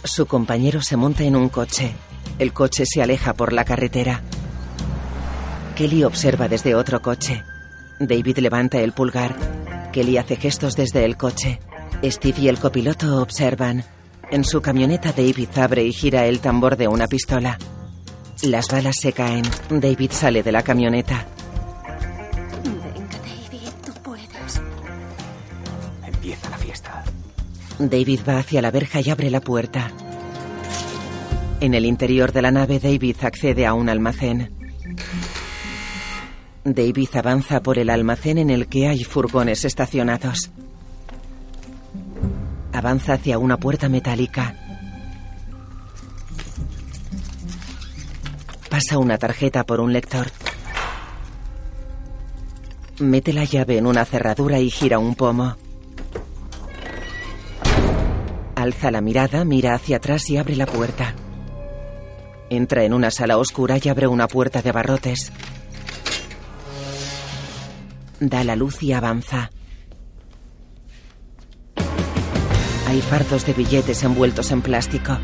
Su 0.06 0.26
compañero 0.26 0.82
se 0.82 0.96
monta 0.96 1.24
en 1.24 1.34
un 1.34 1.48
coche. 1.48 1.92
El 2.38 2.52
coche 2.52 2.84
se 2.86 3.02
aleja 3.02 3.34
por 3.34 3.52
la 3.52 3.64
carretera. 3.64 4.22
Kelly 5.74 6.04
observa 6.04 6.48
desde 6.48 6.74
otro 6.74 7.02
coche. 7.02 7.42
David 7.98 8.38
levanta 8.38 8.78
el 8.78 8.92
pulgar. 8.92 9.36
Kelly 9.92 10.16
hace 10.16 10.36
gestos 10.36 10.76
desde 10.76 11.04
el 11.04 11.16
coche. 11.16 11.58
Steve 12.04 12.40
y 12.40 12.48
el 12.48 12.58
copiloto 12.58 13.20
observan. 13.20 13.84
En 14.30 14.44
su 14.44 14.62
camioneta 14.62 15.12
David 15.12 15.48
abre 15.56 15.82
y 15.82 15.92
gira 15.92 16.26
el 16.26 16.40
tambor 16.40 16.76
de 16.76 16.88
una 16.88 17.08
pistola. 17.08 17.58
Las 18.42 18.68
balas 18.68 18.96
se 19.00 19.12
caen. 19.12 19.44
David 19.68 20.12
sale 20.12 20.42
de 20.42 20.52
la 20.52 20.62
camioneta. 20.62 21.26
Venga, 22.64 23.18
David, 23.18 23.68
tú 23.84 23.92
puedes. 24.02 24.62
Empieza 26.06 26.48
la 26.48 26.58
fiesta. 26.58 27.04
David 27.78 28.20
va 28.26 28.38
hacia 28.38 28.62
la 28.62 28.70
verja 28.70 29.00
y 29.00 29.10
abre 29.10 29.30
la 29.30 29.40
puerta. 29.40 29.90
En 31.60 31.74
el 31.74 31.84
interior 31.84 32.32
de 32.32 32.42
la 32.42 32.50
nave, 32.50 32.78
David 32.78 33.16
accede 33.22 33.66
a 33.66 33.74
un 33.74 33.88
almacén. 33.88 34.50
David 36.64 37.08
avanza 37.14 37.62
por 37.62 37.78
el 37.78 37.90
almacén 37.90 38.38
en 38.38 38.50
el 38.50 38.66
que 38.66 38.88
hay 38.88 39.04
furgones 39.04 39.64
estacionados. 39.64 40.50
Avanza 42.72 43.14
hacia 43.14 43.38
una 43.38 43.56
puerta 43.56 43.88
metálica. 43.88 44.54
Pasa 48.68 48.98
una 48.98 49.16
tarjeta 49.16 49.64
por 49.64 49.80
un 49.80 49.92
lector. 49.92 50.26
Mete 52.98 53.32
la 53.32 53.44
llave 53.44 53.78
en 53.78 53.86
una 53.86 54.04
cerradura 54.04 54.58
y 54.58 54.70
gira 54.70 54.98
un 54.98 55.14
pomo. 55.14 55.56
Alza 58.66 58.90
la 58.90 59.00
mirada, 59.00 59.44
mira 59.44 59.74
hacia 59.74 59.98
atrás 59.98 60.28
y 60.28 60.38
abre 60.38 60.56
la 60.56 60.66
puerta. 60.66 61.14
Entra 62.50 62.82
en 62.82 62.94
una 62.94 63.12
sala 63.12 63.38
oscura 63.38 63.78
y 63.80 63.88
abre 63.88 64.08
una 64.08 64.26
puerta 64.26 64.60
de 64.60 64.72
barrotes. 64.72 65.30
Da 68.18 68.42
la 68.42 68.56
luz 68.56 68.82
y 68.82 68.92
avanza. 68.92 69.52
Hay 72.88 73.00
fardos 73.02 73.46
de 73.46 73.52
billetes 73.52 74.02
envueltos 74.02 74.50
en 74.50 74.62
plástico. 74.62 75.16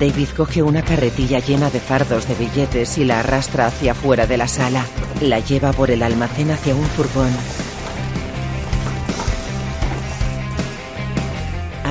David 0.00 0.28
coge 0.36 0.64
una 0.64 0.82
carretilla 0.82 1.38
llena 1.38 1.70
de 1.70 1.78
fardos 1.78 2.26
de 2.26 2.34
billetes 2.34 2.98
y 2.98 3.04
la 3.04 3.20
arrastra 3.20 3.66
hacia 3.68 3.92
afuera 3.92 4.26
de 4.26 4.36
la 4.36 4.48
sala. 4.48 4.84
La 5.20 5.38
lleva 5.38 5.72
por 5.72 5.92
el 5.92 6.02
almacén 6.02 6.50
hacia 6.50 6.74
un 6.74 6.86
furgón. 6.86 7.30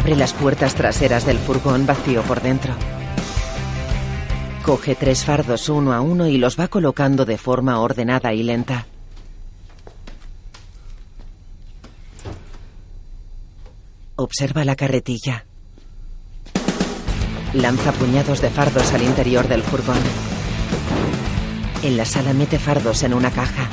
Abre 0.08 0.20
las 0.20 0.32
puertas 0.32 0.74
traseras 0.74 1.26
del 1.26 1.38
furgón 1.38 1.86
vacío 1.86 2.22
por 2.24 2.42
dentro. 2.42 2.74
Coge 4.64 4.96
tres 4.96 5.26
fardos 5.26 5.68
uno 5.68 5.92
a 5.92 6.00
uno 6.00 6.28
y 6.28 6.38
los 6.38 6.58
va 6.58 6.70
colocando 6.70 7.26
de 7.26 7.38
forma 7.38 7.82
ordenada 7.82 8.34
y 8.34 8.42
lenta. 8.42 8.86
Observa 14.16 14.64
la 14.64 14.78
carretilla. 14.78 15.44
Lanza 17.52 17.92
puñados 17.92 18.40
de 18.40 18.50
fardos 18.50 18.94
al 18.94 19.04
interior 19.04 19.50
del 19.50 19.62
furgón. 19.62 20.00
En 21.84 21.98
la 21.98 22.06
sala 22.06 22.32
mete 22.32 22.60
fardos 22.60 23.04
en 23.04 23.14
una 23.14 23.30
caja. 23.30 23.68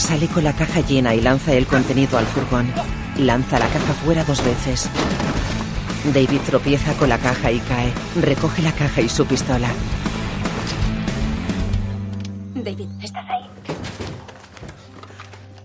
Sale 0.00 0.28
con 0.28 0.42
la 0.42 0.54
caja 0.54 0.80
llena 0.80 1.14
y 1.14 1.20
lanza 1.20 1.52
el 1.52 1.66
contenido 1.66 2.16
al 2.16 2.24
furgón. 2.24 2.72
Lanza 3.18 3.58
la 3.58 3.68
caja 3.68 3.92
fuera 3.92 4.24
dos 4.24 4.42
veces. 4.42 4.88
David 6.14 6.40
tropieza 6.46 6.94
con 6.94 7.10
la 7.10 7.18
caja 7.18 7.52
y 7.52 7.60
cae. 7.60 7.92
Recoge 8.18 8.62
la 8.62 8.72
caja 8.72 9.02
y 9.02 9.10
su 9.10 9.26
pistola. 9.26 9.68
David, 12.54 12.88
¿estás 13.02 13.28
ahí? 13.28 13.44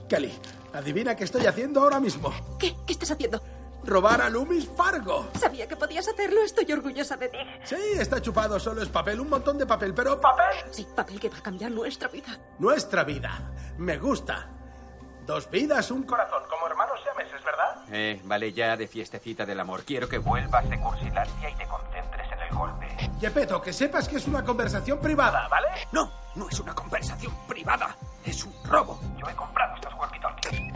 Kelly, 0.09 0.31
adivina 0.73 1.15
qué 1.15 1.23
estoy 1.23 1.45
haciendo 1.45 1.79
ahora 1.79 2.01
mismo. 2.01 2.33
¿Qué? 2.59 2.75
¿Qué 2.85 2.91
estás 2.91 3.11
haciendo? 3.11 3.41
Robar 3.85 4.21
a 4.21 4.29
Loomis 4.29 4.67
Fargo. 4.75 5.29
Sabía 5.39 5.67
que 5.67 5.75
podías 5.75 6.07
hacerlo. 6.07 6.41
Estoy 6.41 6.71
orgullosa 6.71 7.15
de 7.17 7.29
ti. 7.29 7.37
Sí, 7.63 7.75
está 7.99 8.21
chupado, 8.21 8.59
solo 8.59 8.81
es 8.81 8.89
papel, 8.89 9.19
un 9.19 9.29
montón 9.29 9.57
de 9.57 9.65
papel, 9.65 9.93
pero 9.93 10.19
papel. 10.19 10.55
Sí, 10.71 10.87
papel 10.95 11.19
que 11.19 11.29
va 11.29 11.37
a 11.37 11.41
cambiar 11.41 11.71
nuestra 11.71 12.07
vida. 12.07 12.37
Nuestra 12.59 13.03
vida. 13.03 13.53
Me 13.77 13.97
gusta. 13.97 14.49
Dos 15.25 15.49
vidas, 15.49 15.89
un 15.89 16.03
corazón, 16.03 16.43
como 16.49 16.67
hermanos 16.67 16.99
siameses, 17.01 17.43
¿verdad? 17.43 17.83
Eh, 17.91 18.21
vale 18.25 18.53
ya 18.53 18.77
de 18.77 18.87
fiestecita 18.87 19.45
del 19.45 19.59
amor. 19.59 19.83
Quiero 19.83 20.07
que 20.07 20.19
vuelvas 20.19 20.69
de 20.69 20.79
Cursilandia 20.79 21.49
y 21.49 21.55
te 21.55 21.65
concentres 21.67 22.31
en 22.31 22.39
el 22.41 22.49
golpe. 22.55 22.87
Yepeto, 23.19 23.61
que 23.61 23.73
sepas 23.73 24.07
que 24.07 24.17
es 24.17 24.27
una 24.27 24.43
conversación 24.43 24.99
privada, 24.99 25.47
¿vale? 25.47 25.67
No, 25.91 26.11
no 26.35 26.47
es 26.49 26.59
una 26.59 26.75
conversación 26.75 27.33
privada. 27.47 27.95
Es 28.23 28.43
un 28.43 28.53
robo. 28.65 28.99
Yo 29.17 29.27
he 29.27 29.35
comprado 29.35 29.73
estos 29.75 29.93
walkie-talkies. 29.93 30.73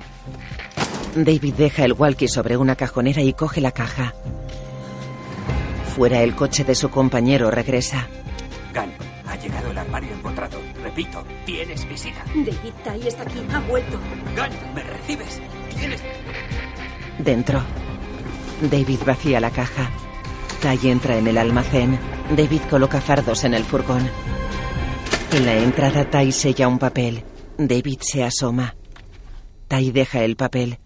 David 1.16 1.56
deja 1.56 1.86
el 1.86 1.94
walkie 1.94 2.28
sobre 2.28 2.56
una 2.56 2.76
cajonera 2.76 3.22
y 3.22 3.34
coge 3.34 3.62
la 3.62 3.72
caja. 3.72 4.14
Fuera 5.96 6.22
el 6.22 6.36
coche 6.36 6.64
de 6.64 6.76
su 6.76 6.90
compañero 6.90 7.50
regresa. 7.52 8.08
Gunn, 8.74 8.92
ha 9.28 9.36
llegado 9.36 9.72
el 9.72 9.78
armario 9.78 10.12
empotrado. 10.14 10.60
Repito, 10.84 11.24
tienes 11.46 11.88
visita. 11.90 12.24
David 12.36 12.74
Tai 12.84 13.08
está 13.08 13.24
aquí. 13.24 13.40
Ha 13.52 13.60
vuelto. 13.62 13.98
Gunn, 14.36 14.74
¿me 14.76 14.84
recibes? 14.84 15.42
Tienes... 15.78 16.02
Dentro. 17.18 17.62
David 18.70 19.00
vacía 19.06 19.40
la 19.40 19.50
caja. 19.50 19.90
Tai 20.62 20.80
entra 20.90 21.18
en 21.18 21.28
el 21.28 21.38
almacén. 21.38 21.98
David 22.36 22.62
coloca 22.70 23.02
fardos 23.02 23.44
en 23.44 23.56
el 23.56 23.64
furgón. 23.64 24.10
En 25.32 25.46
la 25.46 25.56
entrada, 25.56 26.10
Tai 26.10 26.32
sella 26.32 26.68
un 26.68 26.80
papel. 26.80 27.24
David 27.58 28.00
se 28.02 28.24
asoma. 28.24 28.76
Tai 29.68 29.92
deja 29.92 30.24
el 30.24 30.36
papel. 30.36 30.80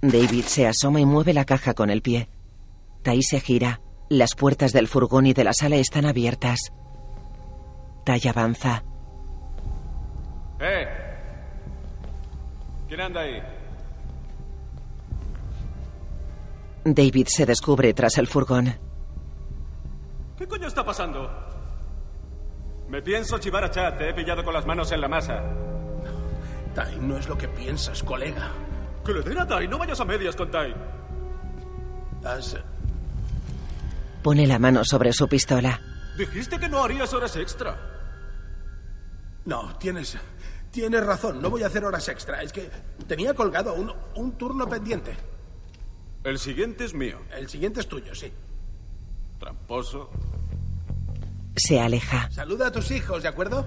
David 0.00 0.44
se 0.44 0.66
asoma 0.66 1.00
y 1.00 1.06
mueve 1.06 1.32
la 1.34 1.44
caja 1.44 1.74
con 1.74 1.90
el 1.90 2.02
pie. 2.02 2.28
Tai 3.02 3.22
se 3.22 3.40
gira. 3.40 3.80
Las 4.08 4.34
puertas 4.34 4.72
del 4.72 4.88
furgón 4.88 5.26
y 5.26 5.34
de 5.34 5.44
la 5.44 5.52
sala 5.52 5.76
están 5.76 6.06
abiertas. 6.06 6.72
Tai 8.04 8.20
avanza. 8.28 8.84
¡Eh! 10.60 10.86
¿Quién 12.86 13.00
anda 13.00 13.20
ahí? 13.20 13.42
David 16.84 17.26
se 17.26 17.44
descubre 17.44 17.92
tras 17.92 18.16
el 18.18 18.28
furgón. 18.28 18.78
¿Qué 20.38 20.46
coño 20.46 20.68
está 20.68 20.84
pasando? 20.84 21.28
Me 22.88 23.02
pienso 23.02 23.38
chivar 23.38 23.64
a 23.64 23.70
Chad. 23.70 23.98
Te 23.98 24.08
he 24.08 24.14
pillado 24.14 24.44
con 24.44 24.54
las 24.54 24.64
manos 24.64 24.90
en 24.92 25.00
la 25.00 25.08
masa. 25.08 25.42
Tai, 26.74 26.96
no 27.00 27.18
es 27.18 27.28
lo 27.28 27.36
que 27.36 27.48
piensas, 27.48 28.02
colega. 28.02 28.52
Que 29.08 29.14
le 29.14 29.22
den 29.22 29.38
a 29.38 29.46
Tai. 29.46 29.66
No 29.66 29.78
vayas 29.78 29.98
a 30.00 30.04
medias 30.04 30.36
con 30.36 30.50
Tai. 30.50 30.74
Pone 34.22 34.46
la 34.46 34.58
mano 34.58 34.84
sobre 34.84 35.14
su 35.14 35.26
pistola. 35.26 35.80
Dijiste 36.18 36.58
que 36.58 36.68
no 36.68 36.84
harías 36.84 37.14
horas 37.14 37.34
extra. 37.36 37.74
No, 39.46 39.74
tienes... 39.78 40.18
Tienes 40.70 41.06
razón, 41.06 41.40
no 41.40 41.48
voy 41.48 41.62
a 41.62 41.68
hacer 41.68 41.82
horas 41.86 42.06
extra. 42.08 42.42
Es 42.42 42.52
que 42.52 42.70
tenía 43.06 43.32
colgado 43.32 43.72
un, 43.72 43.90
un 44.14 44.32
turno 44.32 44.68
pendiente. 44.68 45.16
El 46.22 46.38
siguiente 46.38 46.84
es 46.84 46.92
mío. 46.92 47.18
El 47.34 47.48
siguiente 47.48 47.80
es 47.80 47.88
tuyo, 47.88 48.14
sí. 48.14 48.30
Tramposo. 49.40 50.10
Se 51.56 51.80
aleja. 51.80 52.30
Saluda 52.30 52.66
a 52.66 52.72
tus 52.72 52.90
hijos, 52.90 53.22
¿de 53.22 53.28
acuerdo? 53.30 53.66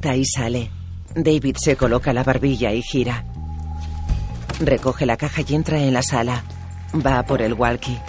Tai 0.00 0.24
sale. 0.24 0.83
David 1.14 1.56
se 1.56 1.76
coloca 1.76 2.12
la 2.12 2.24
barbilla 2.24 2.72
y 2.72 2.82
gira. 2.82 3.24
Recoge 4.60 5.06
la 5.06 5.16
caja 5.16 5.42
y 5.46 5.54
entra 5.54 5.78
en 5.78 5.92
la 5.92 6.02
sala. 6.02 6.42
Va 6.94 7.22
por 7.22 7.42
el 7.42 7.54
walkie. 7.54 8.00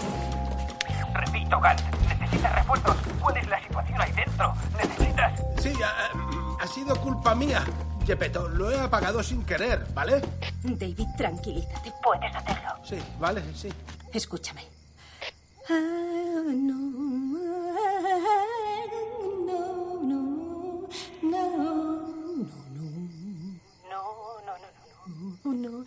Repito, 1.14 1.58
Gunn, 1.58 2.18
necesitas 2.20 2.56
refuerzos. 2.56 2.96
¿Cuál 3.22 3.38
es 3.38 3.48
la 3.48 3.62
situación 3.62 4.02
ahí 4.02 4.12
dentro? 4.12 4.54
¿Necesitas...? 4.78 5.42
Sí, 5.60 5.74
ha, 5.84 6.64
ha 6.64 6.68
sido 6.68 6.96
culpa 7.02 7.34
mía. 7.36 7.64
Gepetto, 8.06 8.48
lo 8.50 8.70
he 8.72 8.80
apagado 8.80 9.24
sin 9.24 9.44
querer, 9.44 9.88
¿vale? 9.94 10.22
David, 10.64 11.08
tranquilízate. 11.18 11.92
Puedes 12.04 12.36
hacerlo. 12.36 12.70
Sí, 12.84 12.98
vale, 13.20 13.42
sí. 13.56 13.70
Escúchame. 14.14 14.62
Ah, 15.68 15.74
no, 15.74 16.76
ah, 17.80 18.86
no, 19.48 20.04
no, 20.04 21.85
no. 25.70 25.86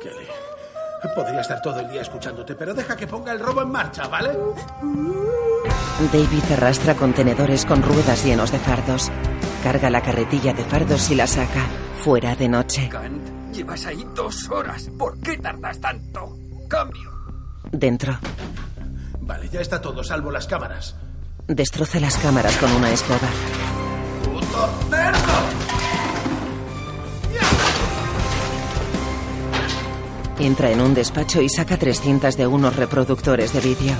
Kelly, 0.00 0.26
podría 1.14 1.40
estar 1.40 1.62
todo 1.62 1.80
el 1.80 1.88
día 1.88 2.02
escuchándote, 2.02 2.54
pero 2.54 2.74
deja 2.74 2.96
que 2.96 3.06
ponga 3.06 3.32
el 3.32 3.40
robo 3.40 3.62
en 3.62 3.70
marcha, 3.70 4.08
¿vale? 4.08 4.36
David 6.12 6.52
arrastra 6.52 6.94
contenedores 6.94 7.64
con 7.64 7.82
ruedas 7.82 8.24
llenos 8.24 8.50
de 8.50 8.58
fardos. 8.58 9.10
Carga 9.62 9.90
la 9.90 10.02
carretilla 10.02 10.52
de 10.52 10.64
fardos 10.64 11.10
y 11.10 11.14
la 11.14 11.26
saca. 11.26 11.66
Fuera 12.02 12.34
de 12.36 12.48
noche. 12.48 12.90
Gunn, 12.92 13.52
llevas 13.52 13.86
ahí 13.86 14.04
dos 14.14 14.50
horas. 14.50 14.90
¿Por 14.98 15.18
qué 15.20 15.38
tardas 15.38 15.80
tanto? 15.80 16.36
Cambio. 16.68 17.10
Dentro. 17.70 18.18
Vale, 19.20 19.48
ya 19.48 19.60
está 19.60 19.80
todo, 19.80 20.04
salvo 20.04 20.30
las 20.30 20.46
cámaras. 20.46 20.96
Destroza 21.46 22.00
las 22.00 22.16
cámaras 22.18 22.56
con 22.56 22.70
una 22.72 22.90
escoba. 22.90 23.28
¡Puto 24.24 24.68
cerdo! 24.90 25.83
Entra 30.38 30.70
en 30.70 30.80
un 30.80 30.94
despacho 30.94 31.40
y 31.40 31.48
saca 31.48 31.76
tres 31.76 32.00
cintas 32.00 32.36
de 32.36 32.46
unos 32.46 32.74
reproductores 32.74 33.52
de 33.52 33.60
vídeo. 33.60 33.94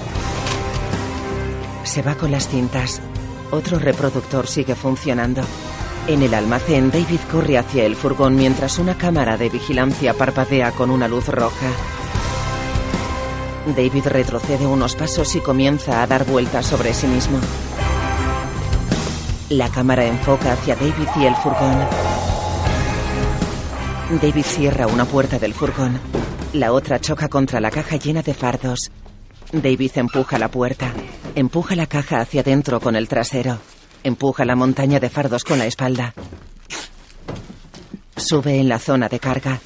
Se 1.84 2.02
va 2.02 2.16
con 2.16 2.32
las 2.32 2.48
cintas. 2.48 3.00
Otro 3.52 3.78
reproductor 3.78 4.48
sigue 4.48 4.74
funcionando. 4.74 5.42
En 6.08 6.22
el 6.22 6.34
almacén, 6.34 6.90
David 6.90 7.20
corre 7.30 7.56
hacia 7.56 7.84
el 7.84 7.94
furgón 7.94 8.36
mientras 8.36 8.78
una 8.78 8.98
cámara 8.98 9.36
de 9.36 9.48
vigilancia 9.48 10.12
parpadea 10.12 10.72
con 10.72 10.90
una 10.90 11.06
luz 11.06 11.28
roja. 11.28 11.70
David 13.76 14.06
retrocede 14.06 14.66
unos 14.66 14.96
pasos 14.96 15.34
y 15.36 15.40
comienza 15.40 16.02
a 16.02 16.06
dar 16.06 16.26
vueltas 16.26 16.66
sobre 16.66 16.92
sí 16.92 17.06
mismo. 17.06 17.38
La 19.50 19.68
cámara 19.70 20.04
enfoca 20.04 20.52
hacia 20.52 20.74
David 20.74 21.08
y 21.16 21.24
el 21.26 21.36
furgón. 21.36 21.78
David 24.20 24.44
cierra 24.44 24.86
una 24.86 25.04
puerta 25.06 25.38
del 25.38 25.54
furgón. 25.54 25.98
La 26.54 26.72
otra 26.72 27.00
choca 27.00 27.28
contra 27.28 27.58
la 27.58 27.68
caja 27.68 27.96
llena 27.96 28.22
de 28.22 28.32
fardos. 28.32 28.92
David 29.50 29.90
empuja 29.96 30.38
la 30.38 30.48
puerta. 30.48 30.92
Empuja 31.34 31.74
la 31.74 31.88
caja 31.88 32.20
hacia 32.20 32.42
adentro 32.42 32.78
con 32.78 32.94
el 32.94 33.08
trasero. 33.08 33.58
Empuja 34.04 34.44
la 34.44 34.54
montaña 34.54 35.00
de 35.00 35.10
fardos 35.10 35.42
con 35.42 35.58
la 35.58 35.66
espalda. 35.66 36.14
Sube 38.16 38.60
en 38.60 38.68
la 38.68 38.78
zona 38.78 39.08
de 39.08 39.18
carga. 39.18 39.58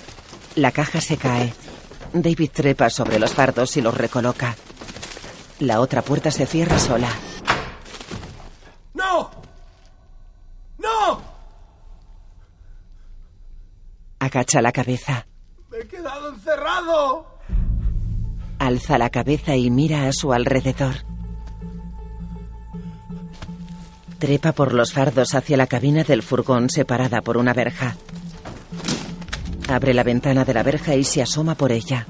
La 0.55 0.73
caja 0.73 1.03
se 1.03 1.19
cae. 1.19 1.53
David 2.15 2.53
trepa 2.55 2.89
sobre 2.89 3.19
los 3.19 3.35
fardos 3.35 3.77
y 3.77 3.83
los 3.83 3.95
recoloca. 3.95 4.57
La 5.59 5.81
otra 5.81 6.01
puerta 6.01 6.31
se 6.31 6.47
cierra 6.47 6.79
sola. 6.79 7.11
¡No! 8.95 9.31
¡No! 10.79 11.23
Agacha 14.21 14.63
la 14.63 14.73
cabeza. 14.73 15.27
¡Me 15.79 15.85
he 15.85 15.87
quedado 15.87 16.31
encerrado! 16.31 17.27
Alza 18.59 18.99
la 18.99 19.11
cabeza 19.11 19.55
y 19.55 19.71
mira 19.71 20.09
a 20.09 20.13
su 20.13 20.33
alrededor. 20.33 20.97
Trepa 24.19 24.51
por 24.51 24.75
los 24.75 24.93
fardos 24.93 25.37
hacia 25.37 25.57
la 25.57 25.69
cabina 25.69 26.03
del 26.03 26.25
furgón 26.25 26.69
separada 26.69 27.21
por 27.21 27.37
una 27.37 27.53
verja. 27.53 27.97
Abre 29.69 29.95
la 29.95 30.03
ventana 30.03 30.45
de 30.45 30.55
la 30.55 30.65
verja 30.65 30.97
y 30.97 31.05
se 31.05 31.23
asoma 31.23 31.55
por 31.55 31.71
ella. 31.71 32.09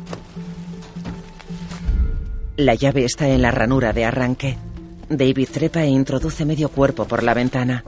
La 2.57 2.74
llave 2.74 3.04
está 3.04 3.28
en 3.28 3.42
la 3.42 3.50
ranura 3.50 3.92
de 3.92 4.07
arranque. 4.07 4.57
David 5.11 5.48
trepa 5.52 5.83
e 5.83 5.88
introduce 5.88 6.46
medio 6.46 6.70
cuerpo 6.70 7.04
por 7.04 7.22
la 7.22 7.35
ventana. 7.35 7.85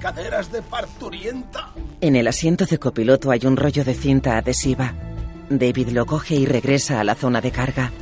Caderas 0.00 0.50
de 0.50 0.62
parturienta. 0.62 1.72
En 2.00 2.16
el 2.16 2.26
asiento 2.26 2.64
de 2.64 2.78
copiloto 2.78 3.30
hay 3.30 3.40
un 3.44 3.58
rollo 3.58 3.84
de 3.84 3.92
cinta 3.92 4.38
adhesiva. 4.38 4.94
David 5.50 5.90
lo 5.90 6.06
coge 6.06 6.36
y 6.36 6.46
regresa 6.46 7.00
a 7.00 7.04
la 7.04 7.14
zona 7.14 7.42
de 7.42 7.50
carga. 7.50 7.92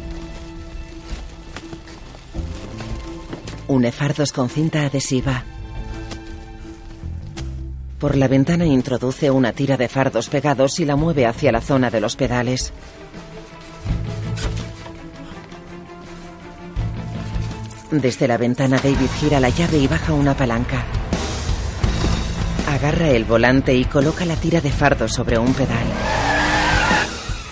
Une 3.66 3.90
fardos 3.90 4.32
con 4.32 4.48
cinta 4.48 4.86
adhesiva. 4.86 5.42
Por 7.98 8.16
la 8.16 8.28
ventana 8.28 8.64
introduce 8.64 9.32
una 9.32 9.52
tira 9.52 9.76
de 9.76 9.88
fardos 9.88 10.28
pegados 10.28 10.78
y 10.78 10.84
la 10.84 10.94
mueve 10.94 11.26
hacia 11.26 11.50
la 11.50 11.60
zona 11.60 11.90
de 11.90 12.00
los 12.00 12.14
pedales. 12.14 12.72
Desde 17.90 18.28
la 18.28 18.36
ventana 18.36 18.78
David 18.80 19.10
gira 19.18 19.40
la 19.40 19.48
llave 19.48 19.78
y 19.78 19.88
baja 19.88 20.12
una 20.12 20.36
palanca. 20.36 20.84
Agarra 22.68 23.08
el 23.08 23.24
volante 23.24 23.74
y 23.74 23.86
coloca 23.86 24.26
la 24.26 24.36
tira 24.36 24.60
de 24.60 24.70
fardos 24.70 25.14
sobre 25.14 25.38
un 25.38 25.54
pedal. 25.54 25.86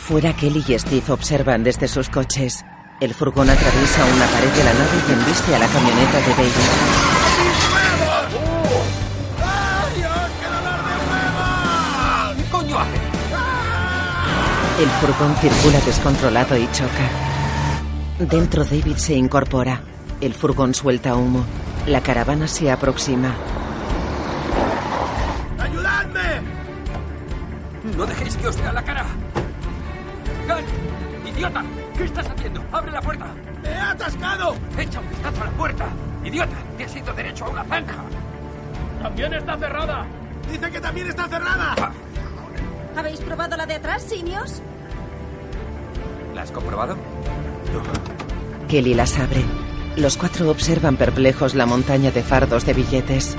Fuera 0.07 0.37
Kelly 0.37 0.63
y 0.69 0.79
Steve 0.79 1.11
observan 1.11 1.65
desde 1.65 1.89
sus 1.89 2.11
coches. 2.11 2.63
El 3.01 3.15
furgón 3.15 3.49
atraviesa 3.49 4.05
una 4.05 4.27
pared 4.27 4.51
de 4.51 4.65
la 4.65 4.75
nave 4.75 4.91
y 5.09 5.13
embiste 5.13 5.57
a 5.57 5.59
la 5.59 5.67
camioneta 5.69 6.19
de 6.19 6.29
David. 6.29 6.51
¿Qué 12.37 12.45
coño 12.51 12.79
hace? 12.79 12.97
El 14.83 14.91
furgón 15.01 15.35
circula 15.37 15.81
descontrolado 15.81 16.59
y 16.59 16.69
choca. 16.73 17.09
Dentro 18.19 18.65
David 18.65 18.97
se 18.97 19.15
incorpora. 19.15 19.81
El 20.21 20.35
furgón 20.35 20.75
suelta 20.75 21.17
humo. 21.17 21.43
La 21.87 22.03
caravana 22.03 22.47
se 22.47 22.71
aproxima. 22.71 23.35
No 27.97 28.05
dejéis 28.07 28.37
que 28.37 28.47
os 28.49 28.57
vea 28.57 28.73
la 28.73 28.83
cara. 28.83 29.07
¡Gun! 30.47 31.29
¡Idiota! 31.29 31.65
¿Qué 31.97 32.05
estás 32.05 32.29
haciendo? 32.29 32.63
¡Abre 32.73 32.93
la 32.93 33.01
puerta! 33.01 33.27
¡Me 33.63 33.71
he 33.71 33.81
atascado! 33.81 34.55
¡Echa 34.79 35.01
un 35.01 35.09
vistazo 35.09 35.43
a 35.43 35.45
la 35.47 35.51
puerta! 35.53 35.87
¡Idiota! 36.25 36.57
¡Te 36.77 36.85
has 36.85 36.97
ido 36.97 37.13
derecho 37.15 37.45
a 37.47 37.49
una 37.49 37.65
zanja! 37.65 38.05
¡También 39.03 39.33
está 39.35 39.57
cerrada! 39.57 40.07
¡Dice 40.51 40.71
que 40.71 40.81
también 40.81 41.07
está 41.09 41.27
cerrada! 41.27 41.93
¿Habéis 42.97 43.21
probado 43.21 43.57
la 43.57 43.67
de 43.67 43.75
atrás, 43.75 44.03
simios? 44.03 44.61
¿La 46.35 46.43
has 46.43 46.51
comprobado? 46.51 46.97
Kelly 48.69 48.95
las 48.95 49.19
abre. 49.19 49.43
Los 49.97 50.17
cuatro 50.17 50.51
observan 50.51 50.97
perplejos 50.97 51.55
la 51.55 51.65
montaña 51.65 52.11
de 52.11 52.23
fardos 52.23 52.67
de 52.67 52.75
billetes. 52.75 53.37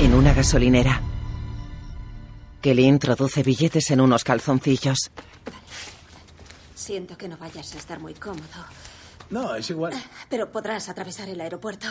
En 0.00 0.14
una 0.14 0.32
gasolinera. 0.32 1.00
Kelly 2.62 2.84
introduce 2.86 3.42
billetes 3.42 3.90
en 3.90 4.00
unos 4.00 4.24
calzoncillos. 4.24 5.10
Siento 6.74 7.16
que 7.16 7.28
no 7.28 7.36
vayas 7.36 7.74
a 7.74 7.78
estar 7.78 8.00
muy 8.00 8.14
cómodo, 8.14 8.64
No, 9.30 9.54
es 9.54 9.70
igual. 9.70 9.92
pero 10.28 10.50
podrás 10.50 10.88
atravesar 10.88 11.28
el 11.28 11.40
aeropuerto. 11.40 11.86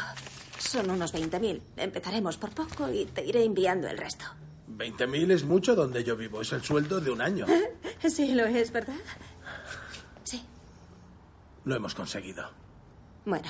Son 0.57 0.89
unos 0.89 1.13
20.000. 1.13 1.61
Empezaremos 1.77 2.37
por 2.37 2.49
poco 2.51 2.89
y 2.91 3.05
te 3.05 3.23
iré 3.25 3.43
enviando 3.43 3.87
el 3.87 3.97
resto. 3.97 4.25
20.000 4.77 5.31
es 5.31 5.43
mucho 5.45 5.75
donde 5.75 6.03
yo 6.03 6.15
vivo. 6.17 6.41
Es 6.41 6.51
el 6.53 6.63
sueldo 6.63 6.99
de 6.99 7.11
un 7.11 7.21
año. 7.21 7.45
Sí, 8.09 8.33
lo 8.33 8.45
es, 8.45 8.71
¿verdad? 8.71 8.95
Sí. 10.23 10.41
Lo 11.65 11.75
hemos 11.75 11.93
conseguido. 11.93 12.49
Bueno, 13.25 13.49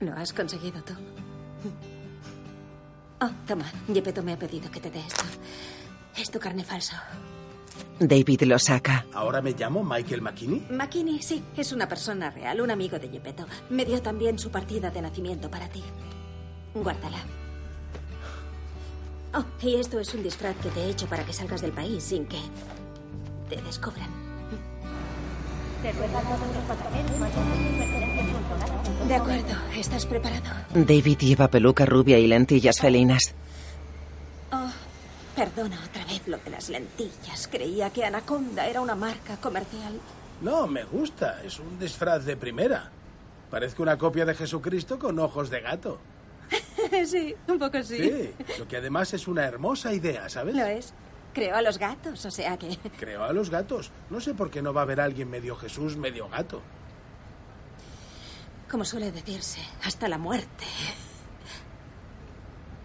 lo 0.00 0.12
has 0.12 0.34
conseguido 0.34 0.82
tú. 0.84 0.92
Oh, 3.20 3.30
toma. 3.46 3.64
Gepetto 3.92 4.22
me 4.22 4.32
ha 4.32 4.38
pedido 4.38 4.70
que 4.70 4.80
te 4.80 4.90
dé 4.90 5.00
esto. 5.00 5.24
Es 6.16 6.30
tu 6.30 6.38
carne 6.38 6.64
falso. 6.64 6.96
David 7.98 8.42
lo 8.42 8.58
saca. 8.58 9.06
¿Ahora 9.12 9.40
me 9.42 9.52
llamo 9.52 9.82
Michael 9.82 10.22
McKinney? 10.22 10.66
Makini, 10.70 11.20
sí, 11.20 11.42
es 11.56 11.72
una 11.72 11.88
persona 11.88 12.30
real, 12.30 12.60
un 12.60 12.70
amigo 12.70 12.98
de 12.98 13.08
Gepetto. 13.08 13.46
Me 13.70 13.84
dio 13.84 14.00
también 14.00 14.38
su 14.38 14.50
partida 14.50 14.90
de 14.90 15.02
nacimiento 15.02 15.50
para 15.50 15.68
ti. 15.68 15.82
Guárdala. 16.74 17.18
Oh, 19.34 19.44
y 19.60 19.74
esto 19.74 19.98
es 19.98 20.14
un 20.14 20.22
disfraz 20.22 20.56
que 20.56 20.70
te 20.70 20.80
he 20.80 20.90
hecho 20.90 21.06
para 21.06 21.24
que 21.24 21.32
salgas 21.32 21.60
del 21.60 21.72
país 21.72 22.02
sin 22.02 22.26
que 22.26 22.40
te 23.48 23.60
descubran. 23.62 24.27
De 29.06 29.14
acuerdo, 29.14 29.54
¿estás 29.76 30.06
preparado? 30.06 30.50
David 30.74 31.18
lleva 31.18 31.48
peluca 31.48 31.86
rubia 31.86 32.18
y 32.18 32.26
lentillas 32.26 32.80
felinas. 32.80 33.34
Oh, 34.52 34.70
perdona 35.36 35.78
otra 35.88 36.04
vez 36.04 36.26
lo 36.26 36.36
de 36.38 36.50
las 36.50 36.68
lentillas. 36.68 37.48
Creía 37.48 37.90
que 37.90 38.04
Anaconda 38.04 38.66
era 38.66 38.80
una 38.80 38.96
marca 38.96 39.36
comercial. 39.36 40.00
No, 40.40 40.66
me 40.66 40.84
gusta. 40.84 41.42
Es 41.44 41.58
un 41.60 41.78
disfraz 41.78 42.24
de 42.24 42.36
primera. 42.36 42.90
Parezco 43.50 43.82
una 43.82 43.96
copia 43.96 44.26
de 44.26 44.34
Jesucristo 44.34 44.98
con 44.98 45.18
ojos 45.18 45.48
de 45.48 45.60
gato. 45.60 45.98
sí, 47.06 47.34
un 47.46 47.58
poco 47.58 47.82
sí. 47.82 47.98
Sí, 47.98 48.30
lo 48.58 48.66
que 48.66 48.76
además 48.76 49.14
es 49.14 49.28
una 49.28 49.44
hermosa 49.44 49.92
idea, 49.94 50.28
¿sabes? 50.28 50.54
Lo 50.54 50.66
es. 50.66 50.92
Creo 51.32 51.56
a 51.56 51.62
los 51.62 51.78
gatos, 51.78 52.24
o 52.24 52.30
sea 52.30 52.56
que... 52.56 52.76
Creo 52.98 53.24
a 53.24 53.32
los 53.32 53.50
gatos. 53.50 53.90
No 54.10 54.20
sé 54.20 54.34
por 54.34 54.50
qué 54.50 54.62
no 54.62 54.72
va 54.72 54.82
a 54.82 54.84
haber 54.84 55.00
alguien 55.00 55.30
medio 55.30 55.56
Jesús, 55.56 55.96
medio 55.96 56.28
gato. 56.28 56.62
Como 58.70 58.84
suele 58.84 59.12
decirse, 59.12 59.60
hasta 59.84 60.08
la 60.08 60.18
muerte. 60.18 60.64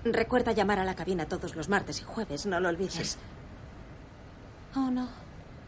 Recuerda 0.06 0.52
llamar 0.52 0.80
a 0.80 0.86
la 0.86 0.96
cabina 0.96 1.26
todos 1.26 1.56
los 1.56 1.70
martes 1.70 2.02
y 2.02 2.04
jueves, 2.04 2.46
no 2.46 2.60
lo 2.60 2.70
olvides. 2.70 3.18
Oh, 4.76 4.92
no. 4.92 5.10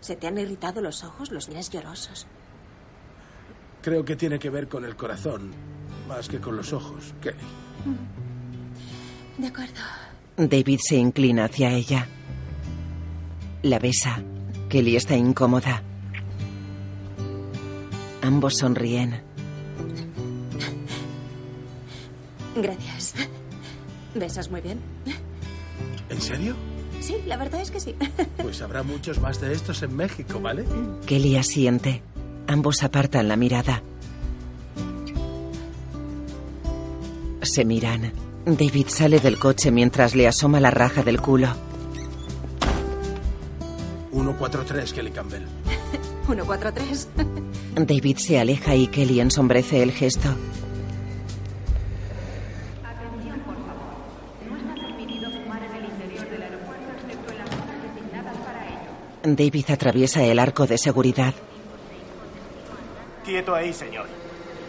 ¿Se 0.01 0.15
te 0.15 0.27
han 0.27 0.37
irritado 0.37 0.81
los 0.81 1.03
ojos? 1.03 1.31
Los 1.31 1.45
tienes 1.45 1.69
llorosos. 1.69 2.27
Creo 3.81 4.03
que 4.03 4.15
tiene 4.15 4.39
que 4.39 4.49
ver 4.49 4.67
con 4.67 4.83
el 4.83 4.95
corazón, 4.95 5.51
más 6.07 6.27
que 6.27 6.39
con 6.39 6.57
los 6.57 6.73
ojos, 6.73 7.13
Kelly. 7.21 7.37
De 9.37 9.47
acuerdo. 9.47 9.81
David 10.37 10.79
se 10.81 10.95
inclina 10.95 11.45
hacia 11.45 11.71
ella. 11.71 12.07
La 13.65 13.79
besa. 13.79 14.21
Kelly 14.69 14.95
está 14.95 15.15
incómoda. 15.15 15.81
Ambos 18.21 18.57
sonríen. 18.57 19.19
Gracias. 22.55 23.15
¿Besas 24.13 24.51
muy 24.51 24.61
bien? 24.61 24.77
¿En 26.11 26.21
serio? 26.21 26.55
Sí, 26.99 27.15
la 27.25 27.37
verdad 27.37 27.59
es 27.59 27.71
que 27.71 27.79
sí. 27.79 27.95
Pues 28.37 28.61
habrá 28.61 28.83
muchos 28.83 29.19
más 29.19 29.41
de 29.41 29.53
estos 29.53 29.81
en 29.81 29.95
México, 29.95 30.39
¿vale? 30.39 30.63
Kelly 31.07 31.35
asiente. 31.35 32.03
Ambos 32.45 32.83
apartan 32.83 33.27
la 33.27 33.35
mirada. 33.35 33.81
Se 37.41 37.65
miran. 37.65 38.13
David 38.45 38.89
sale 38.89 39.19
del 39.19 39.39
coche 39.39 39.71
mientras 39.71 40.13
le 40.13 40.27
asoma 40.27 40.59
la 40.59 40.69
raja 40.69 41.01
del 41.01 41.19
culo. 41.19 41.47
143, 44.37 44.93
Kelly 44.93 45.11
Campbell. 45.11 45.43
143. 46.25 47.07
David 47.75 48.17
se 48.17 48.39
aleja 48.39 48.75
y 48.75 48.87
Kelly 48.87 49.19
ensombrece 49.19 49.83
el 49.83 49.91
gesto. 49.91 50.29
David 59.23 59.65
atraviesa 59.71 60.23
el 60.23 60.37
arco 60.37 60.67
de 60.67 60.77
seguridad. 60.77 61.33
Quieto 63.23 63.55
ahí, 63.55 63.73
señor. 63.73 64.05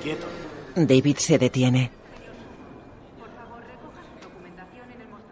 Quieto. 0.02 0.26
David 0.74 1.16
se 1.18 1.38
detiene. 1.38 1.90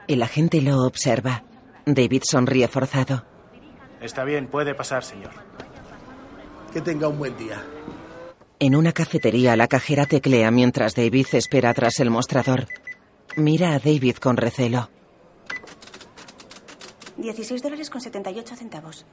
El 0.06 0.22
agente 0.22 0.60
lo 0.60 0.82
observa. 0.84 1.44
David 1.86 2.22
sonríe 2.24 2.68
forzado. 2.68 3.33
Está 4.04 4.22
bien, 4.22 4.48
puede 4.48 4.74
pasar, 4.74 5.02
señor. 5.02 5.30
Que 6.74 6.82
tenga 6.82 7.08
un 7.08 7.16
buen 7.16 7.34
día. 7.38 7.64
En 8.58 8.76
una 8.76 8.92
cafetería, 8.92 9.56
la 9.56 9.66
cajera 9.66 10.04
teclea 10.04 10.50
mientras 10.50 10.94
David 10.94 11.26
espera 11.32 11.72
tras 11.72 12.00
el 12.00 12.10
mostrador. 12.10 12.68
Mira 13.36 13.72
a 13.72 13.78
David 13.78 14.16
con 14.16 14.36
recelo. 14.36 14.90
16 17.16 17.62
dólares 17.62 17.88
con 17.88 18.02
78 18.02 18.56
centavos. 18.56 19.06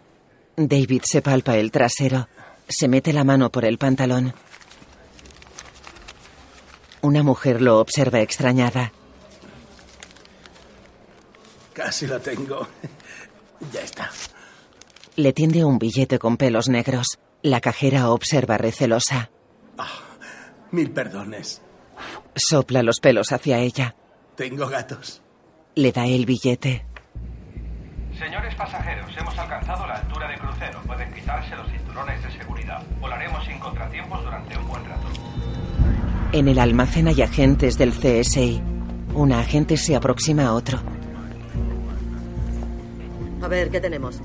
David 0.57 1.03
se 1.05 1.21
palpa 1.21 1.55
el 1.55 1.71
trasero. 1.71 2.27
Se 2.67 2.89
mete 2.89 3.13
la 3.13 3.23
mano 3.23 3.49
por 3.49 3.63
el 3.63 3.77
pantalón. 3.77 4.33
Una 7.01 7.23
mujer 7.23 7.61
lo 7.61 7.79
observa 7.79 8.19
extrañada. 8.19 8.91
Casi 11.71 12.07
lo 12.07 12.19
tengo. 12.19 12.67
Ya 13.71 13.81
está. 13.81 14.11
Le 15.17 15.33
tiende 15.33 15.65
un 15.65 15.77
billete 15.77 16.19
con 16.19 16.37
pelos 16.37 16.69
negros. 16.69 17.19
La 17.41 17.59
cajera 17.59 18.11
observa 18.11 18.57
recelosa. 18.57 19.29
Mil 20.71 20.89
perdones. 20.91 21.61
Sopla 22.33 22.81
los 22.81 23.01
pelos 23.01 23.33
hacia 23.33 23.59
ella. 23.59 23.95
Tengo 24.35 24.67
gatos. 24.67 25.21
Le 25.75 25.91
da 25.91 26.05
el 26.05 26.25
billete. 26.25 26.85
Señores 28.17 28.55
pasajeros, 28.55 29.11
hemos 29.17 29.37
alcanzado 29.37 29.85
la 29.85 29.95
altura 29.95 30.29
de 30.29 30.37
crucero. 30.37 30.81
Pueden 30.85 31.13
quitarse 31.13 31.55
los 31.57 31.69
cinturones 31.69 32.23
de 32.23 32.31
seguridad. 32.31 32.81
Volaremos 33.01 33.45
sin 33.45 33.59
contratiempos 33.59 34.23
durante 34.23 34.57
un 34.57 34.67
buen 34.67 34.85
rato. 34.85 35.07
En 36.31 36.47
el 36.47 36.59
almacén 36.59 37.09
hay 37.09 37.21
agentes 37.21 37.77
del 37.77 37.91
CSI. 37.91 38.61
Una 39.13 39.39
agente 39.39 39.75
se 39.75 39.93
aproxima 39.95 40.45
a 40.45 40.53
otro. 40.53 40.79
A 43.41 43.47
ver, 43.49 43.69
¿qué 43.69 43.81
tenemos? 43.81 44.21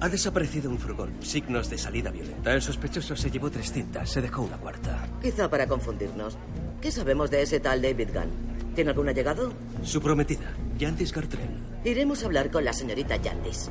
Ha 0.00 0.08
desaparecido 0.08 0.70
un 0.70 0.78
furgón. 0.78 1.12
Signos 1.20 1.68
de 1.70 1.76
salida 1.76 2.10
violenta. 2.10 2.54
El 2.54 2.62
sospechoso 2.62 3.16
se 3.16 3.30
llevó 3.30 3.50
tres 3.50 3.72
cintas. 3.72 4.08
Se 4.10 4.20
dejó 4.20 4.42
una 4.42 4.56
cuarta. 4.56 5.08
Quizá 5.20 5.50
para 5.50 5.66
confundirnos. 5.66 6.38
¿Qué 6.80 6.92
sabemos 6.92 7.30
de 7.30 7.42
ese 7.42 7.58
tal 7.58 7.82
David 7.82 8.10
Gunn? 8.14 8.74
¿Tiene 8.74 8.90
algún 8.90 9.08
allegado? 9.08 9.52
Su 9.82 10.00
prometida, 10.00 10.54
Yandis 10.78 11.12
Gartrell. 11.12 11.50
Iremos 11.84 12.22
a 12.22 12.26
hablar 12.26 12.48
con 12.50 12.64
la 12.64 12.72
señorita 12.72 13.16
Yandis. 13.16 13.70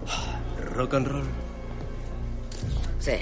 Rock 0.75 0.95
and 0.95 1.07
roll. 1.07 1.25
Sí. 2.99 3.13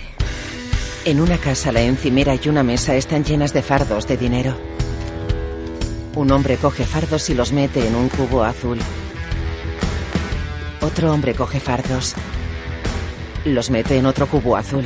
En 1.06 1.22
una 1.22 1.38
casa, 1.38 1.72
la 1.72 1.82
encimera 1.82 2.34
y 2.34 2.49
una 2.49 2.64
mesa 2.64 2.95
están 2.95 3.24
llenas 3.24 3.53
de 3.53 3.62
fardos 3.62 4.08
de 4.08 4.18
dinero. 4.18 4.58
Un 6.16 6.32
hombre 6.32 6.58
coge 6.58 6.86
fardos 6.86 7.30
y 7.30 7.36
los 7.36 7.51
mete 7.51 7.86
en 7.86 7.93
un 7.93 8.10
cubo 8.10 8.43
azul. 8.43 8.80
Otro 10.82 11.14
hombre 11.14 11.36
coge 11.36 11.60
fardos. 11.60 12.16
Los 13.46 13.70
mete 13.70 13.98
en 13.98 14.08
otro 14.08 14.28
cubo 14.28 14.58
azul. 14.58 14.84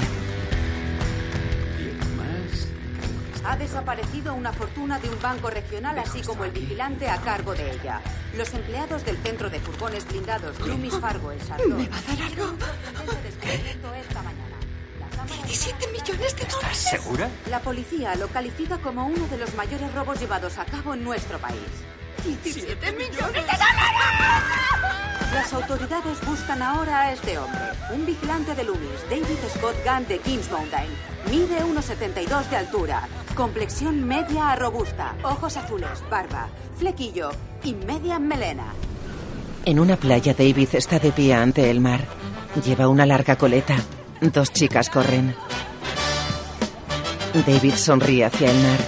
Ha 3.46 3.56
desaparecido 3.56 4.34
una 4.34 4.52
fortuna 4.52 5.00
de 5.00 5.10
un 5.10 5.20
banco 5.22 5.50
regional, 5.50 5.98
así 5.98 6.22
como 6.22 6.44
el 6.44 6.52
vigilante 6.52 7.10
a 7.10 7.18
cargo 7.22 7.56
de 7.56 7.72
ella. 7.72 8.02
Los 8.36 8.54
empleados 8.54 9.06
del 9.06 9.18
centro 9.18 9.50
de 9.50 9.62
furgones 9.62 10.06
blindados 10.06 10.60
Loomis 10.60 10.94
Fargo 11.00 11.32
en 11.32 11.40
Sardón. 11.40 11.78
¿Me 11.78 11.88
va 11.88 11.98
a 11.98 12.02
dar 12.02 12.22
algo? 12.22 12.54
esta 13.98 14.22
mañana. 14.24 14.58
27 15.26 15.88
millones 15.88 16.36
de 16.36 16.46
dólares. 16.46 16.78
¿Segura? 16.78 17.30
La 17.50 17.62
policía 17.62 18.16
lo 18.16 18.28
califica 18.28 18.78
como 18.80 19.08
uno 19.08 19.26
de 19.28 19.38
los 19.38 19.54
mayores 19.56 19.94
robos 19.94 20.20
llevados 20.20 20.58
a 20.58 20.66
cabo 20.66 20.94
en 20.94 21.04
nuestro 21.06 21.40
país. 21.40 21.62
17 22.26 22.92
millones 22.92 23.18
de 23.18 23.42
dólares. 23.42 23.60
Las 25.34 25.54
autoridades 25.54 26.18
buscan 26.26 26.62
ahora 26.64 27.02
a 27.02 27.14
este 27.14 27.38
hombre, 27.38 27.62
un 27.94 28.04
vigilante 28.04 28.56
de 28.56 28.64
Loomis, 28.64 29.04
David 29.10 29.38
Scott 29.56 29.76
Gunn 29.86 30.08
de 30.08 30.18
Kings 30.20 30.50
Mountain. 30.52 30.90
Mide 31.30 31.64
1,72 31.64 32.50
de 32.50 32.58
altura, 32.58 33.08
complexión 33.36 34.04
media 34.08 34.50
a 34.50 34.56
robusta, 34.56 35.16
ojos 35.24 35.56
azules, 35.56 36.04
barba, 36.10 36.48
flequillo 36.78 37.30
y 37.64 37.76
media 37.76 38.18
melena. 38.18 38.74
En 39.66 39.80
una 39.80 39.98
playa, 39.98 40.34
David 40.34 40.70
está 40.74 40.98
de 40.98 41.12
pie 41.12 41.36
ante 41.36 41.70
el 41.70 41.80
mar. 41.80 42.02
Lleva 42.66 42.88
una 42.88 43.06
larga 43.06 43.36
coleta. 43.36 43.76
Dos 44.22 44.52
chicas 44.52 44.90
corren. 44.90 45.36
David 47.46 47.76
sonríe 47.76 48.26
hacia 48.26 48.50
el 48.50 48.58
mar. 48.64 48.80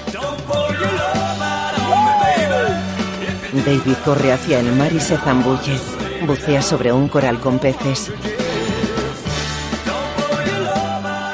David 3.64 3.96
corre 4.04 4.32
hacia 4.32 4.60
el 4.60 4.76
mar 4.76 4.92
y 4.92 5.00
se 5.00 5.18
zambulle. 5.18 6.01
Bucea 6.26 6.62
sobre 6.62 6.94
un 6.94 7.08
coral 7.08 7.40
con 7.40 7.58
peces. 7.58 8.12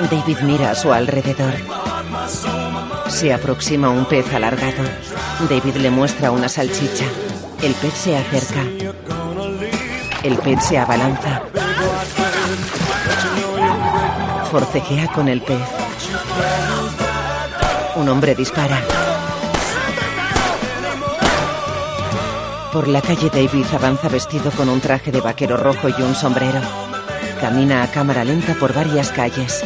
David 0.10 0.38
mira 0.44 0.72
a 0.72 0.76
su 0.76 0.94
alrededor. 0.94 1.54
Se 3.10 3.34
aproxima 3.34 3.90
un 3.90 4.06
pez 4.06 4.34
alargado. 4.34 4.84
David 5.50 5.76
le 5.76 5.90
muestra 5.90 6.32
una 6.32 6.48
salchicha. 6.48 7.06
El 7.62 7.74
pez 7.74 7.94
se 7.94 8.18
acerca. 8.18 8.64
El 10.24 10.38
pez 10.38 10.64
se 10.64 10.78
abalanza. 10.78 11.42
Forcejea 14.50 15.08
con 15.12 15.28
el 15.28 15.42
pez. 15.42 15.68
Un 17.96 18.08
hombre 18.10 18.36
dispara. 18.36 19.07
Por 22.78 22.88
la 22.88 23.02
calle 23.02 23.32
David 23.32 23.66
avanza 23.74 24.08
vestido 24.08 24.52
con 24.52 24.70
un 24.70 24.80
traje 24.80 25.12
de 25.12 25.20
vaquero 25.20 25.58
rojo 25.58 25.90
y 25.90 26.00
un 26.04 26.14
sombrero. 26.14 26.60
Camina 27.42 27.82
a 27.82 27.90
cámara 27.90 28.24
lenta 28.24 28.54
por 28.54 28.72
varias 28.72 29.10
calles. 29.10 29.66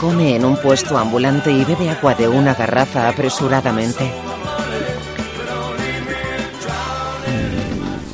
Come 0.00 0.34
en 0.34 0.46
un 0.46 0.56
puesto 0.56 0.96
ambulante 0.96 1.52
y 1.52 1.62
bebe 1.66 1.90
agua 1.90 2.14
de 2.14 2.26
una 2.26 2.54
garrafa 2.54 3.06
apresuradamente. 3.06 4.10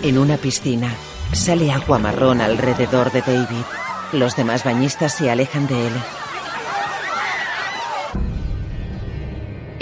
En 0.03 0.18
una 0.18 0.36
piscina, 0.36 0.92
sale 1.32 1.70
agua 1.70 2.00
marrón 2.00 2.40
alrededor 2.40 3.12
de 3.12 3.20
David. 3.20 3.64
Los 4.11 4.34
demás 4.34 4.64
bañistas 4.64 5.14
se 5.14 5.30
alejan 5.30 5.68
de 5.68 5.86
él. 5.86 5.92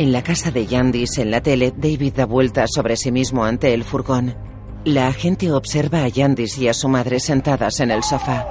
En 0.01 0.13
la 0.13 0.23
casa 0.23 0.51
de 0.51 0.67
Yandis, 0.67 1.19
en 1.19 1.31
la 1.31 1.43
tele, 1.43 1.75
David 1.77 2.15
da 2.15 2.25
vueltas 2.25 2.71
sobre 2.75 2.97
sí 2.97 3.13
mismo 3.13 3.45
ante 3.45 3.75
el 3.75 3.85
furgón. 3.85 4.35
La 4.87 5.09
agente 5.09 5.53
observa 5.53 6.05
a 6.05 6.09
Yandis 6.09 6.57
y 6.57 6.69
a 6.69 6.73
su 6.73 6.89
madre 6.89 7.21
sentadas 7.21 7.81
en 7.81 7.91
el 7.91 8.03
sofá. 8.03 8.47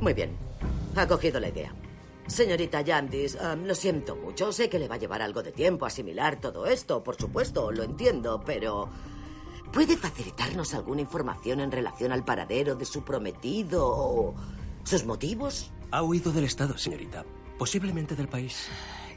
Muy 0.00 0.14
bien. 0.14 0.36
Ha 0.94 1.04
cogido 1.08 1.40
la 1.40 1.48
idea. 1.48 1.74
Señorita 2.28 2.80
Yandis, 2.82 3.36
um, 3.42 3.64
lo 3.64 3.74
siento 3.74 4.14
mucho. 4.14 4.52
Sé 4.52 4.68
que 4.68 4.78
le 4.78 4.86
va 4.86 4.94
a 4.94 4.98
llevar 4.98 5.20
algo 5.20 5.42
de 5.42 5.50
tiempo 5.50 5.84
asimilar 5.84 6.40
todo 6.40 6.66
esto, 6.66 7.02
por 7.02 7.16
supuesto, 7.16 7.72
lo 7.72 7.82
entiendo, 7.82 8.40
pero... 8.46 8.88
¿Puede 9.72 9.96
facilitarnos 9.96 10.74
alguna 10.74 11.00
información 11.00 11.58
en 11.58 11.72
relación 11.72 12.12
al 12.12 12.24
paradero 12.24 12.76
de 12.76 12.84
su 12.84 13.02
prometido 13.02 13.84
o 13.84 14.36
sus 14.84 15.04
motivos? 15.04 15.72
Ha 15.90 16.04
huido 16.04 16.30
del 16.30 16.44
Estado, 16.44 16.78
señorita. 16.78 17.24
Posiblemente 17.58 18.14
del 18.14 18.28
país. 18.28 18.68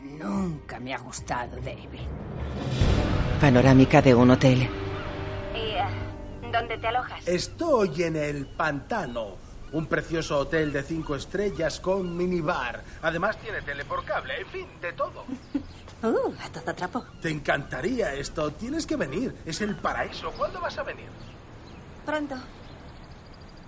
Nunca 0.01 0.79
me 0.79 0.93
ha 0.93 0.99
gustado, 0.99 1.57
David. 1.57 1.99
Panorámica 3.39 4.01
de 4.01 4.13
un 4.13 4.31
hotel. 4.31 4.61
¿Y 5.53 5.57
eh, 5.57 6.51
dónde 6.51 6.77
te 6.77 6.87
alojas? 6.87 7.27
Estoy 7.27 8.03
en 8.03 8.15
el 8.15 8.47
pantano. 8.47 9.35
Un 9.73 9.85
precioso 9.85 10.39
hotel 10.39 10.73
de 10.73 10.83
cinco 10.83 11.15
estrellas 11.15 11.79
con 11.79 12.17
minibar. 12.17 12.83
Además 13.01 13.37
tiene 13.37 13.61
tele 13.61 13.85
por 13.85 14.03
cable, 14.03 14.41
en 14.41 14.47
fin, 14.47 14.67
de 14.81 14.93
todo. 14.93 15.25
Uh, 16.03 16.33
a 16.43 16.49
todo 16.49 16.73
trapo. 16.73 17.05
Te 17.21 17.29
encantaría 17.29 18.15
esto. 18.15 18.49
Tienes 18.53 18.87
que 18.87 18.95
venir. 18.95 19.35
Es 19.45 19.61
el 19.61 19.75
paraíso. 19.75 20.31
¿Cuándo 20.31 20.59
vas 20.59 20.75
a 20.79 20.81
venir? 20.81 21.05
Pronto. 22.03 22.35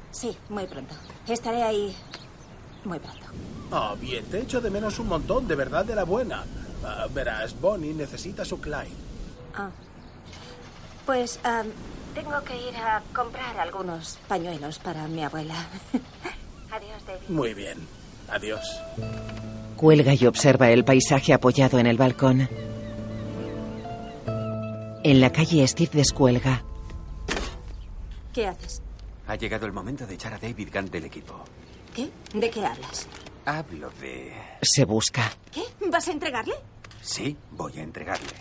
Sí, 0.09 0.35
muy 0.49 0.65
pronto. 0.65 0.95
Estaré 1.27 1.61
ahí 1.61 1.95
muy 2.85 2.97
pronto. 2.97 3.27
Ah, 3.75 3.95
bien, 3.99 4.23
te 4.25 4.39
echo 4.39 4.61
de 4.61 4.69
menos 4.69 4.99
un 4.99 5.07
montón, 5.07 5.47
de 5.47 5.55
verdad, 5.55 5.83
de 5.83 5.95
la 5.95 6.03
buena. 6.03 6.43
Ah, 6.85 7.07
verás, 7.11 7.59
Bonnie 7.59 7.91
necesita 7.91 8.45
su 8.45 8.61
Clyde. 8.61 8.91
Ah. 9.55 9.71
Pues 11.07 11.39
tengo 12.13 12.43
que 12.43 12.55
ir 12.55 12.75
a 12.77 13.01
comprar 13.15 13.59
algunos 13.59 14.19
pañuelos 14.27 14.77
para 14.77 15.07
mi 15.07 15.23
abuela. 15.23 15.55
Adiós, 16.71 17.03
David. 17.07 17.29
Muy 17.29 17.55
bien. 17.55 17.79
Adiós. 18.29 18.61
Cuelga 19.75 20.13
y 20.13 20.27
observa 20.27 20.69
el 20.69 20.85
paisaje 20.85 21.33
apoyado 21.33 21.79
en 21.79 21.87
el 21.87 21.97
balcón. 21.97 22.47
En 25.03 25.19
la 25.19 25.31
calle 25.31 25.67
Steve 25.67 25.91
descuelga. 25.93 26.63
¿Qué 28.31 28.45
haces? 28.45 28.83
Ha 29.27 29.35
llegado 29.35 29.65
el 29.65 29.73
momento 29.73 30.05
de 30.05 30.13
echar 30.13 30.33
a 30.33 30.37
David 30.37 30.69
Gunn 30.71 30.91
del 30.91 31.05
equipo. 31.05 31.43
¿Qué? 31.95 32.11
¿De 32.35 32.49
qué 32.51 32.63
hablas? 32.63 33.07
Hablo 33.45 33.89
de... 33.99 34.33
Se 34.61 34.85
busca. 34.85 35.31
¿Qué? 35.51 35.63
¿Vas 35.89 36.07
a 36.07 36.11
entregarle? 36.11 36.55
Sí, 37.01 37.35
voy 37.51 37.77
a 37.77 37.83
entregarle. 37.83 38.31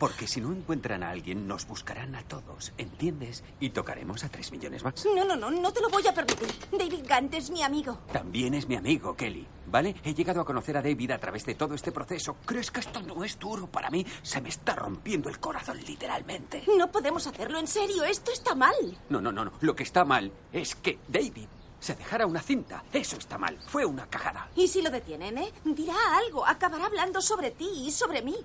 Porque 0.00 0.26
si 0.26 0.42
no 0.42 0.52
encuentran 0.52 1.02
a 1.02 1.10
alguien, 1.10 1.46
nos 1.48 1.66
buscarán 1.66 2.14
a 2.16 2.22
todos, 2.22 2.72
¿entiendes? 2.76 3.42
Y 3.60 3.70
tocaremos 3.70 4.24
a 4.24 4.28
tres 4.28 4.52
millones 4.52 4.84
más. 4.84 5.06
No, 5.06 5.24
no, 5.24 5.36
no, 5.36 5.50
no 5.50 5.72
te 5.72 5.80
lo 5.80 5.88
voy 5.88 6.06
a 6.06 6.12
permitir. 6.12 6.48
David 6.70 7.06
Gant 7.06 7.32
es 7.32 7.50
mi 7.50 7.62
amigo. 7.62 8.00
También 8.12 8.52
es 8.52 8.68
mi 8.68 8.76
amigo, 8.76 9.16
Kelly. 9.16 9.46
¿Vale? 9.68 9.94
He 10.04 10.12
llegado 10.12 10.42
a 10.42 10.44
conocer 10.44 10.76
a 10.76 10.82
David 10.82 11.12
a 11.12 11.18
través 11.18 11.46
de 11.46 11.54
todo 11.54 11.74
este 11.74 11.92
proceso. 11.92 12.36
¿Crees 12.44 12.70
que 12.70 12.80
esto 12.80 13.00
no 13.00 13.24
es 13.24 13.38
duro 13.38 13.68
para 13.68 13.88
mí? 13.88 14.04
Se 14.22 14.40
me 14.42 14.50
está 14.50 14.74
rompiendo 14.74 15.30
el 15.30 15.38
corazón, 15.40 15.78
literalmente. 15.86 16.64
No 16.76 16.92
podemos 16.92 17.26
hacerlo 17.26 17.58
en 17.58 17.66
serio. 17.66 18.04
Esto 18.04 18.32
está 18.32 18.54
mal. 18.54 18.74
No, 19.08 19.20
no, 19.20 19.32
no, 19.32 19.46
no. 19.46 19.52
Lo 19.60 19.74
que 19.74 19.84
está 19.84 20.04
mal 20.04 20.30
es 20.52 20.74
que 20.74 20.98
David 21.08 21.46
se 21.80 21.94
dejara 21.94 22.26
una 22.26 22.42
cinta. 22.42 22.82
Eso 22.92 23.16
está 23.16 23.38
mal. 23.38 23.58
Fue 23.68 23.84
una 23.84 24.06
cagada. 24.06 24.48
¿Y 24.56 24.68
si 24.68 24.82
lo 24.82 24.90
detienen, 24.90 25.38
eh? 25.38 25.52
Dirá 25.64 25.94
algo. 26.16 26.46
Acabará 26.46 26.86
hablando 26.86 27.20
sobre 27.20 27.50
ti 27.50 27.68
y 27.86 27.90
sobre 27.90 28.22
mí. 28.22 28.36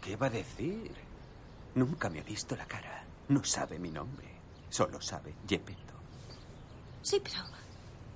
¿Qué 0.00 0.16
va 0.16 0.26
a 0.26 0.30
decir? 0.30 0.92
Nunca 1.74 2.10
me 2.10 2.20
ha 2.20 2.24
visto 2.24 2.56
la 2.56 2.66
cara. 2.66 3.04
No 3.28 3.44
sabe 3.44 3.78
mi 3.78 3.90
nombre. 3.90 4.28
Solo 4.68 5.00
sabe 5.00 5.34
Gepetto. 5.48 5.94
Sí, 7.02 7.20
pero 7.22 7.38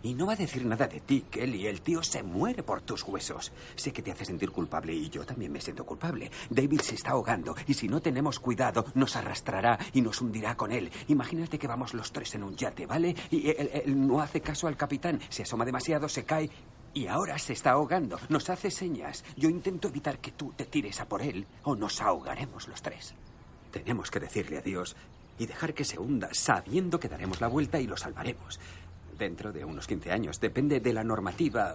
Y 0.04 0.12
no 0.12 0.26
va 0.26 0.34
a 0.34 0.36
decir 0.36 0.66
nada 0.66 0.86
de 0.86 1.00
ti, 1.00 1.24
Kelly. 1.30 1.66
El 1.66 1.80
tío 1.80 2.02
se 2.02 2.22
muere 2.22 2.62
por 2.62 2.82
tus 2.82 3.02
huesos. 3.04 3.52
Sé 3.74 3.90
que 3.90 4.02
te 4.02 4.12
hace 4.12 4.26
sentir 4.26 4.50
culpable 4.50 4.92
y 4.92 5.08
yo 5.08 5.24
también 5.24 5.50
me 5.50 5.62
siento 5.62 5.86
culpable. 5.86 6.30
David 6.50 6.82
se 6.82 6.94
está 6.94 7.12
ahogando 7.12 7.56
y 7.66 7.72
si 7.72 7.88
no 7.88 8.02
tenemos 8.02 8.38
cuidado 8.38 8.84
nos 8.94 9.16
arrastrará 9.16 9.78
y 9.94 10.02
nos 10.02 10.20
hundirá 10.20 10.58
con 10.58 10.72
él. 10.72 10.90
Imagínate 11.08 11.58
que 11.58 11.66
vamos 11.66 11.94
los 11.94 12.12
tres 12.12 12.34
en 12.34 12.42
un 12.42 12.54
yate, 12.54 12.84
¿vale? 12.84 13.16
Y 13.30 13.48
él, 13.48 13.70
él 13.72 14.06
no 14.06 14.20
hace 14.20 14.42
caso 14.42 14.68
al 14.68 14.76
capitán. 14.76 15.20
Se 15.30 15.44
asoma 15.44 15.64
demasiado, 15.64 16.06
se 16.06 16.24
cae 16.24 16.50
y 16.92 17.06
ahora 17.06 17.38
se 17.38 17.54
está 17.54 17.70
ahogando. 17.70 18.18
Nos 18.28 18.50
hace 18.50 18.70
señas. 18.70 19.24
Yo 19.38 19.48
intento 19.48 19.88
evitar 19.88 20.18
que 20.18 20.32
tú 20.32 20.52
te 20.54 20.66
tires 20.66 21.00
a 21.00 21.08
por 21.08 21.22
él 21.22 21.46
o 21.62 21.76
nos 21.76 22.02
ahogaremos 22.02 22.68
los 22.68 22.82
tres. 22.82 23.14
Tenemos 23.70 24.10
que 24.10 24.20
decirle 24.20 24.58
adiós 24.58 24.96
y 25.38 25.46
dejar 25.46 25.72
que 25.72 25.84
se 25.84 25.98
hunda 25.98 26.28
sabiendo 26.32 27.00
que 27.00 27.08
daremos 27.08 27.40
la 27.40 27.48
vuelta 27.48 27.80
y 27.80 27.86
lo 27.86 27.96
salvaremos 27.96 28.60
dentro 29.18 29.52
de 29.52 29.64
unos 29.64 29.86
15 29.86 30.12
años. 30.12 30.40
Depende 30.40 30.80
de 30.80 30.92
la 30.92 31.04
normativa 31.04 31.74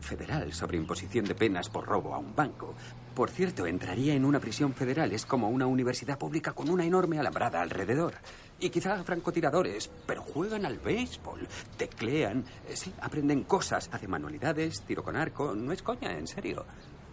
federal 0.00 0.52
sobre 0.52 0.76
imposición 0.76 1.24
de 1.24 1.34
penas 1.34 1.68
por 1.68 1.86
robo 1.86 2.14
a 2.14 2.18
un 2.18 2.34
banco. 2.34 2.74
Por 3.14 3.30
cierto, 3.30 3.66
entraría 3.66 4.14
en 4.14 4.24
una 4.24 4.40
prisión 4.40 4.74
federal. 4.74 5.12
Es 5.12 5.24
como 5.24 5.48
una 5.48 5.66
universidad 5.66 6.18
pública 6.18 6.52
con 6.52 6.68
una 6.68 6.84
enorme 6.84 7.18
alambrada 7.18 7.62
alrededor. 7.62 8.14
Y 8.60 8.70
quizá 8.70 9.02
francotiradores, 9.04 9.90
pero 10.06 10.22
juegan 10.22 10.66
al 10.66 10.78
béisbol, 10.78 11.46
teclean, 11.76 12.44
eh, 12.68 12.76
sí, 12.76 12.92
aprenden 13.00 13.44
cosas, 13.44 13.88
hacen 13.92 14.10
manualidades, 14.10 14.82
tiro 14.82 15.02
con 15.02 15.16
arco. 15.16 15.54
No 15.54 15.72
es 15.72 15.82
coña, 15.82 16.12
en 16.12 16.26
serio. 16.26 16.66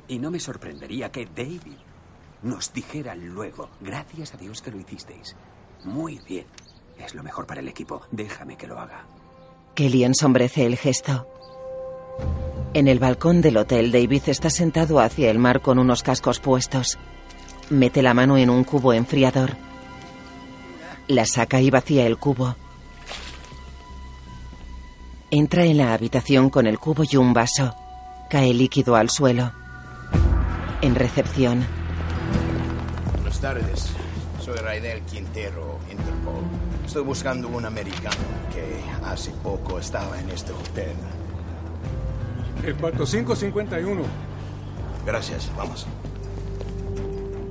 Y 0.08 0.20
no 0.20 0.30
me 0.30 0.40
sorprendería 0.40 1.12
que 1.12 1.26
David 1.26 1.78
nos 2.44 2.74
dijera 2.74 3.16
luego, 3.16 3.70
gracias 3.80 4.34
a 4.34 4.38
Dios 4.38 4.62
que 4.62 4.72
lo 4.72 4.80
hicisteis. 4.80 5.36
Muy 5.86 6.20
bien. 6.20 6.46
Es 6.98 7.16
lo 7.16 7.24
mejor 7.24 7.48
para 7.48 7.62
el 7.62 7.68
equipo. 7.68 8.02
Déjame 8.12 8.58
que 8.58 8.68
lo 8.68 8.80
haga. 8.80 9.06
Kelly 9.76 10.04
ensombrece 10.04 10.66
el 10.66 10.78
gesto. 10.78 11.28
En 12.74 12.88
el 12.88 13.00
balcón 13.00 13.42
del 13.42 13.58
hotel, 13.58 13.92
David 13.92 14.24
está 14.28 14.50
sentado 14.50 15.00
hacia 15.00 15.32
el 15.32 15.40
mar 15.40 15.62
con 15.62 15.80
unos 15.80 16.04
cascos 16.04 16.40
puestos. 16.40 16.98
Mete 17.70 18.02
la 18.02 18.14
mano 18.14 18.38
en 18.38 18.50
un 18.50 18.64
cubo 18.64 18.94
enfriador. 18.94 19.52
La 21.08 21.26
saca 21.26 21.60
y 21.60 21.70
vacía 21.70 22.06
el 22.06 22.18
cubo. 22.18 22.56
Entra 25.32 25.66
en 25.66 25.78
la 25.78 25.94
habitación 25.94 26.50
con 26.50 26.68
el 26.68 26.78
cubo 26.78 27.04
y 27.10 27.18
un 27.18 27.34
vaso. 27.34 27.76
Cae 28.30 28.54
líquido 28.54 28.96
al 28.96 29.10
suelo. 29.10 29.52
En 30.82 30.94
recepción. 30.94 31.66
Buenas 33.14 33.40
tardes. 33.40 33.92
Soy 34.40 34.58
Raidel 34.58 35.02
Quintero, 35.04 35.80
Interpol. 35.90 36.63
Estoy 36.86 37.04
buscando 37.04 37.48
un 37.48 37.66
americano 37.66 38.16
que 38.54 38.80
hace 39.06 39.32
poco 39.44 39.80
estaba 39.80 40.20
en 40.20 40.30
este 40.30 40.52
hotel. 40.52 40.94
El 42.64 42.76
cuarto 42.76 43.06
551. 43.06 44.02
Gracias, 45.06 45.52
vamos. 45.58 45.86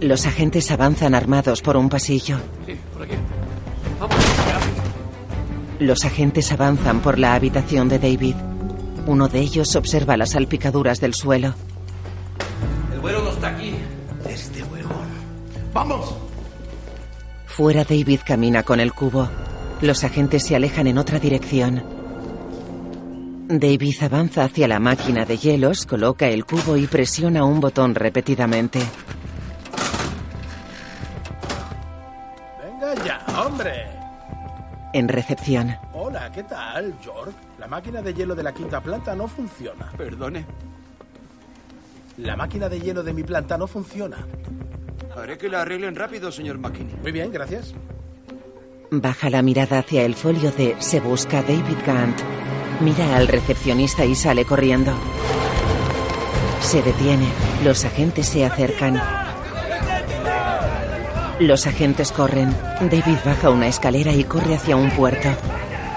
Los 0.01 0.27
agentes 0.27 0.71
avanzan 0.71 1.15
armados 1.15 1.63
por 1.63 1.77
un 1.77 1.89
pasillo. 1.89 2.39
Sí, 2.67 2.77
por 2.93 3.03
aquí. 3.03 3.15
Los 5.79 6.05
agentes 6.05 6.51
avanzan 6.53 7.01
por 7.01 7.19
la 7.19 7.35
habitación 7.35 7.89
de 7.89 7.99
David. 7.99 8.37
Uno 9.07 9.29
de 9.29 9.41
ellos 9.41 9.75
observa 9.77 10.17
las 10.17 10.31
salpicaduras 10.31 11.01
del 11.01 11.15
suelo. 11.15 11.55
El 12.93 13.01
vuelo 13.01 13.23
no 13.23 13.31
está 13.31 13.49
aquí. 13.49 13.75
Este 14.29 14.63
huevón. 14.63 15.09
¡Vamos! 15.75 16.22
Fuera 17.57 17.85
David 17.85 18.21
camina 18.25 18.63
con 18.63 18.81
el 18.81 18.95
cubo. 18.95 19.29
Los 19.83 20.05
agentes 20.05 20.43
se 20.43 20.57
alejan 20.57 20.87
en 20.87 20.97
otra 20.97 21.19
dirección. 21.19 21.85
David 23.47 23.95
avanza 24.01 24.45
hacia 24.45 24.67
la 24.67 24.81
máquina 24.81 25.27
de 25.27 25.37
hielos, 25.37 25.85
coloca 25.85 26.29
el 26.29 26.47
cubo 26.47 26.79
y 26.79 26.87
presiona 26.87 27.45
un 27.45 27.61
botón 27.61 27.95
repetidamente. 27.95 28.81
Venga 32.65 33.05
ya, 33.05 33.23
hombre. 33.39 33.85
En 34.95 35.09
recepción, 35.09 35.77
Hola, 35.93 36.33
¿qué 36.33 36.45
tal, 36.45 36.95
George? 37.03 37.37
La 37.59 37.67
máquina 37.67 38.01
de 38.01 38.15
hielo 38.15 38.35
de 38.35 38.45
la 38.45 38.55
quinta 38.55 38.81
planta 38.81 39.15
no 39.15 39.29
funciona. 39.29 39.93
Perdone. 39.99 40.47
La 42.17 42.35
máquina 42.35 42.71
de 42.71 42.81
hielo 42.81 43.03
de 43.03 43.13
mi 43.13 43.23
planta 43.23 43.59
no 43.59 43.67
funciona. 43.67 44.27
Haré 45.17 45.37
que 45.39 45.49
la 45.49 45.63
arreglen 45.63 45.95
rápido, 45.95 46.33
señor 46.33 46.59
McKinney. 46.59 46.97
Muy 47.03 47.13
bien, 47.13 47.31
gracias. 47.33 47.75
baja 48.91 49.31
la 49.31 49.43
mirada 49.43 49.79
hacia 49.79 50.05
el 50.05 50.15
folio 50.15 50.51
de 50.53 50.77
Se 50.79 51.01
busca 51.01 51.43
David 51.43 51.79
Gant. 51.87 52.19
Mira 52.81 53.17
al 53.17 53.29
recepcionista 53.29 54.05
y 54.05 54.15
sale 54.15 54.45
corriendo. 54.45 54.93
Se 56.61 56.83
detiene. 56.83 57.27
Los 57.65 57.85
agentes 57.85 58.27
se 58.27 58.45
acercan. 58.45 59.01
Los 61.41 61.67
agentes 61.67 62.13
corren. 62.13 62.55
David 62.81 63.19
baja 63.25 63.51
una 63.51 63.67
escalera 63.67 64.13
y 64.13 64.25
corre 64.25 64.55
hacia 64.55 64.77
un 64.77 64.91
puerto. 64.91 65.29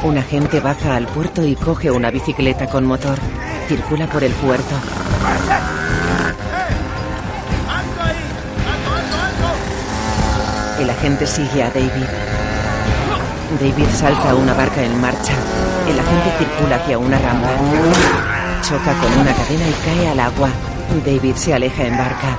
Un 0.04 0.18
agente 0.18 0.60
baja 0.60 0.96
al 0.96 1.08
puerto 1.08 1.46
y 1.46 1.56
coge 1.56 1.90
una 1.92 2.12
bicicleta 2.12 2.68
con 2.68 2.86
motor. 2.86 3.18
Circula 3.68 4.08
por 4.08 4.24
el 4.24 4.34
puerto. 4.34 4.76
El 10.86 10.92
agente 10.92 11.26
sigue 11.26 11.64
a 11.64 11.72
David. 11.72 12.06
David 13.60 13.88
salta 13.88 14.30
a 14.30 14.36
una 14.36 14.54
barca 14.54 14.84
en 14.84 15.02
marcha. 15.02 15.34
El 15.90 16.00
agente 16.00 16.30
circula 16.38 16.76
hacia 16.76 17.00
una 17.00 17.18
rampa. 17.18 17.50
Choca 18.62 18.94
con 19.02 19.12
una 19.20 19.34
cadena 19.34 19.68
y 19.68 19.74
cae 19.84 20.08
al 20.10 20.20
agua. 20.20 20.50
David 21.04 21.34
se 21.34 21.56
aleja 21.56 21.88
en 21.88 21.98
barca. 21.98 22.38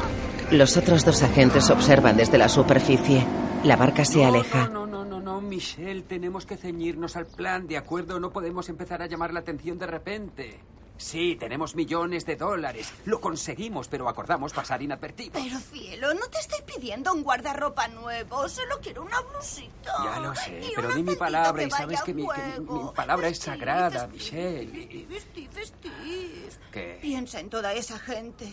Los 0.52 0.76
otros 0.76 1.04
dos 1.04 1.24
agentes 1.24 1.68
observan 1.70 2.16
desde 2.16 2.38
la 2.38 2.48
superficie. 2.48 3.26
La 3.64 3.74
barca 3.74 4.04
se 4.04 4.24
aleja. 4.24 4.68
No, 4.68 4.86
no, 4.86 5.04
no, 5.04 5.18
no, 5.18 5.40
Michelle, 5.40 6.02
tenemos 6.02 6.46
que 6.46 6.56
ceñirnos 6.56 7.16
al 7.16 7.26
plan, 7.26 7.66
¿de 7.66 7.78
acuerdo? 7.78 8.20
No 8.20 8.30
podemos 8.30 8.68
empezar 8.68 9.02
a 9.02 9.06
llamar 9.06 9.32
la 9.32 9.40
atención 9.40 9.76
de 9.76 9.88
repente. 9.88 10.60
Sí, 10.98 11.36
tenemos 11.36 11.74
millones 11.74 12.24
de 12.24 12.36
dólares. 12.36 12.92
Lo 13.04 13.20
conseguimos, 13.20 13.86
pero 13.88 14.08
acordamos 14.08 14.52
pasar 14.52 14.80
inadvertidos. 14.82 15.40
Pero 15.42 15.58
cielo, 15.58 16.14
no 16.14 16.26
te 16.28 16.38
estoy 16.38 16.60
pidiendo 16.66 17.12
un 17.12 17.22
guardarropa 17.22 17.86
nuevo, 17.88 18.48
solo 18.48 18.78
quiero 18.80 19.02
una 19.02 19.20
blusita. 19.20 19.92
Ya 20.02 20.20
lo 20.20 20.34
sé, 20.34 20.60
Y 20.64 20.72
pero 20.74 20.94
di 20.94 21.02
mi 21.02 21.14
palabra 21.14 21.62
y 21.62 21.70
sabes 21.70 22.02
que 22.02 22.14
mi, 22.14 22.26
que 22.26 22.60
mi- 22.60 22.90
palabra 22.94 23.28
es 23.28 23.38
sagrada, 23.38 23.90
Steve, 24.08 24.12
Michelle. 24.12 25.20
Steve, 25.20 25.66
Steve. 25.66 26.48
¿Qué? 26.72 26.98
Piensa 27.02 27.40
en 27.40 27.50
toda 27.50 27.72
esa 27.74 27.98
gente 27.98 28.50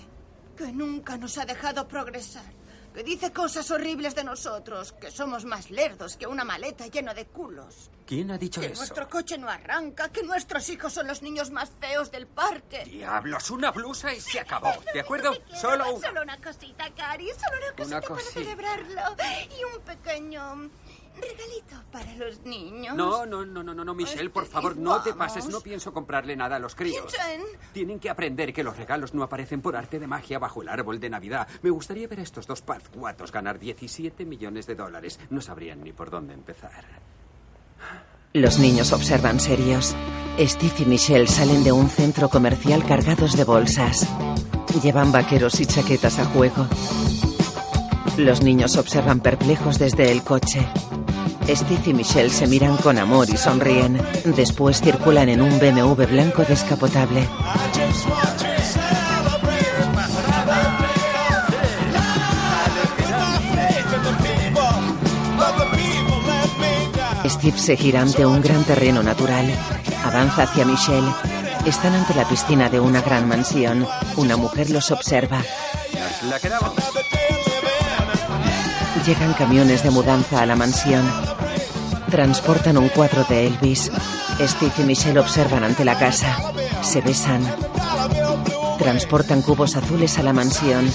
que 0.58 0.72
nunca 0.72 1.18
nos 1.18 1.38
ha 1.38 1.46
dejado 1.46 1.88
progresar, 1.88 2.44
que 2.94 3.04
dice 3.04 3.32
cosas 3.32 3.70
horribles 3.72 4.16
de 4.16 4.24
nosotros, 4.24 4.92
que 4.94 5.10
somos 5.12 5.46
más 5.46 5.72
lerdos 5.72 6.16
que 6.18 6.28
una 6.28 6.44
maleta 6.44 6.88
llena 6.88 7.14
de 7.14 7.26
culos, 7.26 7.90
¿Quién 8.06 8.32
ha 8.32 8.38
dicho 8.38 8.60
que 8.62 8.68
eso? 8.68 8.76
nuestro 8.82 9.08
coche 9.10 9.38
no 9.38 9.50
arranca, 9.50 10.10
que 10.10 10.24
nuestros 10.24 10.68
hijos 10.70 10.94
son 10.94 11.08
los 11.08 11.22
niños 11.22 11.50
más 11.52 11.72
feos 11.80 12.12
del 12.12 12.28
parque. 12.28 12.84
Diablos, 12.86 13.50
una 13.50 13.72
blusa 13.72 14.14
y 14.14 14.20
se 14.20 14.40
acabó, 14.40 14.72
¿de 14.94 15.00
acuerdo? 15.00 15.34
Solo 15.60 15.94
una. 15.94 16.08
Solo 16.08 16.22
una 16.22 16.42
cosita, 16.42 16.90
Cari, 16.96 17.30
solo 17.30 17.58
una 17.58 17.76
cosita 17.76 17.84
Una 17.98 18.02
para 18.02 18.16
cosita. 18.16 18.32
celebrarlo. 18.34 19.16
Y 19.60 19.76
un 19.76 19.82
pequeño 19.84 20.70
regalito 21.16 21.76
para 21.92 22.16
los 22.16 22.42
niños. 22.42 22.96
No, 22.96 23.26
no, 23.26 23.46
no, 23.46 23.64
no, 23.64 23.74
no, 23.74 23.86
no, 23.86 23.94
Michelle, 23.94 24.30
por 24.30 24.46
favor, 24.46 24.78
no 24.78 25.02
te 25.02 25.14
pases. 25.14 25.48
No 25.48 25.62
pienso 25.62 25.94
comprarle 25.94 26.36
nada 26.36 26.58
a 26.58 26.60
los 26.60 26.76
críos. 26.76 27.14
Tienen 27.72 28.00
que 28.00 28.10
aprender 28.10 28.54
que 28.54 28.64
los 28.64 28.78
regalos 28.78 29.14
no 29.14 29.24
aparecen 29.24 29.62
por 29.62 29.76
arte 29.76 30.00
de 30.00 30.08
magia 30.08 30.40
bajo 30.40 30.62
el 30.62 30.70
árbol 30.70 31.00
de 31.00 31.10
Navidad. 31.10 31.48
Me 31.62 31.70
gustaría 31.70 32.08
ver 32.08 32.20
a 32.20 32.24
estos 32.24 32.48
dos 32.48 32.62
pazcuatos 32.62 33.32
ganar 33.32 33.60
17 33.60 34.26
millones 34.26 34.68
de 34.68 34.76
dólares. 34.76 35.20
No 35.30 35.42
sabrían 35.42 35.84
ni 35.84 35.94
por 35.94 36.10
dónde 36.10 36.34
empezar. 36.34 36.84
Los 38.34 38.58
niños 38.58 38.92
observan 38.94 39.40
serios. 39.40 39.96
Steve 40.40 40.74
y 40.80 40.86
Michelle 40.86 41.28
salen 41.28 41.64
de 41.64 41.72
un 41.72 41.90
centro 41.90 42.30
comercial 42.30 42.84
cargados 42.84 43.38
de 43.38 43.44
bolsas. 43.44 44.08
Llevan 44.82 45.12
vaqueros 45.12 45.60
y 45.60 45.68
chaquetas 45.68 46.18
a 46.18 46.26
juego. 46.26 46.68
Los 48.18 48.42
niños 48.42 48.78
observan 48.78 49.20
perplejos 49.20 49.80
desde 49.80 50.12
el 50.12 50.24
coche. 50.24 50.68
Steve 51.48 51.82
y 51.88 51.94
Michelle 51.94 52.30
se 52.30 52.48
miran 52.48 52.78
con 52.78 52.98
amor 52.98 53.28
y 53.30 53.38
sonríen. 53.38 54.00
Después 54.36 54.82
circulan 54.82 55.30
en 55.30 55.42
un 55.42 55.60
BMW 55.60 56.06
blanco 56.06 56.44
descapotable. 56.44 57.28
Steve 67.26 67.58
se 67.58 67.78
gira 67.78 68.02
ante 68.02 68.26
un 68.26 68.42
gran 68.42 68.64
terreno 68.64 69.02
natural. 69.02 69.46
Avanza 70.06 70.44
hacia 70.44 70.66
Michelle. 70.66 71.12
Están 71.66 71.96
ante 71.96 72.14
la 72.14 72.28
piscina 72.28 72.70
de 72.70 72.80
una 72.80 73.02
gran 73.02 73.28
mansión. 73.28 73.88
Una 74.18 74.38
mujer 74.38 74.70
los 74.70 74.92
observa. 74.92 75.42
La 76.30 76.40
quedamos. 76.40 76.74
Llegan 79.06 79.34
camiones 79.34 79.84
de 79.84 79.92
mudanza 79.92 80.42
a 80.42 80.46
la 80.46 80.56
mansión. 80.56 81.04
Transportan 82.10 82.78
un 82.78 82.88
cuadro 82.88 83.26
de 83.26 83.48
Elvis. 83.48 83.92
Steve 84.40 84.72
y 84.78 84.82
Michelle 84.84 85.20
observan 85.20 85.66
ante 85.66 85.84
la 85.84 85.98
casa. 85.98 86.54
Se 86.82 87.02
besan. 87.02 87.44
Transportan 88.80 89.42
cubos 89.42 89.76
azules 89.76 90.18
a 90.20 90.24
la 90.24 90.32
mansión. 90.32 90.90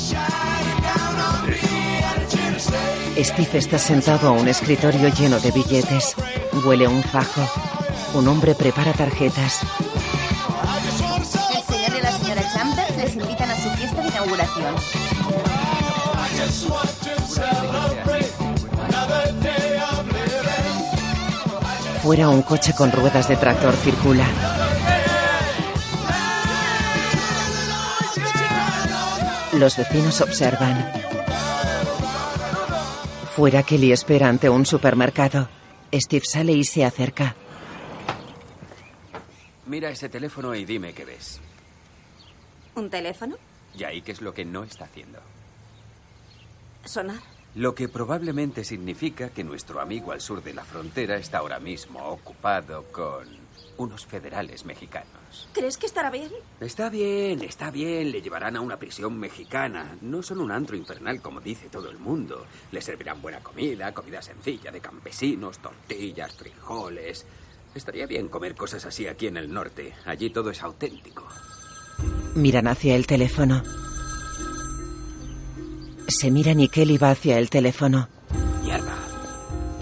Steve 3.19 3.59
está 3.59 3.79
sentado 3.79 4.29
a 4.29 4.33
un 4.33 4.49
escritorio 4.49 5.09
lleno 5.11 5.39
de 5.39 5.51
billetes. 5.51 6.15
Huele 6.65 6.89
un 6.89 7.03
fajo. 7.03 7.47
Un 8.15 8.27
hombre 8.29 8.55
prepara 8.55 8.95
tarjetas. 8.95 9.61
El 10.79 11.63
señor 11.63 11.99
y 11.99 12.03
la 12.03 12.13
señora 12.13 12.43
Chambers 12.55 12.97
les 12.97 13.15
invitan 13.17 13.51
a 13.51 13.57
su 13.57 13.69
fiesta 13.71 14.01
de 14.01 14.09
inauguración. 14.09 14.75
Fuera 22.09 22.31
un 22.31 22.41
coche 22.41 22.73
con 22.75 22.91
ruedas 22.91 23.29
de 23.29 23.37
tractor 23.37 23.77
circula. 23.77 24.27
Los 29.53 29.77
vecinos 29.77 30.19
observan. 30.23 30.91
Fuera 33.37 33.63
Kelly 33.63 33.93
espera 33.93 34.27
ante 34.27 34.49
un 34.49 34.65
supermercado. 34.65 35.51
Steve 35.93 36.25
sale 36.25 36.53
y 36.53 36.65
se 36.65 36.83
acerca. 36.87 37.37
Mira 39.67 39.91
ese 39.91 40.09
teléfono 40.09 40.55
y 40.55 40.65
dime 40.65 40.95
qué 40.95 41.05
ves. 41.05 41.43
¿Un 42.75 42.89
teléfono? 42.89 43.37
¿Y 43.77 43.85
ahí 43.85 44.01
qué 44.01 44.13
es 44.13 44.23
lo 44.23 44.33
que 44.33 44.47
no 44.47 44.65
está 44.65 44.87
haciendo? 44.87 45.19
¿Sonar? 46.87 47.38
Lo 47.59 47.75
que 47.75 47.89
probablemente 47.89 48.63
significa 48.63 49.31
que 49.31 49.43
nuestro 49.43 49.81
amigo 49.81 50.13
al 50.13 50.21
sur 50.21 50.45
de 50.45 50.55
la 50.55 50.65
frontera 50.65 51.17
está 51.17 51.39
ahora 51.39 51.59
mismo 51.59 51.99
ocupado 52.09 52.85
con 52.93 53.27
unos 53.79 54.07
federales 54.07 54.65
mexicanos. 54.65 55.49
¿Crees 55.53 55.77
que 55.77 55.87
estará 55.87 56.09
bien? 56.09 56.31
Está 56.61 56.89
bien, 56.89 57.43
está 57.43 57.73
bien. 57.73 58.13
Le 58.13 58.23
llevarán 58.23 58.55
a 58.55 58.61
una 58.61 58.77
prisión 58.77 59.19
mexicana. 59.19 59.97
No 60.03 60.23
son 60.23 60.41
un 60.41 60.53
antro 60.53 60.77
infernal 60.77 61.21
como 61.21 61.41
dice 61.41 61.69
todo 61.69 61.91
el 61.91 61.99
mundo. 61.99 62.47
Le 62.71 62.81
servirán 62.81 63.21
buena 63.21 63.41
comida, 63.41 63.93
comida 63.93 64.23
sencilla 64.23 64.71
de 64.71 64.81
campesinos, 64.81 65.59
tortillas, 65.59 66.37
frijoles. 66.37 67.27
Estaría 67.75 68.07
bien 68.07 68.29
comer 68.29 68.55
cosas 68.55 68.85
así 68.85 69.09
aquí 69.09 69.27
en 69.27 69.37
el 69.37 69.53
norte. 69.53 69.95
Allí 70.07 70.31
todo 70.31 70.51
es 70.51 70.63
auténtico. 70.63 71.27
Miran 72.37 72.69
hacia 72.69 72.95
el 72.95 73.09
teléfono. 73.09 73.65
Se 76.09 76.31
miran 76.31 76.59
y 76.61 76.69
Kelly 76.69 76.97
va 76.99 77.11
hacia 77.11 77.39
el 77.39 77.51
teléfono. 77.51 78.09
Mierda. 78.63 78.95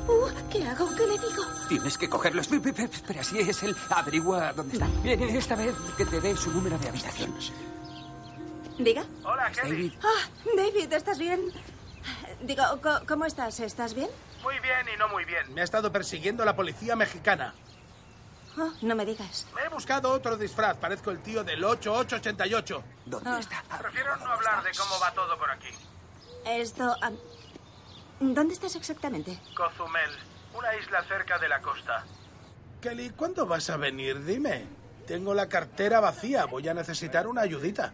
Uh, 0.08 0.28
¿Qué 0.50 0.66
hago? 0.66 0.88
¿Qué 0.94 1.06
le 1.06 1.12
digo? 1.18 1.42
Tienes 1.68 1.96
que 1.96 2.08
cogerlo. 2.08 2.40
Espera, 2.42 3.22
si 3.22 3.38
es 3.38 3.62
él. 3.62 3.76
Averigua 3.90 4.52
dónde 4.52 4.74
está. 4.74 4.88
Bien, 5.02 5.22
esta 5.22 5.54
vez 5.54 5.74
que 5.96 6.04
te 6.04 6.20
dé 6.20 6.36
su 6.36 6.50
número 6.50 6.78
de 6.78 6.88
habitación. 6.88 7.34
¿Diga? 8.78 9.04
Hola, 9.24 9.50
David. 9.56 9.92
Ah, 10.02 10.28
David, 10.56 10.92
¿estás 10.92 11.18
bien? 11.18 11.40
Digo, 12.42 12.62
¿cómo 13.06 13.24
estás? 13.24 13.58
¿Estás 13.60 13.94
bien? 13.94 14.08
Muy 14.42 14.58
bien 14.60 14.86
y 14.94 14.98
no 14.98 15.08
muy 15.08 15.24
bien. 15.24 15.52
Me 15.54 15.60
ha 15.60 15.64
estado 15.64 15.90
persiguiendo 15.92 16.44
la 16.44 16.54
policía 16.54 16.94
mexicana. 16.96 17.54
Oh, 18.58 18.70
no 18.82 18.94
me 18.94 19.04
digas. 19.06 19.46
Me 19.54 19.62
he 19.62 19.68
buscado 19.68 20.10
otro 20.10 20.36
disfraz. 20.36 20.76
Parezco 20.76 21.10
el 21.10 21.20
tío 21.20 21.44
del 21.44 21.62
8888. 21.64 22.82
¿Dónde 23.06 23.30
Ah. 23.30 23.38
está? 23.38 23.62
Prefiero 23.78 24.16
no 24.16 24.26
hablar 24.26 24.62
de 24.64 24.70
cómo 24.76 24.98
va 25.00 25.12
todo 25.12 25.38
por 25.38 25.50
aquí. 25.50 25.68
Esto... 26.46 26.94
¿Dónde 28.20 28.54
estás 28.54 28.74
exactamente? 28.76 29.38
Cozumel, 29.54 30.10
una 30.56 30.74
isla 30.76 31.02
cerca 31.04 31.38
de 31.38 31.48
la 31.48 31.60
costa. 31.60 32.04
Kelly, 32.80 33.10
¿cuándo 33.10 33.46
vas 33.46 33.68
a 33.68 33.76
venir? 33.76 34.24
Dime. 34.24 34.66
Tengo 35.06 35.34
la 35.34 35.48
cartera 35.48 36.00
vacía. 36.00 36.46
Voy 36.46 36.66
a 36.68 36.74
necesitar 36.74 37.26
una 37.26 37.42
ayudita. 37.42 37.92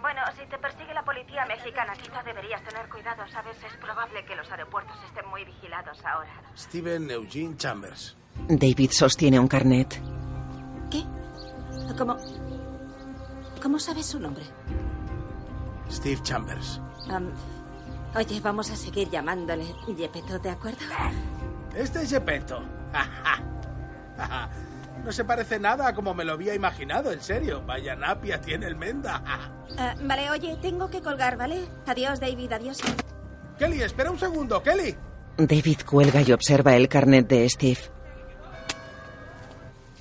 Bueno, 0.00 0.20
si 0.38 0.46
te 0.46 0.58
persigue 0.58 0.92
la 0.94 1.02
policía 1.02 1.44
mexicana, 1.46 1.94
quizá 1.94 2.22
deberías 2.22 2.62
tener 2.62 2.88
cuidado, 2.88 3.26
¿sabes? 3.32 3.56
Es 3.64 3.76
probable 3.78 4.24
que 4.24 4.36
los 4.36 4.48
aeropuertos 4.50 4.96
estén 5.06 5.26
muy 5.28 5.44
vigilados 5.44 5.98
ahora. 6.04 6.30
Steven 6.56 7.10
Eugene 7.10 7.56
Chambers. 7.56 8.16
David 8.48 8.90
sostiene 8.92 9.40
un 9.40 9.48
carnet. 9.48 10.00
¿Cómo... 11.96 12.16
¿Cómo 13.60 13.78
sabes 13.78 14.06
su 14.06 14.20
nombre? 14.20 14.44
Steve 15.90 16.20
Chambers. 16.22 16.80
Am, 17.10 17.32
oye, 18.14 18.40
vamos 18.40 18.70
a 18.70 18.76
seguir 18.76 19.10
llamándole 19.10 19.74
Yepeto, 19.96 20.38
¿de 20.38 20.50
acuerdo? 20.50 20.78
Este 21.74 22.02
es 22.02 22.10
Gepetto. 22.10 22.62
no 25.04 25.12
se 25.12 25.24
parece 25.24 25.58
nada 25.58 25.88
a 25.88 25.94
como 25.94 26.14
me 26.14 26.24
lo 26.24 26.32
había 26.32 26.54
imaginado, 26.54 27.12
en 27.12 27.20
serio. 27.20 27.62
Vaya 27.64 27.94
napia 27.94 28.40
tiene 28.40 28.66
el 28.66 28.76
menda. 28.76 29.22
Ah, 29.26 29.94
vale, 30.02 30.30
oye, 30.30 30.56
tengo 30.60 30.90
que 30.90 31.00
colgar, 31.00 31.36
¿vale? 31.36 31.66
Adiós, 31.86 32.20
David, 32.20 32.52
adiós. 32.52 32.78
Kelly, 33.58 33.82
espera 33.82 34.10
un 34.10 34.18
segundo, 34.18 34.62
Kelly. 34.62 34.96
David 35.36 35.80
cuelga 35.86 36.20
y 36.22 36.32
observa 36.32 36.76
el 36.76 36.88
carnet 36.88 37.28
de 37.28 37.48
Steve. 37.48 37.80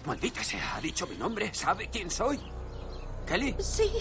Maldita 0.06 0.44
sea, 0.44 0.78
ha 0.78 0.82
dicho 0.82 1.06
mi 1.06 1.16
nombre. 1.16 1.54
¿Sabe 1.54 1.90
quién 1.92 2.10
soy? 2.10 2.40
¿Kelly? 3.28 3.56
Sí. 3.60 3.92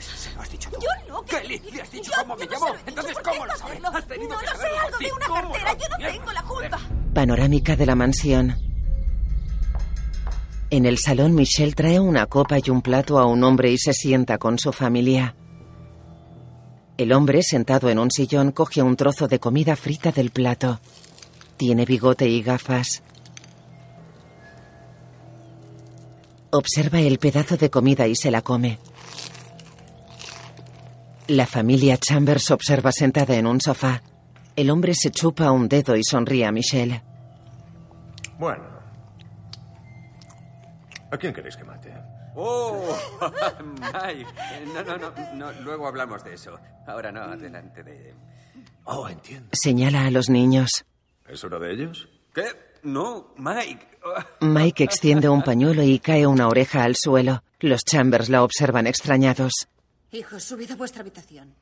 Se 0.00 0.32
lo 0.34 0.40
has 0.42 0.50
dicho 0.50 0.70
tú. 0.70 0.78
Yo 0.80 0.88
no. 1.08 1.22
Kelly, 1.22 1.60
¿le 1.72 1.82
has 1.82 1.90
dicho 1.90 2.10
Yo- 2.10 2.22
cómo 2.22 2.36
me 2.36 2.44
yo 2.46 2.52
no 2.52 2.66
llamo? 2.66 2.78
Entonces, 2.86 3.12
¿por 3.14 3.22
¿cómo 3.22 3.42
qué 3.42 3.46
lo 3.52 3.56
sabes? 3.58 3.80
Has 3.84 4.06
tenido 4.06 4.30
No 4.30 4.38
que 4.38 4.46
lo 4.46 4.52
sé, 4.52 4.66
algo 4.84 4.98
de 4.98 5.12
una 5.12 5.26
¿Cómo 5.26 5.52
cartera. 5.52 5.72
Yo 5.78 5.88
no 5.88 5.96
tengo 6.12 6.32
la 6.32 6.42
culpa. 6.42 6.78
Panorámica 7.14 7.76
de 7.76 7.86
la 7.86 7.94
mansión. 7.94 8.56
En 10.70 10.86
el 10.86 10.98
salón, 10.98 11.34
Michelle 11.34 11.72
trae 11.74 11.98
una 11.98 12.26
copa 12.26 12.56
y 12.64 12.70
un 12.70 12.80
plato 12.80 13.18
a 13.18 13.26
un 13.26 13.42
hombre 13.44 13.70
y 13.72 13.78
se 13.78 13.92
sienta 13.92 14.38
con 14.38 14.58
su 14.58 14.72
familia. 14.72 15.34
El 16.96 17.12
hombre, 17.12 17.42
sentado 17.42 17.88
en 17.88 17.98
un 17.98 18.10
sillón, 18.10 18.52
coge 18.52 18.82
un 18.82 18.94
trozo 18.96 19.26
de 19.26 19.40
comida 19.40 19.74
frita 19.74 20.12
del 20.12 20.30
plato. 20.30 20.78
Tiene 21.56 21.84
bigote 21.86 22.28
y 22.28 22.42
gafas. 22.42 23.02
Observa 26.50 27.00
el 27.00 27.18
pedazo 27.18 27.56
de 27.56 27.70
comida 27.70 28.06
y 28.06 28.16
se 28.16 28.30
la 28.30 28.42
come. 28.42 28.78
La 31.30 31.46
familia 31.46 31.96
Chambers 31.96 32.50
observa 32.50 32.90
sentada 32.90 33.36
en 33.36 33.46
un 33.46 33.60
sofá. 33.60 34.02
El 34.56 34.68
hombre 34.68 34.94
se 34.96 35.12
chupa 35.12 35.52
un 35.52 35.68
dedo 35.68 35.94
y 35.94 36.02
sonríe 36.02 36.44
a 36.44 36.50
Michelle. 36.50 37.04
Bueno. 38.36 38.64
¿A 41.12 41.16
quién 41.16 41.32
queréis 41.32 41.56
que 41.56 41.62
mate? 41.62 41.94
¡Oh! 42.34 42.82
Mike. 43.80 44.26
No, 44.74 44.82
no, 44.82 44.96
no, 44.98 45.12
no. 45.34 45.52
Luego 45.62 45.86
hablamos 45.86 46.24
de 46.24 46.34
eso. 46.34 46.58
Ahora 46.88 47.12
no, 47.12 47.36
delante 47.36 47.84
de... 47.84 48.12
Oh, 48.86 49.08
entiendo. 49.08 49.50
Señala 49.52 50.06
a 50.06 50.10
los 50.10 50.28
niños. 50.30 50.84
¿Es 51.28 51.44
uno 51.44 51.60
de 51.60 51.72
ellos? 51.72 52.08
¿Qué? 52.34 52.46
No, 52.82 53.34
Mike. 53.36 53.86
Mike 54.40 54.82
extiende 54.82 55.28
un 55.28 55.42
pañuelo 55.44 55.84
y 55.84 56.00
cae 56.00 56.26
una 56.26 56.48
oreja 56.48 56.82
al 56.82 56.96
suelo. 56.96 57.44
Los 57.60 57.84
Chambers 57.84 58.28
la 58.30 58.42
observan 58.42 58.88
extrañados. 58.88 59.68
Hijos, 60.12 60.42
subid 60.42 60.70
a 60.72 60.76
vuestra 60.76 61.02
habitación. 61.02 61.54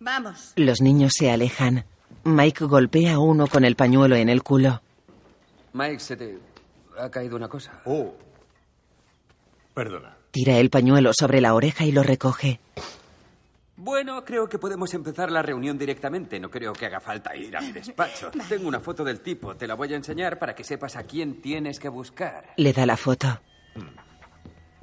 Vamos. 0.00 0.52
Los 0.56 0.80
niños 0.80 1.14
se 1.14 1.30
alejan. 1.30 1.84
Mike 2.24 2.64
golpea 2.64 3.14
a 3.14 3.18
uno 3.18 3.46
con 3.46 3.64
el 3.64 3.76
pañuelo 3.76 4.16
en 4.16 4.28
el 4.28 4.42
culo. 4.42 4.82
Mike, 5.72 6.00
se 6.00 6.16
te 6.16 6.38
ha 6.98 7.10
caído 7.10 7.36
una 7.36 7.48
cosa. 7.48 7.80
Oh. 7.84 8.14
Perdona. 9.72 10.16
Tira 10.30 10.56
el 10.58 10.70
pañuelo 10.70 11.12
sobre 11.12 11.40
la 11.40 11.54
oreja 11.54 11.84
y 11.84 11.92
lo 11.92 12.02
recoge. 12.02 12.60
Bueno, 13.76 14.24
creo 14.24 14.48
que 14.48 14.58
podemos 14.58 14.94
empezar 14.94 15.30
la 15.30 15.42
reunión 15.42 15.76
directamente. 15.78 16.40
No 16.40 16.50
creo 16.50 16.72
que 16.72 16.86
haga 16.86 17.00
falta 17.00 17.36
ir 17.36 17.56
a 17.56 17.60
mi 17.60 17.72
despacho. 17.72 18.30
Tengo 18.48 18.66
una 18.68 18.80
foto 18.80 19.04
del 19.04 19.20
tipo. 19.20 19.54
Te 19.56 19.66
la 19.66 19.74
voy 19.74 19.92
a 19.92 19.96
enseñar 19.96 20.38
para 20.38 20.54
que 20.54 20.64
sepas 20.64 20.96
a 20.96 21.04
quién 21.04 21.40
tienes 21.40 21.78
que 21.78 21.88
buscar. 21.88 22.54
Le 22.56 22.72
da 22.72 22.86
la 22.86 22.96
foto. 22.96 23.40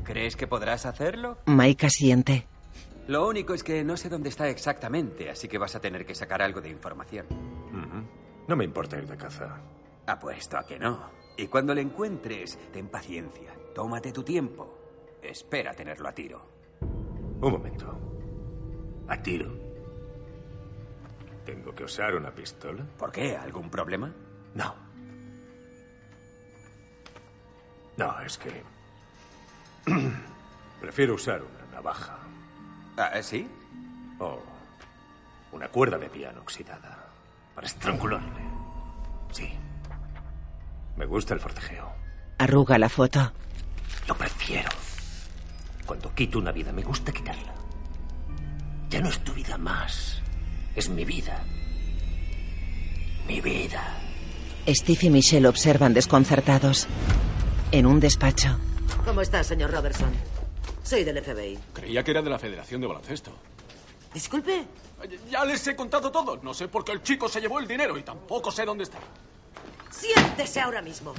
¿Crees 0.04 0.36
que 0.36 0.48
podrás 0.48 0.86
hacerlo? 0.86 1.40
Mike 1.46 1.86
asiente. 1.88 2.48
Lo 3.12 3.28
único 3.28 3.54
es 3.54 3.62
que 3.62 3.84
no 3.84 3.98
sé 3.98 4.08
dónde 4.08 4.30
está 4.30 4.48
exactamente, 4.48 5.30
así 5.30 5.50
que 5.50 5.58
vas 5.58 5.76
a 5.76 5.82
tener 5.82 6.06
que 6.06 6.16
sacar 6.16 6.42
algo 6.42 6.62
de 6.62 6.70
información. 6.70 7.26
No 8.48 8.56
me 8.56 8.64
importa 8.64 8.98
ir 8.98 9.06
de 9.06 9.18
caza. 9.18 9.60
Apuesto 10.08 10.58
a 10.58 10.66
que 10.66 10.80
no. 10.80 11.12
Y 11.36 11.48
cuando 11.48 11.76
le 11.76 11.82
encuentres, 11.82 12.58
ten 12.72 12.88
paciencia. 12.88 13.54
Tómate 13.76 14.14
tu 14.14 14.24
tiempo. 14.24 14.78
Espera 15.22 15.74
tenerlo 15.74 16.08
a 16.08 16.14
tiro. 16.14 16.42
Un 17.42 17.52
momento. 17.52 18.00
¿A 19.10 19.22
tiro? 19.22 19.52
¿Tengo 21.46 21.76
que 21.76 21.84
usar 21.84 22.16
una 22.16 22.34
pistola? 22.34 22.86
¿Por 22.98 23.12
qué? 23.12 23.36
¿Algún 23.36 23.70
problema? 23.70 24.10
No. 24.54 24.74
No, 27.98 28.22
es 28.22 28.38
que... 28.38 28.64
Prefiero 30.80 31.16
usar 31.16 31.42
una 31.42 31.74
navaja. 31.74 32.21
¿Ah, 32.98 33.22
sí? 33.22 33.48
O 34.20 34.40
una 35.52 35.68
cuerda 35.68 35.98
de 35.98 36.10
piano 36.10 36.42
oxidada. 36.42 36.98
Para 37.56 37.68
estrangularle. 37.68 38.42
Sí. 39.32 39.50
Me 40.96 41.06
gusta 41.06 41.34
el 41.34 41.40
forcejeo. 41.40 41.92
Arruga 42.38 42.78
la 42.78 42.90
foto. 42.90 43.32
Lo 44.08 44.16
prefiero. 44.16 44.70
Cuando 45.86 46.14
quito 46.14 46.40
una 46.40 46.52
vida, 46.52 46.72
me 46.72 46.84
gusta 46.84 47.12
quitarla. 47.12 47.54
Ya 48.90 49.02
no 49.02 49.10
es 49.10 49.20
tu 49.24 49.34
vida 49.34 49.58
más. 49.58 50.22
Es 50.76 50.90
mi 50.90 51.06
vida. 51.06 51.44
Mi 53.28 53.42
vida. 53.42 53.98
Steve 54.68 55.00
y 55.04 55.10
Michelle 55.10 55.48
observan 55.48 55.94
desconcertados. 55.94 56.88
En 57.72 57.86
un 57.86 58.00
despacho. 58.00 58.58
¿Cómo 59.06 59.22
está, 59.22 59.44
señor 59.44 59.72
Robertson? 59.72 60.12
Soy 60.92 61.06
del 61.06 61.24
FBI. 61.24 61.58
Creía 61.72 62.04
que 62.04 62.12
era 62.12 62.22
de 62.22 62.30
la 62.30 62.38
Federación 62.38 62.82
de 62.82 62.88
Baloncesto. 62.88 63.32
Disculpe. 64.14 64.66
Ya 65.30 65.46
les 65.46 65.66
he 65.66 65.74
contado 65.74 66.12
todo. 66.12 66.36
No 66.44 66.54
sé 66.54 66.68
por 66.68 66.84
qué 66.84 66.92
el 66.92 67.02
chico 67.02 67.30
se 67.30 67.40
llevó 67.40 67.60
el 67.60 67.66
dinero 67.66 67.98
y 67.98 68.04
tampoco 68.04 68.52
sé 68.52 68.66
dónde 68.66 68.84
está. 68.84 68.98
Siéntese 69.90 70.60
ahora 70.60 70.82
mismo. 70.82 71.14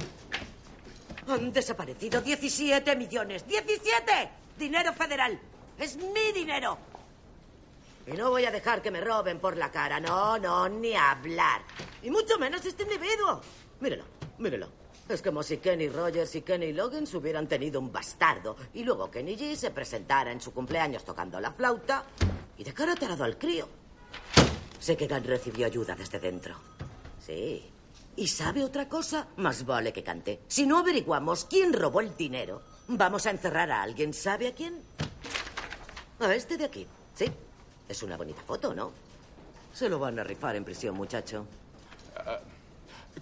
Han 1.27 1.51
desaparecido 1.51 2.21
17 2.21 2.95
millones. 2.95 3.47
¡17! 3.47 4.29
Dinero 4.59 4.93
federal. 4.93 5.39
Es 5.79 5.97
mi 5.97 6.31
dinero. 6.35 6.77
Y 8.05 8.11
no 8.11 8.29
voy 8.29 8.45
a 8.45 8.51
dejar 8.51 8.79
que 8.79 8.91
me 8.91 9.01
roben 9.01 9.39
por 9.39 9.57
la 9.57 9.71
cara. 9.71 9.99
No, 9.99 10.37
no, 10.37 10.69
ni 10.69 10.93
hablar. 10.93 11.63
Y 12.03 12.11
mucho 12.11 12.37
menos 12.37 12.63
este 12.63 12.83
individuo. 12.83 13.41
Mírelo, 13.79 14.03
mírelo. 14.37 14.82
Es 15.09 15.21
como 15.21 15.43
si 15.43 15.57
Kenny 15.57 15.89
Rogers 15.89 16.33
y 16.35 16.41
Kenny 16.41 16.71
Loggins 16.71 17.13
hubieran 17.13 17.47
tenido 17.47 17.79
un 17.79 17.91
bastardo 17.91 18.55
y 18.73 18.83
luego 18.83 19.11
Kenny 19.11 19.35
G 19.35 19.55
se 19.55 19.71
presentara 19.71 20.31
en 20.31 20.39
su 20.39 20.53
cumpleaños 20.53 21.03
tocando 21.03 21.39
la 21.41 21.51
flauta 21.51 22.05
y 22.57 22.63
de 22.63 22.73
cara 22.73 22.95
tarado 22.95 23.25
al 23.25 23.37
crío. 23.37 23.67
Sé 24.79 24.95
que 24.95 25.07
Gunn 25.07 25.23
recibió 25.25 25.65
ayuda 25.65 25.95
desde 25.95 26.19
dentro. 26.19 26.55
Sí. 27.19 27.69
¿Y 28.15 28.27
sabe 28.27 28.63
otra 28.63 28.87
cosa? 28.87 29.27
Más 29.37 29.65
vale 29.65 29.91
que 29.91 30.03
cante. 30.03 30.41
Si 30.47 30.65
no 30.65 30.77
averiguamos 30.77 31.45
quién 31.45 31.73
robó 31.73 31.99
el 31.99 32.15
dinero, 32.15 32.61
vamos 32.87 33.25
a 33.25 33.31
encerrar 33.31 33.71
a 33.71 33.81
alguien. 33.81 34.13
¿Sabe 34.13 34.47
a 34.47 34.53
quién? 34.53 34.81
A 36.19 36.33
este 36.33 36.57
de 36.57 36.65
aquí. 36.65 36.87
Sí. 37.15 37.25
Es 37.89 38.03
una 38.03 38.17
bonita 38.17 38.41
foto, 38.41 38.73
¿no? 38.73 38.91
Se 39.73 39.89
lo 39.89 39.99
van 39.99 40.19
a 40.19 40.23
rifar 40.23 40.55
en 40.55 40.63
prisión, 40.63 40.95
muchacho. 40.95 41.45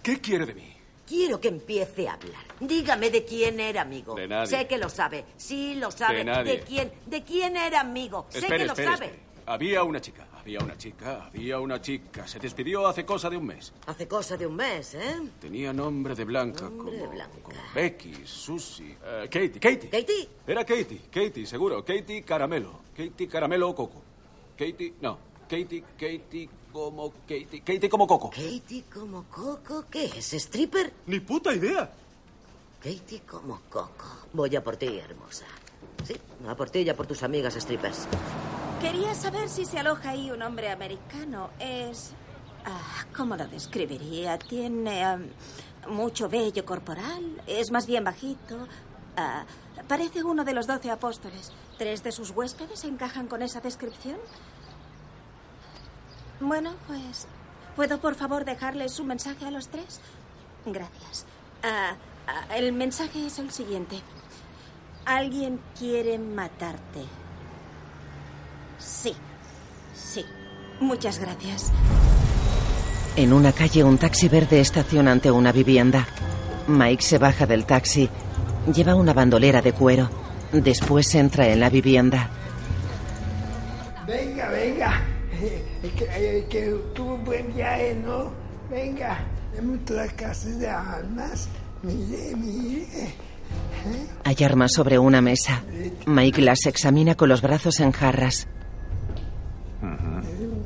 ¿Qué 0.02 0.20
quiere 0.20 0.46
de 0.46 0.54
mí? 0.54 0.71
Quiero 1.06 1.40
que 1.40 1.48
empiece 1.48 2.08
a 2.08 2.14
hablar. 2.14 2.42
Dígame 2.60 3.10
de 3.10 3.24
quién 3.24 3.60
era 3.60 3.82
amigo. 3.82 4.14
De 4.14 4.26
nadie. 4.28 4.46
Sé 4.46 4.66
que 4.66 4.78
lo 4.78 4.88
sabe. 4.88 5.24
Sí, 5.36 5.74
lo 5.74 5.90
sabe. 5.90 6.18
De 6.18 6.24
nadie. 6.24 6.60
quién? 6.60 6.92
¿De 7.06 7.22
quién 7.22 7.56
era 7.56 7.80
amigo? 7.80 8.26
sé 8.30 8.38
Espere, 8.38 8.58
que 8.58 8.66
lo 8.66 8.74
sabe. 8.76 9.06
espere. 9.06 9.32
Había 9.44 9.82
una 9.82 10.00
chica, 10.00 10.24
había 10.40 10.60
una 10.60 10.78
chica, 10.78 11.26
había 11.26 11.58
una 11.58 11.80
chica. 11.80 12.26
Se 12.28 12.38
despidió 12.38 12.86
hace 12.86 13.04
cosa 13.04 13.28
de 13.28 13.36
un 13.36 13.46
mes. 13.46 13.72
Hace 13.86 14.06
cosa 14.06 14.36
de 14.36 14.46
un 14.46 14.54
mes, 14.54 14.94
¿eh? 14.94 15.20
Tenía 15.40 15.72
nombre 15.72 16.14
de 16.14 16.24
blanca, 16.24 16.62
Nombre 16.70 16.78
como, 16.96 17.10
de 17.10 17.16
blanca. 17.16 17.38
como 17.42 17.56
Becky, 17.74 18.14
Susie, 18.24 18.96
eh, 19.04 19.24
Katie, 19.28 19.58
Katie. 19.58 19.90
¿Katie? 19.90 20.28
Era 20.46 20.64
Katie, 20.64 21.00
Katie, 21.10 21.44
seguro. 21.44 21.84
Katie 21.84 22.22
Caramelo. 22.22 22.82
Katie 22.96 23.26
Caramelo 23.26 23.70
o 23.70 23.74
Coco. 23.74 24.00
Katie, 24.56 24.94
no. 25.00 25.18
Katie, 25.48 25.82
Katie 25.98 26.48
como 26.72 27.10
Katie. 27.28 27.60
Katie 27.64 27.88
como 27.88 28.06
Coco. 28.06 28.30
Katie 28.30 28.84
como 28.92 29.24
Coco. 29.24 29.84
¿Qué 29.90 30.06
es? 30.06 30.32
¿Stripper? 30.32 30.92
Ni 31.06 31.20
puta 31.20 31.54
idea. 31.54 31.90
Katie 32.80 33.20
como 33.20 33.60
Coco. 33.70 34.06
Voy 34.32 34.56
a 34.56 34.64
por 34.64 34.76
ti, 34.76 34.98
hermosa. 34.98 35.44
Sí, 36.04 36.16
a 36.48 36.54
por 36.56 36.70
ti 36.70 36.80
y 36.80 36.88
a 36.88 36.96
por 36.96 37.06
tus 37.06 37.22
amigas 37.22 37.54
strippers. 37.54 38.08
Quería 38.80 39.14
saber 39.14 39.48
si 39.48 39.64
se 39.64 39.78
aloja 39.78 40.10
ahí 40.10 40.30
un 40.30 40.42
hombre 40.42 40.70
americano. 40.70 41.50
Es... 41.60 42.10
ah, 42.64 43.04
¿Cómo 43.16 43.36
lo 43.36 43.46
describiría? 43.46 44.38
Tiene 44.38 45.04
mucho 45.88 46.28
vello 46.28 46.64
corporal, 46.64 47.42
es 47.46 47.70
más 47.70 47.86
bien 47.86 48.02
bajito. 48.04 48.66
ah, 49.16 49.44
parece 49.86 50.24
uno 50.24 50.44
de 50.44 50.54
los 50.54 50.66
doce 50.66 50.90
apóstoles. 50.90 51.52
¿Tres 51.78 52.02
de 52.02 52.10
sus 52.10 52.30
huéspedes 52.30 52.82
encajan 52.84 53.28
con 53.28 53.42
esa 53.42 53.60
descripción? 53.60 54.18
Bueno, 56.42 56.74
pues... 56.88 57.26
¿Puedo 57.76 57.98
por 58.00 58.16
favor 58.16 58.44
dejarles 58.44 58.98
un 59.00 59.06
mensaje 59.06 59.46
a 59.46 59.50
los 59.50 59.68
tres? 59.68 60.00
Gracias. 60.66 61.24
Ah, 61.62 61.94
ah, 62.26 62.56
el 62.56 62.72
mensaje 62.72 63.26
es 63.26 63.38
el 63.38 63.50
siguiente. 63.50 64.00
Alguien 65.06 65.58
quiere 65.78 66.18
matarte. 66.18 67.00
Sí, 68.78 69.14
sí. 69.94 70.26
Muchas 70.80 71.18
gracias. 71.18 71.72
En 73.16 73.32
una 73.32 73.52
calle, 73.52 73.84
un 73.84 73.96
taxi 73.96 74.28
verde 74.28 74.60
estaciona 74.60 75.12
ante 75.12 75.30
una 75.30 75.52
vivienda. 75.52 76.06
Mike 76.66 77.02
se 77.02 77.18
baja 77.18 77.46
del 77.46 77.64
taxi. 77.64 78.10
Lleva 78.74 78.94
una 78.96 79.14
bandolera 79.14 79.62
de 79.62 79.72
cuero. 79.72 80.10
Después 80.52 81.14
entra 81.14 81.48
en 81.48 81.60
la 81.60 81.70
vivienda. 81.70 82.28
Venga, 84.06 84.48
venga. 84.50 85.11
Eh, 86.02 86.08
Que, 86.18 86.38
eh, 86.38 86.46
que 86.48 86.76
tuvo 86.94 87.14
un 87.14 87.24
buen 87.24 87.54
viaje, 87.54 87.94
¿no? 87.94 88.32
Venga, 88.70 89.18
casas 90.16 90.58
de 90.58 90.68
armas. 90.68 91.48
Mire, 91.82 92.34
mire. 92.36 93.14
Hay 94.24 94.44
armas 94.44 94.72
sobre 94.72 94.98
una 94.98 95.20
mesa. 95.20 95.62
Mike 96.06 96.40
las 96.42 96.66
examina 96.66 97.14
con 97.14 97.28
los 97.28 97.42
brazos 97.42 97.80
en 97.80 97.92
jarras. 97.92 98.48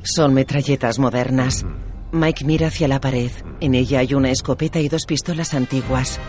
Son 0.02 0.34
metralletas 0.34 0.98
modernas. 0.98 1.64
Mike 2.12 2.44
mira 2.44 2.68
hacia 2.68 2.86
la 2.86 3.00
pared. 3.00 3.30
En 3.60 3.74
ella 3.74 4.00
hay 4.00 4.14
una 4.14 4.30
escopeta 4.30 4.78
y 4.78 4.88
dos 4.88 5.04
pistolas 5.06 5.54
antiguas. 5.54 6.20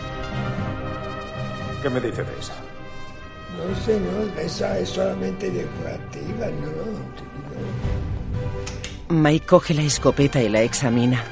¿Qué 1.82 1.90
me 1.90 2.00
dice 2.00 2.24
de 2.24 2.38
esa? 2.40 2.54
No, 3.56 3.84
señor, 3.84 4.38
esa 4.40 4.78
es 4.78 4.88
solamente 4.88 5.50
decorativa, 5.50 6.46
¿no? 6.46 7.38
Mike 9.10 9.46
coge 9.46 9.72
la 9.72 9.82
escopeta 9.82 10.42
y 10.42 10.48
la 10.50 10.60
examina. 10.60 11.24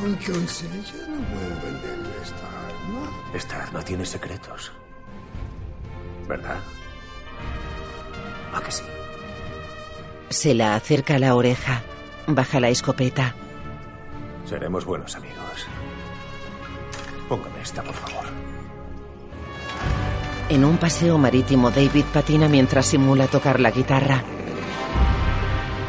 Con 0.00 0.12
no 0.12 0.18
puedo 0.18 1.60
venderle 1.62 2.10
esta 2.22 2.46
arma. 2.66 3.10
Esta 3.34 3.62
arma 3.62 3.82
tiene 3.82 4.06
secretos. 4.06 4.72
¿Verdad? 6.26 6.56
¿A 8.54 8.60
que 8.60 8.72
sí? 8.72 8.84
Se 10.30 10.54
la 10.54 10.74
acerca 10.74 11.16
a 11.16 11.18
la 11.18 11.34
oreja. 11.34 11.82
Baja 12.26 12.58
la 12.58 12.70
escopeta. 12.70 13.34
Seremos 14.46 14.86
buenos 14.86 15.14
amigos. 15.16 15.66
Póngame 17.28 17.60
esta, 17.62 17.82
por 17.82 17.94
favor. 17.94 18.24
En 20.48 20.64
un 20.64 20.78
paseo 20.78 21.18
marítimo, 21.18 21.70
David 21.70 22.04
patina 22.12 22.48
mientras 22.48 22.86
simula 22.86 23.26
tocar 23.26 23.60
la 23.60 23.70
guitarra. 23.70 24.22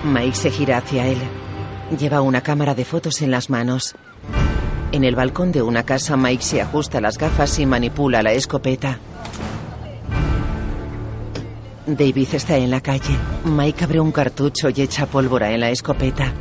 Mike 0.05 0.35
se 0.35 0.51
gira 0.51 0.77
hacia 0.77 1.07
él. 1.07 1.17
Lleva 1.97 2.21
una 2.21 2.41
cámara 2.41 2.75
de 2.75 2.85
fotos 2.85 3.21
en 3.23 3.31
las 3.31 3.49
manos. 3.49 3.95
En 4.91 5.03
el 5.03 5.15
balcón 5.15 5.51
de 5.51 5.63
una 5.63 5.83
casa, 5.83 6.15
Mike 6.15 6.43
se 6.43 6.61
ajusta 6.61 7.01
las 7.01 7.17
gafas 7.17 7.57
y 7.59 7.65
manipula 7.65 8.21
la 8.21 8.31
escopeta. 8.31 8.99
David 11.87 12.27
está 12.33 12.57
en 12.57 12.69
la 12.69 12.81
calle. 12.81 13.17
Mike 13.45 13.83
abre 13.83 13.99
un 13.99 14.11
cartucho 14.11 14.69
y 14.69 14.81
echa 14.81 15.07
pólvora 15.07 15.51
en 15.51 15.59
la 15.59 15.71
escopeta. 15.71 16.31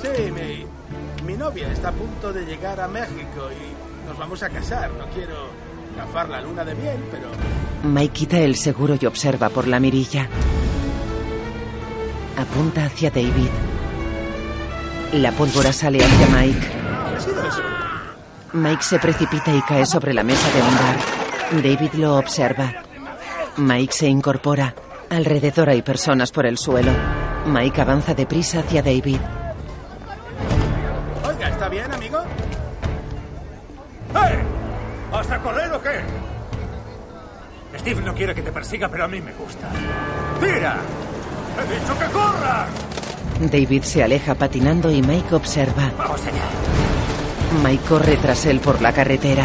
Sí, 0.00 0.30
mi, 0.30 1.26
mi 1.26 1.36
novia 1.36 1.70
está 1.72 1.88
a 1.88 1.92
punto 1.92 2.32
de 2.32 2.44
llegar 2.46 2.78
a 2.80 2.88
México 2.88 3.50
y 3.50 4.08
nos 4.08 4.16
vamos 4.16 4.42
a 4.42 4.48
casar. 4.48 4.90
No 4.92 5.06
quiero 5.14 5.48
gafar 5.96 6.28
la 6.28 6.40
luna 6.40 6.64
de 6.64 6.74
miel, 6.74 6.98
pero 7.10 7.28
Mike 7.82 8.12
quita 8.12 8.38
el 8.38 8.54
seguro 8.54 8.96
y 9.00 9.06
observa 9.06 9.48
por 9.48 9.66
la 9.66 9.80
mirilla. 9.80 10.28
Apunta 12.36 12.84
hacia 12.84 13.10
David. 13.10 13.48
La 15.12 15.32
pólvora 15.32 15.72
sale 15.72 16.04
hacia 16.04 16.26
Mike. 16.28 16.68
Mike 18.52 18.82
se 18.82 18.98
precipita 18.98 19.54
y 19.54 19.62
cae 19.62 19.86
sobre 19.86 20.12
la 20.12 20.22
mesa 20.22 20.46
de 20.52 20.62
un 20.62 20.74
bar. 20.74 21.62
David 21.62 21.94
lo 21.94 22.16
observa. 22.16 22.72
Mike 23.56 23.92
se 23.92 24.06
incorpora. 24.06 24.74
Alrededor 25.08 25.70
hay 25.70 25.82
personas 25.82 26.30
por 26.30 26.44
el 26.46 26.58
suelo. 26.58 26.92
Mike 27.46 27.80
avanza 27.80 28.14
deprisa 28.14 28.60
hacia 28.60 28.82
David. 28.82 29.20
Oiga, 31.26 31.48
¿está 31.48 31.68
bien, 31.68 31.90
amigo? 31.92 32.18
¡Eh! 34.14 34.42
¿Vas 35.10 35.30
a 35.30 35.38
correr 35.38 35.72
o 35.72 35.80
qué? 35.80 36.00
Steve 37.78 38.02
no 38.02 38.14
quiere 38.14 38.34
que 38.34 38.42
te 38.42 38.52
persiga, 38.52 38.88
pero 38.88 39.04
a 39.04 39.08
mí 39.08 39.20
me 39.20 39.32
gusta. 39.32 39.68
¡Tira! 40.40 40.76
¡He 41.58 41.74
dicho 41.74 41.98
que! 41.98 42.06
David 43.40 43.82
se 43.82 44.02
aleja 44.02 44.34
patinando 44.34 44.90
y 44.90 45.02
Mike 45.02 45.34
observa. 45.34 45.92
Vamos 45.98 46.20
allá. 46.22 46.42
Mike 47.62 47.84
corre 47.86 48.16
tras 48.16 48.46
él 48.46 48.60
por 48.60 48.80
la 48.80 48.92
carretera. 48.92 49.44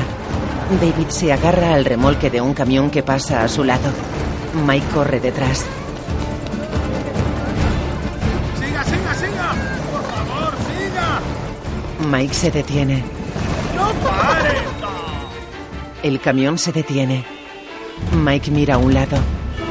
David 0.79 1.09
se 1.09 1.33
agarra 1.33 1.73
al 1.73 1.83
remolque 1.83 2.29
de 2.29 2.39
un 2.39 2.53
camión 2.53 2.89
que 2.89 3.03
pasa 3.03 3.43
a 3.43 3.47
su 3.49 3.63
lado. 3.63 3.89
Mike 4.65 4.87
corre 4.93 5.19
detrás. 5.19 5.65
¡Siga, 8.59 8.83
siga, 8.85 9.13
siga! 9.15 9.53
¡Por 9.91 10.03
favor, 10.03 10.53
siga! 10.67 12.07
Mike 12.09 12.33
se 12.33 12.51
detiene. 12.51 13.03
¡No 13.75 13.87
¡No 13.87 13.93
pares! 13.99 14.61
El 16.03 16.19
camión 16.19 16.57
se 16.57 16.71
detiene. 16.71 17.25
Mike 18.23 18.49
mira 18.51 18.75
a 18.75 18.77
un 18.77 18.93
lado. 18.93 19.17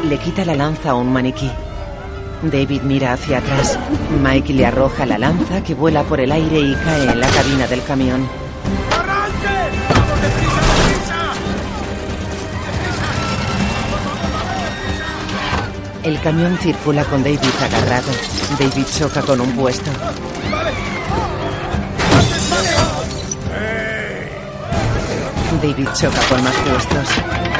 Le 0.04 0.18
quita 0.18 0.44
la 0.44 0.54
lanza 0.54 0.90
a 0.90 0.94
un 0.94 1.12
maniquí. 1.12 1.50
David 2.42 2.82
mira 2.82 3.12
hacia 3.12 3.38
atrás. 3.38 3.78
Mike 4.22 4.54
le 4.54 4.64
arroja 4.64 5.04
la 5.04 5.18
lanza 5.18 5.62
que 5.62 5.74
vuela 5.74 6.02
por 6.04 6.20
el 6.20 6.32
aire 6.32 6.58
y 6.58 6.74
cae 6.74 7.10
en 7.10 7.20
la 7.20 7.28
cabina 7.28 7.66
del 7.66 7.82
camión. 7.84 8.26
El 16.02 16.18
camión 16.22 16.56
circula 16.58 17.04
con 17.04 17.22
David 17.22 17.38
agarrado. 17.62 18.10
David 18.58 18.86
choca 18.98 19.20
con 19.20 19.40
un 19.40 19.52
puesto. 19.52 19.90
David 25.62 25.88
choca 25.94 26.20
con 26.30 26.42
más 26.42 26.54
puestos. 26.56 27.59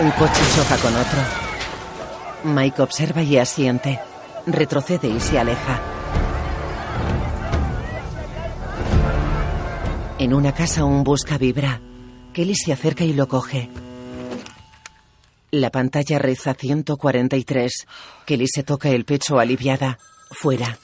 Un 0.00 0.10
coche 0.12 0.40
choca 0.54 0.76
con 0.76 0.94
otro. 0.94 1.20
Mike 2.44 2.82
observa 2.82 3.20
y 3.22 3.36
asiente. 3.36 3.98
Retrocede 4.46 5.08
y 5.08 5.18
se 5.18 5.40
aleja. 5.40 5.80
En 10.20 10.34
una 10.34 10.54
casa 10.54 10.84
un 10.84 11.02
busca 11.02 11.36
vibra. 11.36 11.80
Kelly 12.32 12.54
se 12.54 12.72
acerca 12.72 13.02
y 13.02 13.12
lo 13.12 13.26
coge. 13.26 13.70
La 15.50 15.70
pantalla 15.70 16.20
reza 16.20 16.54
143. 16.54 17.86
Kelly 18.24 18.46
se 18.46 18.62
toca 18.62 18.90
el 18.90 19.04
pecho 19.04 19.40
aliviada. 19.40 19.98
Fuera. 20.30 20.78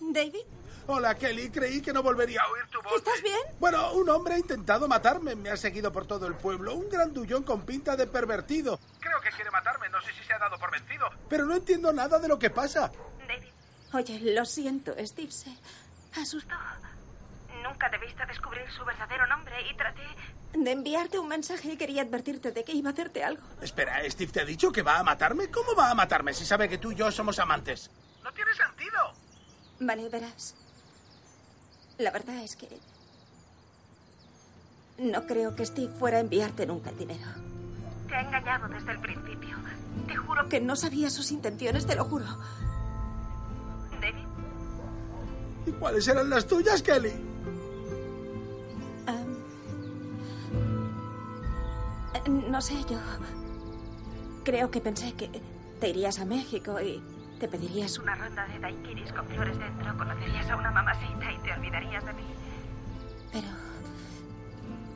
¿David? 0.00 0.57
Hola, 0.90 1.14
Kelly. 1.16 1.50
Creí 1.50 1.82
que 1.82 1.92
no 1.92 2.02
volvería 2.02 2.40
a 2.40 2.50
oír 2.50 2.66
tu 2.68 2.80
voz. 2.80 2.94
¿Estás 2.96 3.22
bien? 3.22 3.36
Bueno, 3.60 3.92
un 3.92 4.08
hombre 4.08 4.34
ha 4.34 4.38
intentado 4.38 4.88
matarme. 4.88 5.36
Me 5.36 5.50
ha 5.50 5.56
seguido 5.58 5.92
por 5.92 6.06
todo 6.06 6.26
el 6.26 6.34
pueblo. 6.34 6.74
Un 6.74 6.88
grandullón 6.88 7.42
con 7.42 7.60
pinta 7.66 7.94
de 7.94 8.06
pervertido. 8.06 8.80
Creo 8.98 9.20
que 9.20 9.28
quiere 9.28 9.50
matarme. 9.50 9.90
No 9.90 10.00
sé 10.00 10.14
si 10.14 10.24
se 10.24 10.32
ha 10.32 10.38
dado 10.38 10.56
por 10.58 10.70
vencido. 10.70 11.06
Pero 11.28 11.44
no 11.44 11.56
entiendo 11.56 11.92
nada 11.92 12.18
de 12.18 12.26
lo 12.26 12.38
que 12.38 12.48
pasa. 12.48 12.90
David. 13.28 13.52
Oye, 13.92 14.32
lo 14.34 14.46
siento. 14.46 14.94
Steve 15.04 15.30
se 15.30 15.54
asustó. 16.18 16.54
Nunca 17.62 17.90
debiste 17.90 18.24
descubrir 18.24 18.64
su 18.70 18.82
verdadero 18.86 19.26
nombre 19.26 19.56
y 19.70 19.76
traté... 19.76 20.00
De 20.54 20.70
enviarte 20.72 21.18
un 21.18 21.28
mensaje 21.28 21.72
y 21.72 21.76
quería 21.76 22.00
advertirte 22.00 22.50
de 22.50 22.64
que 22.64 22.72
iba 22.72 22.88
a 22.88 22.92
hacerte 22.94 23.22
algo. 23.22 23.42
Espera, 23.60 24.00
¿Steve 24.08 24.32
te 24.32 24.40
ha 24.40 24.44
dicho 24.46 24.72
que 24.72 24.80
va 24.80 24.98
a 24.98 25.04
matarme? 25.04 25.50
¿Cómo 25.50 25.74
va 25.74 25.90
a 25.90 25.94
matarme 25.94 26.32
si 26.32 26.46
sabe 26.46 26.66
que 26.66 26.78
tú 26.78 26.92
y 26.92 26.94
yo 26.94 27.12
somos 27.12 27.38
amantes? 27.38 27.90
No 28.24 28.32
tiene 28.32 28.54
sentido. 28.54 29.12
Vale, 29.80 30.08
verás. 30.08 30.54
La 31.98 32.10
verdad 32.10 32.42
es 32.42 32.56
que... 32.56 32.68
No 34.98 35.26
creo 35.26 35.54
que 35.54 35.66
Steve 35.66 35.92
fuera 35.92 36.18
a 36.18 36.20
enviarte 36.20 36.66
nunca 36.66 36.90
el 36.90 36.98
dinero. 36.98 37.26
Te 38.08 38.14
ha 38.14 38.20
engañado 38.22 38.68
desde 38.68 38.92
el 38.92 39.00
principio. 39.00 39.56
Te 40.06 40.16
juro 40.16 40.48
Que 40.48 40.60
no 40.60 40.76
sabía 40.76 41.10
sus 41.10 41.30
intenciones, 41.30 41.86
te 41.86 41.94
lo 41.94 42.04
juro. 42.04 42.24
David, 44.00 44.24
¿Y 45.66 45.70
cuáles 45.72 46.06
eran 46.08 46.30
las 46.30 46.46
tuyas, 46.46 46.82
Kelly? 46.82 47.12
No 52.28 52.60
sé, 52.60 52.74
yo... 52.88 52.98
Creo 54.44 54.70
que 54.70 54.80
pensé 54.80 55.12
que 55.12 55.30
te 55.80 55.88
irías 55.88 56.18
a 56.18 56.24
México 56.24 56.80
y 56.80 57.02
te 57.38 57.48
pedirías 57.48 57.98
una 57.98 58.14
ronda 58.14 58.46
de 58.46 58.58
daiquiris 58.58 59.12
con 59.12 59.26
flores 59.28 59.58
dentro, 59.58 59.96
conocerías 59.96 60.50
a 60.50 60.56
una 60.56 60.70
mamacita 60.70 61.32
y 61.32 61.38
te 61.38 61.52
olvidarías 61.52 62.04
de 62.04 62.12
mí. 62.12 62.24
Pero... 63.32 63.48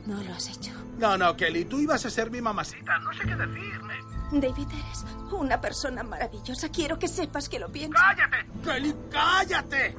No 0.05 0.21
lo 0.21 0.33
has 0.33 0.49
hecho. 0.49 0.73
No, 0.97 1.17
no, 1.17 1.35
Kelly, 1.37 1.63
tú 1.63 1.79
ibas 1.79 2.05
a 2.05 2.09
ser 2.09 2.29
mi 2.29 2.41
mamacita. 2.41 2.99
No 2.99 3.13
sé 3.13 3.19
qué 3.19 3.35
decirme. 3.35 3.93
David, 4.33 4.67
eres 4.67 5.05
una 5.31 5.61
persona 5.61 6.03
maravillosa. 6.03 6.69
Quiero 6.69 6.99
que 6.99 7.07
sepas 7.07 7.47
que 7.47 7.57
lo 7.59 7.71
pienso. 7.71 7.97
¡Cállate! 7.97 8.45
¡Kelly, 8.63 8.95
cállate! 9.09 9.95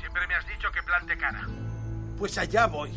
Siempre 0.00 0.26
me 0.26 0.34
has 0.34 0.48
dicho 0.48 0.70
que 0.72 0.82
plante 0.82 1.16
cara. 1.16 1.46
Pues 2.18 2.38
allá 2.38 2.66
voy. 2.66 2.90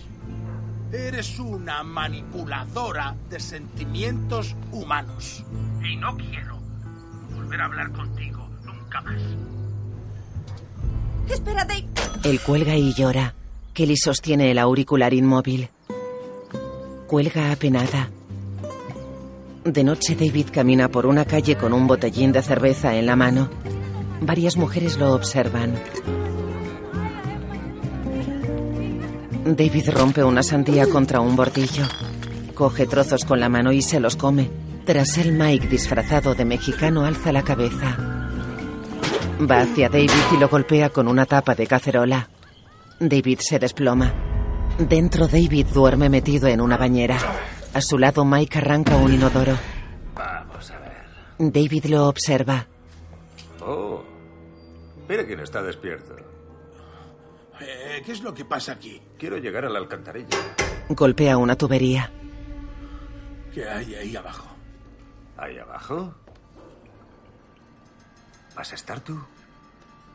Eres 0.92 1.38
una 1.40 1.84
manipuladora 1.84 3.16
de 3.30 3.40
sentimientos 3.40 4.56
humanos. 4.72 5.44
Y 5.84 5.96
no 5.98 6.16
quiero 6.16 6.58
volver 7.36 7.62
a 7.62 7.66
hablar 7.66 7.92
contigo 7.92 8.48
nunca 8.64 9.02
más. 9.02 9.22
Espera, 11.30 11.66
Dave. 11.66 11.88
Él 12.24 12.40
cuelga 12.40 12.76
y 12.76 12.94
llora. 12.94 13.34
Kelly 13.74 13.98
sostiene 13.98 14.50
el 14.50 14.60
auricular 14.60 15.14
inmóvil. 15.14 15.70
Cuelga 17.08 17.52
apenada. 17.52 18.10
De 19.66 19.84
noche 19.84 20.16
David 20.16 20.48
camina 20.52 20.88
por 20.88 21.06
una 21.06 21.26
calle 21.26 21.58
con 21.58 21.74
un 21.74 21.86
botellín 21.86 22.32
de 22.32 22.42
cerveza 22.42 22.96
en 22.96 23.06
la 23.06 23.18
mano. 23.18 23.50
Varias 24.22 24.56
mujeres 24.56 24.98
lo 24.98 25.14
observan. 25.14 25.76
David 29.56 29.92
rompe 29.92 30.26
una 30.26 30.44
sandía 30.44 30.88
contra 30.88 31.22
un 31.22 31.38
bordillo. 31.38 31.86
Coge 32.54 32.86
trozos 32.86 33.24
con 33.24 33.40
la 33.40 33.48
mano 33.48 33.72
y 33.72 33.82
se 33.82 34.02
los 34.02 34.18
come. 34.18 34.52
Tras 34.86 35.18
él, 35.18 35.32
Mike, 35.32 35.68
disfrazado 35.68 36.36
de 36.36 36.44
mexicano, 36.44 37.06
alza 37.06 37.32
la 37.32 37.44
cabeza. 37.44 37.96
Va 39.50 39.62
hacia 39.62 39.88
David 39.88 40.12
y 40.34 40.38
lo 40.38 40.50
golpea 40.50 40.90
con 40.90 41.08
una 41.08 41.26
tapa 41.26 41.56
de 41.56 41.66
cacerola. 41.66 42.30
David 43.00 43.40
se 43.40 43.58
desploma. 43.58 44.14
Dentro, 44.80 45.28
David 45.28 45.68
duerme 45.68 46.10
metido 46.10 46.48
en 46.48 46.60
una 46.60 46.76
bañera. 46.76 47.18
A 47.74 47.80
su 47.80 47.98
lado, 47.98 48.26
Mike 48.26 48.58
arranca 48.58 48.98
un 48.98 49.14
inodoro. 49.14 49.58
Vamos 50.14 50.72
a 50.72 50.80
ver. 50.80 51.52
David 51.52 51.86
lo 51.86 52.10
observa. 52.10 52.68
Oh, 53.62 54.04
mira 55.08 55.26
quién 55.26 55.40
está 55.40 55.62
despierto. 55.62 56.27
Eh, 57.60 58.02
¿Qué 58.06 58.12
es 58.12 58.22
lo 58.22 58.34
que 58.34 58.46
pasa 58.46 58.74
aquí? 58.74 59.02
Quiero 59.18 59.38
llegar 59.38 59.66
a 59.66 59.70
la 59.70 59.80
alcantarilla. 59.80 60.38
Golpea 60.90 61.38
una 61.38 61.56
tubería. 61.56 62.12
¿Qué 63.54 63.68
hay 63.68 63.96
ahí 63.96 64.16
abajo? 64.16 64.48
¿Ahí 65.38 65.58
abajo? 65.58 66.14
¿Vas 68.56 68.72
a 68.72 68.76
estar 68.76 69.00
tú? 69.02 69.20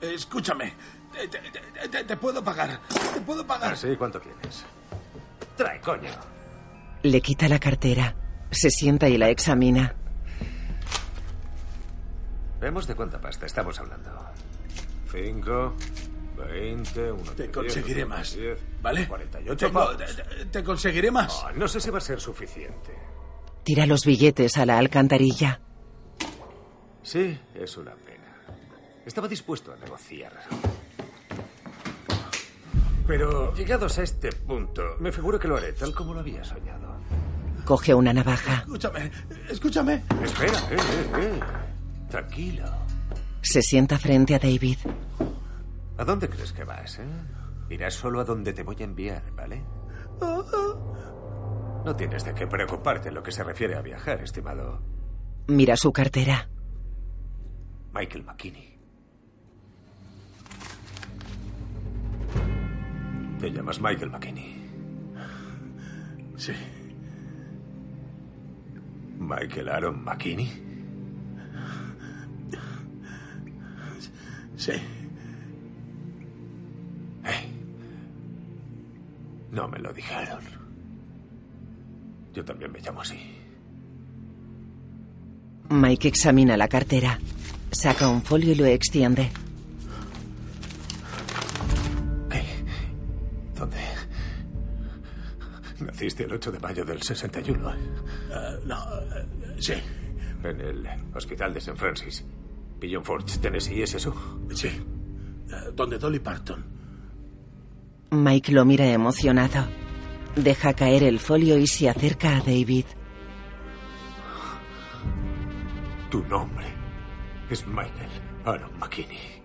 Escúchame. 0.01 0.73
Te, 1.13 1.29
te- 1.29 1.39
te- 1.51 1.89
te- 1.89 2.05
te 2.05 2.17
puedo 2.17 2.43
pagar. 2.43 2.81
Te 3.15 3.21
puedo 3.21 3.47
pagar. 3.47 3.73
¿Ah, 3.73 3.77
sí? 3.77 3.95
¿Cuánto 3.97 4.21
quieres? 4.21 4.65
Trae, 5.57 5.81
coño. 5.81 6.11
Le 7.03 7.21
quita 7.21 7.49
la 7.49 7.59
cartera. 7.59 8.15
Se 8.51 8.71
sienta 8.71 9.09
y 9.09 9.19
la 9.19 9.29
examina. 9.31 9.95
Vemos 12.61 12.87
de 12.87 12.95
cuánta 12.95 13.21
pasta 13.21 13.47
estamos 13.47 13.79
hablando. 13.81 14.11
Cinco, 15.11 15.75
uno 17.13 17.33
Te 17.33 17.45
de 17.45 17.51
conseguiré 17.51 18.05
más. 18.05 18.37
¿Vale? 18.81 19.07
48 19.09 19.67
Tengo- 19.67 19.97
te, 19.97 20.05
te- 20.07 20.45
te 20.47 20.65
conseguiré 20.65 21.11
más. 21.11 21.45
No, 21.53 21.61
no 21.61 21.69
sé 21.69 21.81
si 21.81 21.91
va 21.91 21.99
a 21.99 22.01
ser 22.01 22.21
suficiente. 22.21 22.93
Tira 23.65 23.87
los 23.87 24.05
billetes 24.05 24.57
a 24.59 24.67
la 24.67 24.79
alcantarilla. 24.79 25.61
Sí, 27.03 27.39
es 27.55 27.77
una 27.77 27.95
pena. 27.95 28.37
Estaba 29.07 29.29
dispuesto 29.29 29.73
a 29.73 29.77
negociar. 29.77 30.33
Pero 33.07 33.55
llegados 33.55 33.99
a 33.99 34.03
este 34.05 34.31
punto, 34.33 34.83
me 35.01 35.11
figuro 35.13 35.39
que 35.39 35.49
lo 35.49 35.57
haré 35.57 35.73
tal 35.73 35.93
como 35.95 36.15
lo 36.15 36.21
había 36.21 36.45
soñado. 36.45 36.97
Coge 37.65 37.95
una 37.95 38.13
navaja. 38.13 38.61
Escúchame. 38.63 39.11
Escúchame. 39.49 40.03
Espera, 40.25 40.59
eh, 40.71 40.77
eh, 40.77 41.11
eh. 41.19 41.41
Tranquilo. 42.11 42.65
Se 43.43 43.63
sienta 43.63 43.99
frente 43.99 44.35
a 44.35 44.39
David. 44.39 44.79
¿A 46.03 46.05
dónde 46.05 46.29
crees 46.29 46.53
que 46.53 46.65
vas, 46.65 46.99
eh? 46.99 47.07
Irás 47.71 47.95
solo 47.95 48.19
a 48.19 48.25
donde 48.25 48.53
te 48.53 48.65
voy 48.65 48.75
a 48.81 48.83
enviar, 48.83 49.23
¿vale? 49.37 49.63
No 50.21 51.95
tienes 51.95 52.25
de 52.25 52.35
qué 52.35 52.49
preocuparte 52.49 53.11
en 53.11 53.15
lo 53.15 53.23
que 53.23 53.31
se 53.31 53.45
refiere 53.45 53.77
a 53.77 53.83
viajar, 53.83 54.21
estimado 54.21 54.83
Mira 55.47 55.77
su 55.77 55.93
cartera. 55.93 56.49
Michael 57.95 58.25
McKinney. 58.25 58.81
Te 63.39 63.53
llamas 63.53 63.81
Michael 63.81 64.11
McKinney. 64.11 65.15
Sí. 66.37 66.53
Michael 69.21 69.69
Aaron 69.69 70.03
McKinney. 70.03 70.51
Sí. 74.57 74.73
No 79.53 79.69
me 79.69 79.79
lo 79.79 79.93
dijeron. 79.93 80.41
Yo 82.33 82.45
también 82.45 82.73
me 82.73 82.81
llamo 82.81 83.03
así. 83.03 83.19
Mike 85.69 86.09
examina 86.09 86.57
la 86.57 86.69
cartera. 86.69 87.19
Saca 87.71 88.09
un 88.09 88.23
folio 88.23 88.53
y 88.53 88.55
lo 88.55 88.65
extiende. 88.67 89.31
¿Dónde? 93.55 93.77
Naciste 95.81 96.25
el 96.25 96.33
8 96.33 96.53
de 96.53 96.59
mayo 96.59 96.85
del 96.85 97.03
61. 97.03 97.75
no, 98.65 98.77
eh, 99.01 99.27
sí. 99.59 99.75
En 100.43 100.61
el 100.61 100.89
hospital 101.15 101.53
de 101.53 101.59
St. 101.59 101.77
Francis. 101.77 102.25
Pigeon 102.81 103.05
Forge, 103.05 103.39
Tennessee, 103.39 103.83
¿es 103.83 103.95
eso? 103.95 104.41
Sí. 104.55 104.69
Eh, 104.69 105.71
donde 105.75 105.99
Dolly 105.99 106.19
Parton. 106.19 106.82
Mike 108.13 108.53
lo 108.53 108.67
mira 108.67 108.85
emocionado. 108.85 109.67
Deja 110.37 110.75
caer 110.75 111.03
el 111.03 111.19
folio 111.19 111.57
y 111.57 111.67
se 111.67 111.89
acerca 111.89 112.37
a 112.37 112.41
David. 112.41 112.85
Tu 116.11 116.23
nombre 116.25 116.67
es 117.49 117.67
Michael 117.67 118.11
Aaron 118.45 118.79
McKinney. 118.79 119.43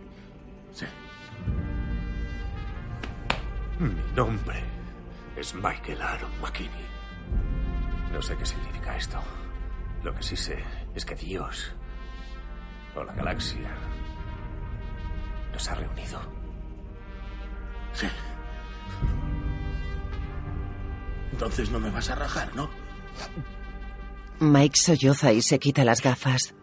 Sí. 0.74 0.86
Mi 3.80 4.14
nombre 4.14 4.62
es 5.38 5.56
Michael 5.56 6.02
Aaron 6.02 6.32
McKinney. 6.42 6.86
No 8.12 8.22
sé 8.22 8.36
qué 8.36 8.46
significa 8.46 8.98
esto. 8.98 9.18
Lo 10.04 10.14
que 10.14 10.24
sí 10.24 10.36
sé 10.36 10.62
es 10.94 11.06
que 11.06 11.16
Dios 11.16 11.74
o 12.98 13.04
la 13.06 13.14
galaxia 13.14 13.74
nos 15.54 15.70
ha 15.70 15.76
reunido. 15.76 16.20
Sí. 17.94 18.08
Entonces 21.32 21.70
no 21.70 21.80
me 21.80 21.92
vas 21.92 22.10
a 22.10 22.16
rajar, 22.16 22.56
¿no? 22.56 22.70
Mike 24.40 24.78
solloza 24.78 25.32
y 25.32 25.42
se 25.42 25.60
quita 25.60 25.84
las 25.84 26.02
gafas. 26.02 26.54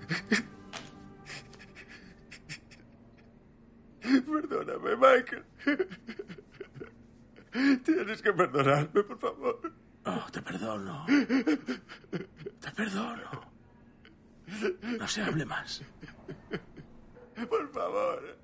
Perdóname, 4.02 4.96
Michael. 4.96 5.44
Tienes 7.84 8.22
que 8.22 8.32
perdonarme, 8.32 9.02
por 9.02 9.18
favor. 9.18 9.72
Oh, 10.06 10.24
te 10.30 10.42
perdono. 10.42 11.06
Te 11.06 12.70
perdono. 12.74 13.52
No 14.98 15.08
se 15.08 15.22
hable 15.22 15.44
más. 15.44 15.82
Por 17.48 17.72
favor. 17.72 18.38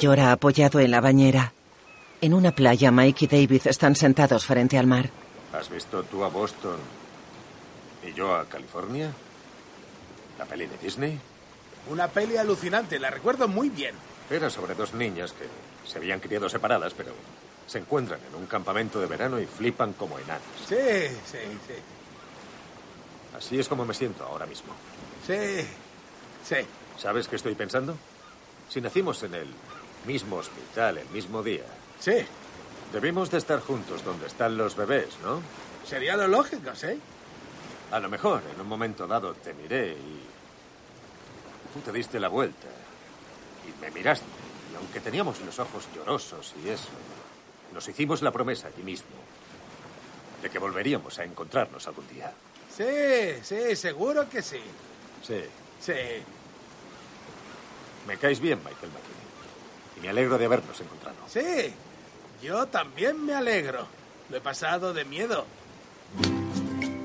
Llora 0.00 0.32
apoyado 0.32 0.80
en 0.80 0.90
la 0.90 1.00
bañera. 1.00 1.52
En 2.20 2.34
una 2.34 2.52
playa, 2.52 2.90
Mike 2.90 3.26
y 3.26 3.28
David 3.28 3.66
están 3.66 3.94
sentados 3.94 4.44
frente 4.44 4.76
al 4.76 4.86
mar. 4.86 5.08
¿Has 5.52 5.70
visto 5.70 6.02
tú 6.02 6.24
a 6.24 6.28
Boston 6.28 6.76
y 8.04 8.12
yo 8.12 8.34
a 8.34 8.44
California? 8.46 9.12
¿La 10.36 10.44
peli 10.44 10.66
de 10.66 10.76
Disney? 10.78 11.18
Una 11.88 12.08
peli 12.08 12.36
alucinante, 12.36 12.98
la 12.98 13.10
recuerdo 13.10 13.46
muy 13.46 13.68
bien. 13.70 13.94
Era 14.28 14.50
sobre 14.50 14.74
dos 14.74 14.94
niñas 14.94 15.32
que 15.32 15.46
se 15.88 15.98
habían 15.98 16.18
criado 16.20 16.48
separadas, 16.48 16.92
pero 16.94 17.12
se 17.66 17.78
encuentran 17.78 18.20
en 18.28 18.34
un 18.34 18.46
campamento 18.46 19.00
de 19.00 19.06
verano 19.06 19.38
y 19.40 19.46
flipan 19.46 19.92
como 19.92 20.18
enanas. 20.18 20.42
Sí, 20.68 20.74
sí, 21.24 21.38
sí. 21.66 21.74
Así 23.36 23.60
es 23.60 23.68
como 23.68 23.84
me 23.84 23.94
siento 23.94 24.24
ahora 24.24 24.46
mismo. 24.46 24.74
Sí, 25.24 25.66
sí. 26.44 26.56
¿Sabes 26.98 27.28
qué 27.28 27.36
estoy 27.36 27.54
pensando? 27.54 27.96
Si 28.68 28.80
nacimos 28.80 29.22
en 29.22 29.34
el 29.34 29.48
mismo 30.04 30.36
hospital 30.36 30.98
el 30.98 31.08
mismo 31.10 31.42
día. 31.42 31.64
Sí. 32.00 32.24
Debimos 32.92 33.30
de 33.30 33.38
estar 33.38 33.60
juntos 33.60 34.04
donde 34.04 34.26
están 34.26 34.56
los 34.56 34.76
bebés, 34.76 35.08
¿no? 35.22 35.42
Sería 35.86 36.16
lo 36.16 36.26
lógico, 36.26 36.74
¿sí? 36.74 36.98
A 37.90 37.98
lo 37.98 38.08
mejor, 38.08 38.42
en 38.54 38.60
un 38.60 38.68
momento 38.68 39.06
dado, 39.06 39.34
te 39.34 39.54
miré 39.54 39.92
y... 39.92 40.20
Tú 41.72 41.80
te 41.80 41.92
diste 41.92 42.18
la 42.18 42.28
vuelta 42.28 42.66
y 43.66 43.80
me 43.80 43.90
miraste. 43.90 44.26
Y 44.72 44.76
aunque 44.76 45.00
teníamos 45.00 45.40
los 45.40 45.58
ojos 45.58 45.86
llorosos 45.94 46.54
y 46.64 46.68
eso, 46.68 46.88
nos 47.74 47.86
hicimos 47.88 48.22
la 48.22 48.30
promesa 48.30 48.68
allí 48.68 48.82
mismo 48.82 49.16
de 50.42 50.48
que 50.48 50.58
volveríamos 50.58 51.18
a 51.18 51.24
encontrarnos 51.24 51.86
algún 51.86 52.08
día. 52.08 52.32
Sí, 52.74 52.84
sí, 53.42 53.76
seguro 53.76 54.28
que 54.28 54.40
sí. 54.40 54.60
Sí. 55.22 55.42
Sí. 55.80 55.92
Me 58.06 58.16
caes 58.16 58.40
bien, 58.40 58.58
Michael 58.58 58.92
McKinney. 58.92 59.18
Y 59.96 60.00
me 60.00 60.08
alegro 60.08 60.38
de 60.38 60.46
habernos 60.46 60.80
encontrado. 60.80 61.16
Sí. 61.26 61.74
Yo 62.42 62.66
también 62.66 63.24
me 63.26 63.34
alegro. 63.34 63.86
Lo 64.30 64.36
he 64.36 64.40
pasado 64.40 64.92
de 64.92 65.04
miedo. 65.04 65.44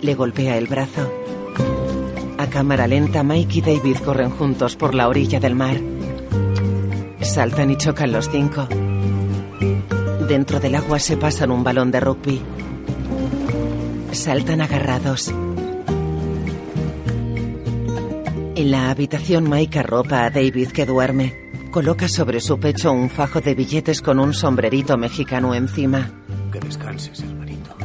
Le 0.01 0.15
golpea 0.15 0.57
el 0.57 0.67
brazo. 0.67 1.11
A 2.37 2.47
cámara 2.47 2.87
lenta, 2.87 3.23
Mike 3.23 3.59
y 3.59 3.61
David 3.61 3.97
corren 4.03 4.29
juntos 4.29 4.75
por 4.75 4.93
la 4.93 5.07
orilla 5.07 5.39
del 5.39 5.55
mar. 5.55 5.77
Saltan 7.21 7.71
y 7.71 7.77
chocan 7.77 8.11
los 8.11 8.29
cinco. 8.29 8.67
Dentro 10.27 10.59
del 10.59 10.75
agua 10.75 10.99
se 10.99 11.17
pasan 11.17 11.51
un 11.51 11.63
balón 11.63 11.89
de 11.89 11.99
rugby. 11.99 12.41
Saltan 14.11 14.61
agarrados. 14.61 15.33
En 18.55 18.71
la 18.71 18.91
habitación, 18.91 19.49
Mike 19.49 19.79
arropa 19.79 20.25
a 20.25 20.29
David 20.29 20.69
que 20.71 20.85
duerme. 20.85 21.42
Coloca 21.73 22.07
sobre 22.07 22.39
su 22.39 22.59
pecho 22.59 22.91
un 22.91 23.09
fajo 23.09 23.41
de 23.41 23.55
billetes 23.55 23.99
con 23.99 24.19
un 24.19 24.31
sombrerito 24.35 24.95
mexicano 24.95 25.55
encima. 25.55 26.07
Que 26.51 26.59
descanses, 26.59 27.19
hermanito. 27.21 27.75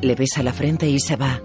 Le 0.00 0.14
besa 0.14 0.44
la 0.44 0.52
frente 0.52 0.88
y 0.88 1.00
se 1.00 1.16
va. 1.16 1.42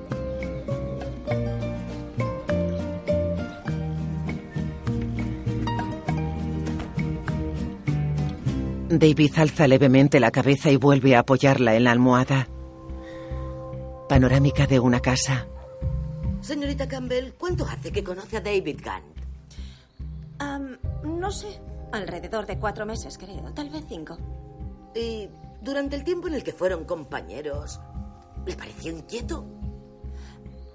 David 8.89 9.31
alza 9.37 9.67
levemente 9.67 10.19
la 10.19 10.29
cabeza 10.29 10.69
y 10.69 10.75
vuelve 10.75 11.15
a 11.15 11.21
apoyarla 11.21 11.73
en 11.73 11.85
la 11.85 11.91
almohada. 11.91 12.47
Panorámica 14.07 14.67
de 14.67 14.79
una 14.79 14.99
casa. 14.99 15.47
Señorita 16.41 16.87
Campbell, 16.87 17.33
¿cuánto 17.35 17.65
hace 17.65 17.91
que 17.91 18.03
conoce 18.03 18.37
a 18.37 18.41
David 18.41 18.79
Gant? 18.83 19.14
No 21.03 21.31
sé. 21.31 21.59
Alrededor 21.91 22.45
de 22.45 22.59
cuatro 22.59 22.85
meses, 22.85 23.17
creo. 23.17 23.53
Tal 23.53 23.69
vez 23.69 23.85
cinco. 23.87 24.17
Y 24.93 25.29
durante 25.61 25.95
el 25.95 26.03
tiempo 26.03 26.27
en 26.27 26.35
el 26.35 26.43
que 26.43 26.53
fueron 26.53 26.85
compañeros, 26.85 27.79
¿le 28.45 28.55
pareció 28.55 28.91
inquieto? 28.91 29.45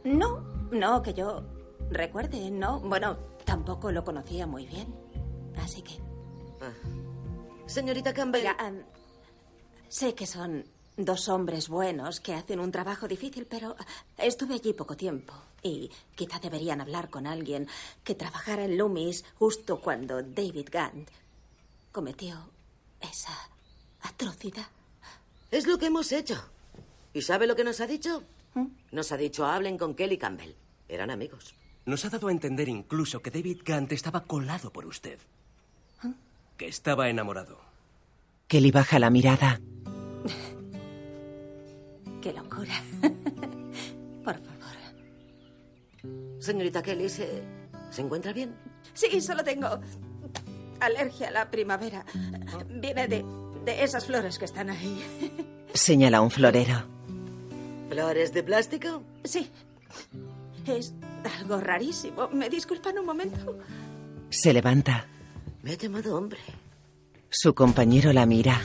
No, 0.04 0.40
no, 0.70 1.02
que 1.02 1.14
yo 1.14 1.42
recuerde, 1.90 2.50
no. 2.50 2.80
Bueno, 2.80 3.16
tampoco 3.44 3.92
lo 3.92 4.04
conocía 4.04 4.46
muy 4.46 4.66
bien. 4.66 4.94
Así 5.62 5.82
que. 5.82 5.94
Ah. 6.60 6.72
Señorita 7.66 8.12
Campbell. 8.12 8.42
Mira, 8.42 8.56
sé 9.88 10.14
que 10.14 10.26
son 10.26 10.64
dos 10.96 11.28
hombres 11.28 11.68
buenos 11.68 12.20
que 12.20 12.34
hacen 12.34 12.60
un 12.60 12.70
trabajo 12.70 13.08
difícil, 13.08 13.46
pero 13.46 13.76
estuve 14.18 14.54
allí 14.54 14.72
poco 14.72 14.96
tiempo. 14.96 15.34
Y 15.62 15.90
quizá 16.14 16.38
deberían 16.38 16.80
hablar 16.80 17.10
con 17.10 17.26
alguien 17.26 17.68
que 18.04 18.14
trabajara 18.14 18.64
en 18.64 18.78
Loomis 18.78 19.24
justo 19.38 19.80
cuando 19.80 20.22
David 20.22 20.68
Gant 20.70 21.08
cometió 21.92 22.50
esa 23.00 23.36
atrocidad. 24.02 24.68
Es 25.50 25.66
lo 25.66 25.78
que 25.78 25.86
hemos 25.86 26.12
hecho. 26.12 26.42
¿Y 27.12 27.22
sabe 27.22 27.46
lo 27.46 27.56
que 27.56 27.64
nos 27.64 27.80
ha 27.80 27.86
dicho? 27.86 28.22
Nos 28.92 29.12
ha 29.12 29.16
dicho 29.16 29.44
hablen 29.44 29.78
con 29.78 29.94
Kelly 29.94 30.18
Campbell. 30.18 30.54
Eran 30.88 31.10
amigos. 31.10 31.54
Nos 31.86 32.04
ha 32.04 32.10
dado 32.10 32.28
a 32.28 32.32
entender 32.32 32.68
incluso 32.68 33.22
que 33.22 33.30
David 33.30 33.62
Gant 33.64 33.92
estaba 33.92 34.24
colado 34.24 34.72
por 34.72 34.86
usted. 34.86 35.18
Que 36.56 36.68
estaba 36.68 37.08
enamorado. 37.08 37.58
Kelly 38.46 38.70
baja 38.70 38.98
la 38.98 39.10
mirada. 39.10 39.60
Qué 42.20 42.32
locura. 42.32 42.82
Señorita 46.40 46.82
Kelly, 46.82 47.08
¿se, 47.08 47.42
¿se 47.90 48.02
encuentra 48.02 48.32
bien? 48.32 48.54
Sí, 48.94 49.20
solo 49.20 49.44
tengo 49.44 49.68
alergia 50.80 51.28
a 51.28 51.30
la 51.30 51.50
primavera. 51.50 52.04
Viene 52.68 53.06
de, 53.06 53.24
de 53.64 53.84
esas 53.84 54.06
flores 54.06 54.38
que 54.38 54.46
están 54.46 54.70
ahí. 54.70 55.04
Señala 55.74 56.20
un 56.20 56.30
florero. 56.30 56.82
¿Flores 57.90 58.32
de 58.32 58.42
plástico? 58.42 59.02
Sí. 59.24 59.50
Es 60.66 60.94
algo 61.40 61.60
rarísimo. 61.60 62.28
¿Me 62.32 62.48
disculpan 62.48 62.98
un 62.98 63.06
momento? 63.06 63.58
Se 64.30 64.52
levanta. 64.52 65.06
Me 65.62 65.72
ha 65.72 65.74
llamado 65.76 66.16
hombre. 66.16 66.38
Su 67.28 67.54
compañero 67.54 68.12
la 68.12 68.26
mira. 68.26 68.60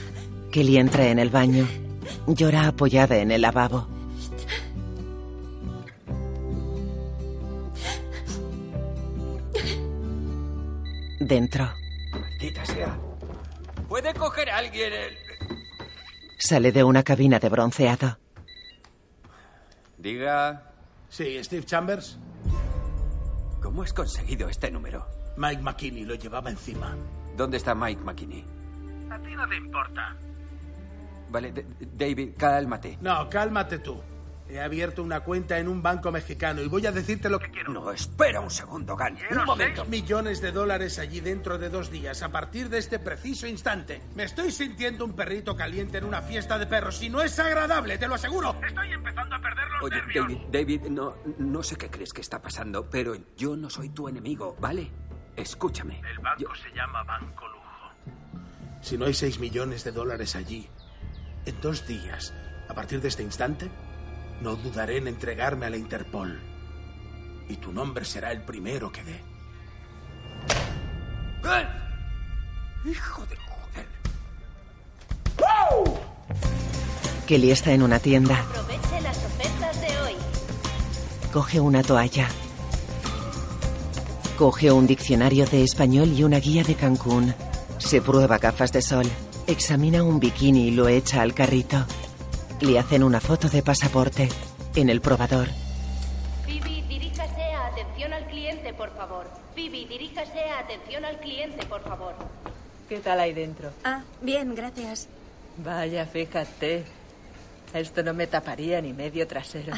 Kelly 0.52 0.78
entra 0.78 1.08
en 1.10 1.20
el 1.20 1.30
baño. 1.30 1.68
Llora 2.28 2.68
apoyada 2.68 3.18
en 3.18 3.32
el 3.32 3.42
lavabo. 3.42 3.88
Dentro. 11.20 11.72
Maldita 12.12 12.66
sea. 12.66 12.98
¿Puede 13.88 14.14
coger 14.14 14.50
a 14.50 14.58
alguien 14.58 14.94
el... 14.94 15.18
Sale 16.38 16.72
de 16.72 16.84
una 16.84 17.04
cabina 17.04 17.40
de 17.40 17.50
bronceado. 17.50 18.18
Diga... 19.98 20.72
Sí, 21.10 21.42
Steve 21.44 21.66
Chambers. 21.66 22.20
¿Cómo 23.62 23.84
has 23.84 23.94
conseguido 23.94 24.50
este 24.50 24.70
número? 24.70 25.08
Mike 25.38 25.62
McKinney 25.62 26.06
lo 26.06 26.16
llevaba 26.16 26.50
encima. 26.50 26.96
¿Dónde 27.36 27.58
está 27.58 27.74
Mike 27.74 28.02
McKinney? 28.04 28.44
A 29.10 29.20
ti 29.20 29.36
no 29.36 29.48
te 29.48 29.56
importa. 29.56 30.16
Vale, 31.30 31.54
David, 31.94 32.34
cálmate. 32.38 32.98
No, 33.02 33.30
cálmate 33.30 33.80
tú. 33.80 34.02
He 34.48 34.62
abierto 34.62 35.02
una 35.02 35.22
cuenta 35.22 35.58
en 35.58 35.68
un 35.68 35.82
banco 35.82 36.12
mexicano 36.12 36.62
y 36.62 36.68
voy 36.68 36.86
a 36.86 36.92
decirte 36.92 37.30
lo 37.30 37.40
que 37.40 37.50
quiero. 37.50 37.74
No, 37.74 37.92
espera 37.92 38.42
un 38.42 38.52
segundo, 38.52 38.96
Gan. 38.96 39.18
Un 39.32 39.44
momento. 39.44 39.86
Millones 39.86 40.40
de 40.40 40.52
dólares 40.52 41.00
allí 41.00 41.20
dentro 41.20 41.58
de 41.58 41.70
dos 41.70 41.90
días, 41.90 42.22
a 42.22 42.30
partir 42.30 42.70
de 42.70 42.78
este 42.78 43.00
preciso 43.00 43.48
instante. 43.48 44.04
Me 44.14 44.24
estoy 44.24 44.52
sintiendo 44.52 45.04
un 45.04 45.14
perrito 45.14 45.56
caliente 45.56 45.98
en 45.98 46.04
una 46.04 46.22
fiesta 46.22 46.60
de 46.60 46.68
perros 46.68 47.02
y 47.02 47.10
no 47.10 47.22
es 47.22 47.40
agradable, 47.40 47.98
te 47.98 48.08
lo 48.08 48.14
aseguro. 48.16 48.56
Estoy 48.66 48.92
empezando 48.92 49.36
a 49.36 49.42
perder 49.42 49.68
los 49.68 49.84
Oye, 49.84 49.96
nervios. 49.96 50.28
David, 50.28 50.40
David, 50.52 50.82
no, 50.92 51.16
no 51.40 51.64
sé 51.64 51.76
qué 51.76 51.90
crees 51.90 52.14
que 52.14 52.22
está 52.22 52.40
pasando, 52.40 52.88
pero 52.88 53.16
yo 53.36 53.58
no 53.58 53.70
soy 53.72 53.90
tu 53.90 54.08
enemigo, 54.08 54.56
¿vale? 54.60 54.92
Escúchame. 55.36 56.02
El 56.08 56.20
banco 56.20 56.54
se 56.56 56.70
llama 56.76 57.04
Banco 57.04 57.48
Lujo. 57.48 57.66
Si 58.82 58.96
no 58.96 59.06
hay 59.06 59.16
seis 59.16 59.40
millones 59.40 59.84
de 59.84 59.92
dólares 59.92 60.36
allí, 60.36 60.70
en 61.48 61.60
dos 61.62 61.88
días, 61.88 62.32
a 62.70 62.74
partir 62.76 63.02
de 63.02 63.08
este 63.08 63.24
instante, 63.24 63.70
no 64.42 64.56
dudaré 64.56 64.98
en 64.98 65.08
entregarme 65.08 65.66
a 65.66 65.70
la 65.70 65.78
Interpol. 65.78 66.42
Y 67.50 67.58
tu 67.58 67.72
nombre 67.72 68.06
será 68.06 68.32
el 68.32 68.42
primero 68.42 68.92
que 68.92 69.04
dé. 69.04 69.36
Hijo 72.86 73.26
de 73.26 73.36
joder. 73.36 73.88
Kelly 77.28 77.52
está 77.52 77.72
en 77.72 77.84
una 77.84 78.00
tienda. 78.00 78.40
Aproveche 78.40 79.02
las 79.02 79.18
ofertas 79.18 79.82
de 79.82 79.88
hoy. 80.02 80.14
Coge 81.32 81.60
una 81.60 81.84
toalla. 81.84 82.28
Coge 84.38 84.72
un 84.72 84.86
diccionario 84.86 85.46
de 85.46 85.64
español 85.64 86.10
y 86.10 86.24
una 86.24 86.40
guía 86.40 86.64
de 86.64 86.76
Cancún. 86.76 87.34
Se 87.78 88.02
prueba 88.02 88.38
gafas 88.38 88.72
de 88.72 88.82
sol. 88.82 89.06
Examina 89.48 90.04
un 90.04 90.20
bikini 90.20 90.68
y 90.68 90.72
lo 90.72 90.88
echa 90.88 91.22
al 91.22 91.34
carrito. 91.34 91.86
Le 92.62 92.80
hacen 92.80 93.04
una 93.04 93.20
foto 93.20 93.50
de 93.50 93.62
pasaporte. 93.62 94.30
En 94.76 94.90
el 94.90 95.02
probador. 95.02 95.48
Phoebe, 96.46 96.84
diríjase 96.88 97.42
a 97.42 97.68
atención 97.68 98.14
al 98.14 98.26
cliente, 98.28 98.74
por 98.74 98.96
favor. 98.96 99.30
Phoebe, 99.54 99.86
diríjase 99.86 100.40
a 100.40 100.60
atención 100.60 101.06
al 101.06 101.20
cliente, 101.20 101.66
por 101.66 101.82
favor. 101.84 102.16
¿Qué 102.90 103.00
tal 103.00 103.20
ahí 103.20 103.34
dentro? 103.34 103.72
Ah, 103.84 104.04
bien, 104.22 104.56
gracias. 104.56 105.08
Vaya, 105.58 106.06
fíjate. 106.06 106.84
Esto 107.74 108.04
no 108.04 108.14
me 108.14 108.28
taparía 108.28 108.82
ni 108.82 108.94
medio 108.94 109.28
trasero. 109.28 109.74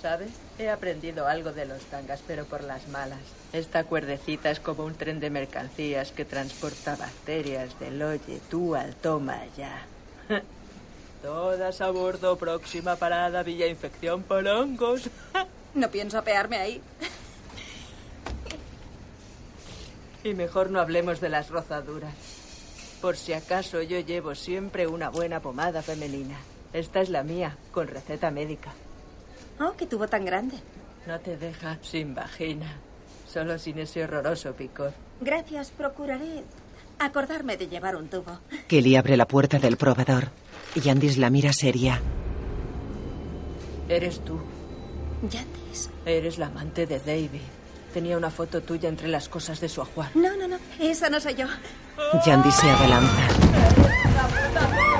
¿Sabes? 0.00 0.30
He 0.58 0.70
aprendido 0.70 1.26
algo 1.26 1.52
de 1.52 1.66
los 1.66 1.82
tangas, 1.86 2.22
pero 2.26 2.44
por 2.44 2.62
las 2.62 2.88
malas. 2.88 3.18
Esta 3.52 3.84
cuerdecita 3.84 4.50
es 4.50 4.60
como 4.60 4.84
un 4.84 4.94
tren 4.94 5.20
de 5.20 5.30
mercancías 5.30 6.12
que 6.12 6.24
transporta 6.24 6.96
bacterias 6.96 7.78
del 7.80 8.00
oye 8.02 8.40
tú 8.48 8.74
al 8.74 8.94
toma 8.94 9.40
ya. 9.56 9.86
Todas 11.22 11.80
a 11.80 11.90
bordo, 11.90 12.36
próxima 12.36 12.96
parada, 12.96 13.42
Villa 13.42 13.66
Infección 13.66 14.22
por 14.22 14.46
hongos. 14.46 15.10
No 15.74 15.90
pienso 15.90 16.18
apearme 16.18 16.56
ahí. 16.56 16.82
Y 20.24 20.34
mejor 20.34 20.70
no 20.70 20.80
hablemos 20.80 21.20
de 21.20 21.28
las 21.28 21.50
rozaduras. 21.50 22.14
Por 23.00 23.16
si 23.16 23.34
acaso 23.34 23.82
yo 23.82 24.00
llevo 24.00 24.34
siempre 24.34 24.86
una 24.86 25.10
buena 25.10 25.40
pomada 25.40 25.82
femenina. 25.82 26.36
Esta 26.72 27.00
es 27.00 27.10
la 27.10 27.22
mía, 27.22 27.56
con 27.70 27.86
receta 27.86 28.30
médica. 28.30 28.72
Oh, 29.60 29.74
qué 29.76 29.86
tubo 29.86 30.08
tan 30.08 30.24
grande. 30.24 30.56
No 31.06 31.20
te 31.20 31.36
deja 31.36 31.78
sin 31.82 32.14
vagina, 32.14 32.78
solo 33.30 33.58
sin 33.58 33.78
ese 33.78 34.04
horroroso 34.04 34.54
picor. 34.54 34.92
Gracias, 35.20 35.70
procuraré 35.70 36.42
acordarme 36.98 37.56
de 37.56 37.68
llevar 37.68 37.96
un 37.96 38.08
tubo. 38.08 38.38
Kelly 38.66 38.96
abre 38.96 39.16
la 39.16 39.26
puerta 39.26 39.58
del 39.58 39.76
probador. 39.76 40.28
Yandis 40.74 41.16
la 41.18 41.30
mira 41.30 41.52
seria. 41.52 42.00
Eres 43.88 44.20
tú. 44.24 44.38
Yandis. 45.22 45.90
Eres 46.04 46.38
la 46.38 46.46
amante 46.46 46.86
de 46.86 46.98
David. 46.98 47.40
Tenía 47.92 48.16
una 48.16 48.30
foto 48.30 48.60
tuya 48.60 48.88
entre 48.88 49.08
las 49.08 49.28
cosas 49.28 49.60
de 49.60 49.68
su 49.68 49.80
ajuar. 49.80 50.10
No, 50.14 50.36
no, 50.36 50.46
no. 50.46 50.58
Esa 50.78 51.08
no 51.08 51.20
soy 51.20 51.34
yo. 51.34 51.46
Yandis 52.24 52.54
se 52.54 52.70
abalanza. 52.70 53.28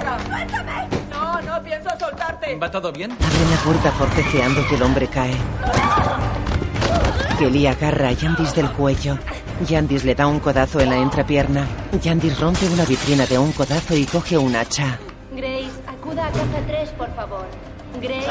¡Suéltame! 0.09 0.89
No, 1.11 1.41
no 1.43 1.63
pienso 1.63 1.91
soltarte. 1.99 2.57
¿Va 2.57 2.71
todo 2.71 2.93
bien? 2.93 3.13
Abren 3.13 3.51
la 3.51 3.57
puerta 3.65 3.93
forcejeando 3.93 4.67
que 4.69 4.75
el 4.77 4.83
hombre 4.83 5.07
cae. 5.09 5.35
Kelly 7.39 7.67
agarra 7.67 8.09
a 8.09 8.13
Yandis 8.13 8.55
del 8.55 8.71
cuello. 8.73 9.19
Yandis 9.67 10.05
le 10.05 10.15
da 10.15 10.27
un 10.27 10.41
codazo 10.41 10.81
en 10.81 10.91
la 10.91 10.97
entrepierna. 10.97 11.67
Yandis 12.03 12.39
rompe 12.41 12.69
una 12.69 12.85
vitrina 12.85 13.27
de 13.27 13.39
un 13.39 13.53
codazo 13.53 13.97
y 13.97 14.05
coge 14.07 14.37
un 14.37 14.57
hacha. 14.57 14.99
Grace, 15.33 15.71
acuda 15.87 16.27
a 16.27 16.31
caja 16.33 16.67
3, 16.67 16.91
por 16.91 17.15
favor. 17.15 17.47
Grace. 18.01 18.27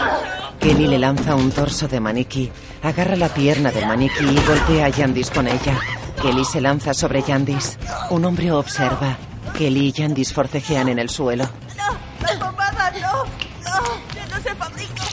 Kelly 0.60 0.88
le 0.88 0.99
lanza 0.99 1.36
un 1.36 1.51
torso 1.51 1.88
de 1.88 1.99
maniquí. 1.99 2.51
Agarra 2.84 3.16
la 3.16 3.30
pierna 3.30 3.72
del 3.72 3.88
maniquí 3.88 4.26
y 4.26 4.45
golpea 4.45 4.86
a 4.86 4.89
Yandis 4.89 5.30
con 5.30 5.47
ella. 5.47 5.80
Kelly 6.22 6.43
se 6.43 6.62
lanza 6.62 6.93
sobre 6.93 7.22
Yandis. 7.22 7.78
Un 8.10 8.26
hombre 8.26 8.51
observa. 8.51 9.18
Kelly 9.58 9.88
y 9.88 9.91
Yandis 9.91 10.34
forcejean 10.34 10.89
en 10.89 10.99
el 10.99 11.10
suelo. 11.10 11.47
¡La 11.76 12.39
pomada 12.39 12.91
no! 12.91 13.24
¡No! 13.64 14.16
¡Ya 14.16 14.28
no 14.28 14.43
se 14.43 14.55
fabrica! 14.55 15.03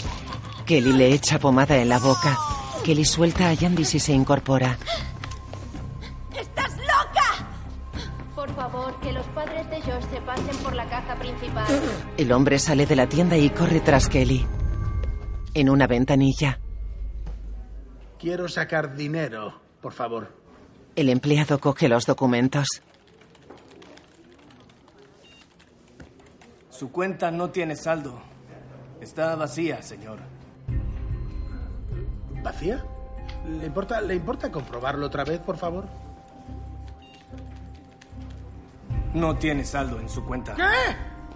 Kelly 0.67 0.93
le 0.93 1.13
echa 1.13 1.39
pomada 1.39 1.77
en 1.77 1.89
la 1.89 1.99
boca. 1.99 2.37
Kelly 2.85 3.05
suelta 3.05 3.49
a 3.49 3.55
Yandis 3.55 3.95
y 3.95 3.99
se 3.99 4.13
incorpora. 4.13 4.77
¡Estás 6.39 6.77
loca! 6.77 7.49
Por 8.35 8.55
favor, 8.55 9.01
que 9.01 9.13
los 9.13 9.27
padres 9.29 9.69
de 9.71 9.81
Josh 9.81 10.05
se 10.13 10.21
pasen 10.21 10.57
por 10.63 10.75
la 10.75 10.87
caja 10.89 11.17
principal. 11.17 11.67
El 12.19 12.31
hombre 12.33 12.59
sale 12.59 12.85
de 12.87 12.97
la 12.97 13.09
tienda 13.09 13.37
y 13.39 13.49
corre 13.51 13.81
tras 13.81 14.09
Kelly. 14.09 14.47
En 15.55 15.71
una 15.71 15.87
ventanilla, 15.87 16.61
Quiero 18.19 18.49
sacar 18.49 18.95
dinero, 18.97 19.61
por 19.83 19.93
favor. 19.93 20.33
el 20.97 21.09
empleado 21.11 21.59
coge 21.59 21.89
los 21.89 22.07
documentos. 22.07 22.67
Su 26.71 26.91
cuenta 26.91 27.31
no 27.31 27.51
tiene 27.51 27.77
saldo. 27.77 28.21
Está 29.01 29.37
vacía, 29.37 29.83
señor. 29.83 30.19
¿Vacía? 32.45 32.85
¿Le 33.49 33.67
importa, 33.67 34.01
¿Le 34.03 34.15
importa 34.15 34.53
comprobarlo 34.53 35.07
otra 35.07 35.25
vez, 35.25 35.41
por 35.41 35.57
favor? 35.57 35.87
No 39.15 39.37
tiene 39.37 39.65
saldo 39.65 39.99
en 39.99 40.09
su 40.11 40.25
cuenta. 40.25 40.55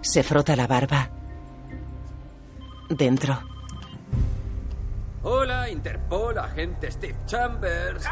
Se 0.01 0.21
frota 0.21 0.55
la 0.55 0.67
barba. 0.67 1.09
Dentro, 2.89 3.39
Hola, 5.21 5.69
Interpol, 5.69 6.37
agente 6.37 6.89
Steve 6.91 7.17
Chambers. 7.25 8.05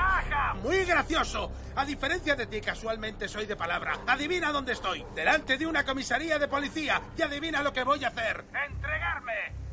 Muy 0.62 0.84
gracioso. 0.84 1.52
A 1.76 1.86
diferencia 1.86 2.36
de 2.36 2.48
ti, 2.48 2.60
casualmente 2.60 3.28
soy 3.28 3.46
de 3.46 3.56
palabra. 3.56 4.00
Adivina 4.08 4.52
dónde 4.52 4.74
estoy. 4.74 5.06
Delante 5.16 5.58
de 5.58 5.66
una 5.66 5.86
comisaría 5.86 6.38
de 6.38 6.48
policía. 6.48 7.02
Y 7.18 7.22
adivina 7.22 7.62
lo 7.64 7.72
que 7.72 7.84
voy 7.84 8.04
a 8.04 8.10
hacer. 8.10 8.44
¡Entregarme! 8.68 9.67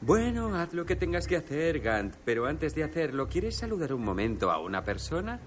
Bueno, 0.00 0.54
haz 0.54 0.72
lo 0.74 0.84
que 0.84 0.94
tengas 0.96 1.26
que 1.26 1.36
hacer, 1.36 1.80
Gant. 1.80 2.14
Pero 2.24 2.46
antes 2.46 2.74
de 2.74 2.84
hacerlo, 2.84 3.28
¿quieres 3.28 3.56
saludar 3.56 3.92
un 3.92 4.04
momento 4.04 4.50
a 4.50 4.60
una 4.60 4.82
persona? 4.84 5.40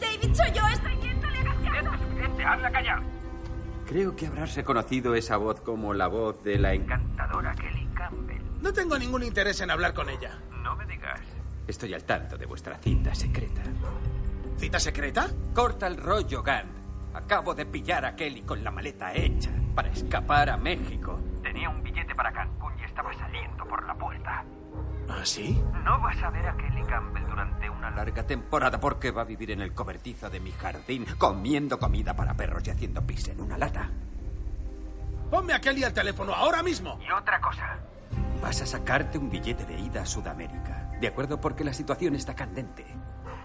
David, 0.00 0.34
soy 0.34 0.52
yo, 0.52 0.66
estoy 0.72 0.96
bien, 0.96 1.20
no 1.20 1.30
le 1.30 1.38
hagas 1.38 1.56
caso. 1.56 2.02
suficiente, 2.02 2.44
hazla 2.44 2.70
callar. 2.72 3.02
Creo 3.86 4.16
que 4.16 4.26
habrás 4.26 4.56
reconocido 4.56 5.14
esa 5.14 5.36
voz 5.36 5.60
como 5.60 5.92
la 5.92 6.06
voz 6.08 6.42
de 6.42 6.58
la 6.58 6.72
encantadora 6.72 7.54
Kelly 7.54 7.86
Campbell. 7.94 8.42
No 8.62 8.72
tengo 8.72 8.98
ningún 8.98 9.22
interés 9.22 9.60
en 9.60 9.70
hablar 9.70 9.92
con 9.92 10.08
ella. 10.08 10.38
No 10.62 10.74
me 10.74 10.86
digas. 10.86 11.20
Estoy 11.68 11.92
al 11.94 12.04
tanto 12.04 12.38
de 12.38 12.46
vuestra 12.46 12.78
cita 12.78 13.14
secreta. 13.14 13.62
¿Cita 14.56 14.80
secreta? 14.80 15.28
Corta 15.54 15.86
el 15.86 15.98
rollo, 15.98 16.42
Gant. 16.42 16.70
Acabo 17.12 17.54
de 17.54 17.66
pillar 17.66 18.04
a 18.06 18.16
Kelly 18.16 18.42
con 18.42 18.64
la 18.64 18.70
maleta 18.70 19.12
hecha 19.14 19.50
para 19.74 19.88
escapar 19.90 20.48
a 20.50 20.56
México. 20.56 21.20
Tenía 21.42 21.68
un 21.68 21.82
billete 21.82 22.14
para 22.14 22.32
Cancún 22.32 22.72
y 22.80 22.84
estaba 22.84 23.12
saliendo. 23.12 23.33
¿Ah, 25.16 25.24
sí? 25.24 25.62
No 25.84 26.00
vas 26.00 26.20
a 26.22 26.30
ver 26.30 26.46
a 26.46 26.56
Kelly 26.56 26.82
Campbell 26.84 27.24
durante 27.26 27.70
una 27.70 27.90
larga... 27.90 28.26
Temporada 28.26 28.80
porque 28.80 29.10
va 29.10 29.22
a 29.22 29.24
vivir 29.24 29.52
en 29.52 29.60
el 29.60 29.72
cobertizo 29.72 30.28
de 30.28 30.40
mi 30.40 30.50
jardín, 30.50 31.06
comiendo 31.18 31.78
comida 31.78 32.14
para 32.14 32.34
perros 32.34 32.66
y 32.66 32.70
haciendo 32.70 33.02
pis 33.02 33.28
en 33.28 33.40
una 33.40 33.56
lata. 33.56 33.90
Ponme 35.30 35.52
a 35.52 35.60
Kelly 35.60 35.84
al 35.84 35.92
teléfono 35.92 36.34
ahora 36.34 36.62
mismo. 36.62 36.98
Y 37.06 37.10
otra 37.12 37.40
cosa. 37.40 37.78
Vas 38.42 38.60
a 38.62 38.66
sacarte 38.66 39.18
un 39.18 39.30
billete 39.30 39.64
de 39.64 39.78
ida 39.78 40.02
a 40.02 40.06
Sudamérica. 40.06 40.90
¿De 41.00 41.08
acuerdo? 41.08 41.40
Porque 41.40 41.64
la 41.64 41.72
situación 41.72 42.14
está 42.14 42.34
candente. 42.34 42.84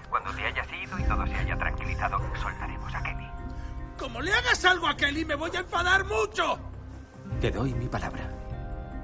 Cuando 0.10 0.32
te 0.32 0.44
hayas 0.44 0.68
ido 0.74 0.98
y 0.98 1.04
todo 1.04 1.26
se 1.28 1.36
haya 1.36 1.58
tranquilizado, 1.58 2.20
soltaremos 2.36 2.96
a 2.96 3.04
Kelly. 3.04 3.28
Como 3.98 4.22
le 4.22 4.34
hagas 4.34 4.66
algo 4.66 4.88
a 4.88 4.98
Kelly, 4.98 5.24
me 5.24 5.36
voy 5.36 5.52
a 5.56 5.60
enfadar 5.60 6.04
mucho. 6.06 6.60
Te 7.40 7.52
doy 7.52 7.74
mi 7.74 7.88
palabra. 7.88 8.24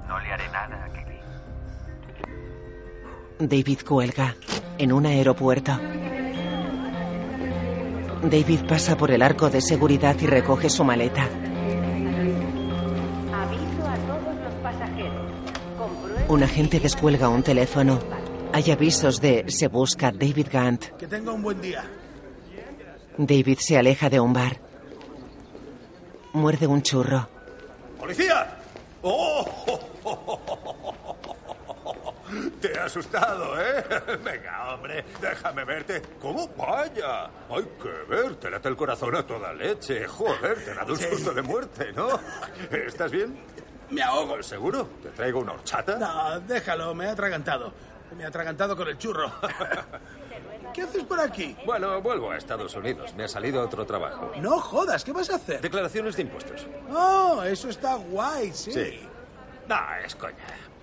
No 0.08 0.18
le 0.18 0.32
haré 0.32 0.48
nada 0.48 0.84
a 0.84 0.88
Kelly. 0.88 1.05
David 3.38 3.80
cuelga 3.86 4.34
en 4.78 4.92
un 4.92 5.04
aeropuerto. 5.04 5.78
David 8.22 8.60
pasa 8.66 8.96
por 8.96 9.10
el 9.10 9.20
arco 9.20 9.50
de 9.50 9.60
seguridad 9.60 10.16
y 10.20 10.26
recoge 10.26 10.70
su 10.70 10.82
maleta. 10.84 11.28
Aviso 13.32 13.86
a 13.86 13.96
todos 13.96 14.34
los 14.42 14.54
pasajeros. 14.62 15.32
Comprueben 15.76 16.24
Un 16.28 16.42
agente 16.42 16.80
descuelga 16.80 17.28
un 17.28 17.42
teléfono. 17.42 17.98
Hay 18.54 18.70
avisos 18.70 19.20
de 19.20 19.44
se 19.48 19.68
busca 19.68 20.10
David 20.12 20.46
Gant. 20.50 20.86
Que 20.96 21.06
tenga 21.06 21.32
un 21.32 21.42
buen 21.42 21.60
día. 21.60 21.84
David 23.18 23.58
se 23.58 23.76
aleja 23.76 24.08
de 24.08 24.18
un 24.18 24.32
bar. 24.32 24.58
Muerde 26.32 26.66
un 26.66 26.80
churro. 26.80 27.28
¡Policía! 27.98 28.56
¡Oh! 29.02 29.46
Te 32.60 32.72
he 32.72 32.78
asustado, 32.78 33.60
¿eh? 33.60 33.84
Venga, 34.24 34.74
hombre, 34.74 35.04
déjame 35.20 35.64
verte. 35.64 36.02
¿Cómo? 36.20 36.48
Vaya. 36.56 37.24
Hay 37.48 37.64
que 37.82 37.88
ver, 38.08 38.36
te 38.36 38.50
late 38.50 38.68
el 38.68 38.76
corazón 38.76 39.14
a 39.14 39.26
toda 39.26 39.52
leche. 39.52 40.06
Joder, 40.06 40.64
te 40.64 40.74
dado 40.74 40.92
un 40.92 40.98
susto 40.98 41.32
de 41.32 41.42
muerte, 41.42 41.92
¿no? 41.92 42.08
¿Estás 42.70 43.10
bien? 43.10 43.38
Me 43.90 44.02
ahogo. 44.02 44.42
¿Seguro? 44.42 44.88
¿Te 45.02 45.10
traigo 45.10 45.40
una 45.40 45.52
horchata? 45.52 45.96
No, 45.96 46.40
déjalo, 46.40 46.94
me 46.94 47.06
he 47.06 47.08
atragantado. 47.08 47.72
Me 48.16 48.24
he 48.24 48.26
atragantado 48.26 48.76
con 48.76 48.88
el 48.88 48.98
churro. 48.98 49.30
¿Qué 50.74 50.82
haces 50.82 51.04
por 51.04 51.18
aquí? 51.20 51.56
Bueno, 51.64 52.00
vuelvo 52.02 52.30
a 52.30 52.36
Estados 52.36 52.74
Unidos. 52.74 53.14
Me 53.14 53.24
ha 53.24 53.28
salido 53.28 53.62
otro 53.62 53.86
trabajo. 53.86 54.32
No 54.40 54.60
jodas, 54.60 55.04
¿qué 55.04 55.12
vas 55.12 55.30
a 55.30 55.36
hacer? 55.36 55.60
Declaraciones 55.60 56.16
de 56.16 56.22
impuestos. 56.22 56.66
Oh, 56.90 57.42
eso 57.44 57.68
está 57.68 57.94
guay, 57.94 58.52
sí. 58.52 58.72
Sí. 58.72 59.08
No, 59.68 59.78
es 60.04 60.14
coña. 60.14 60.36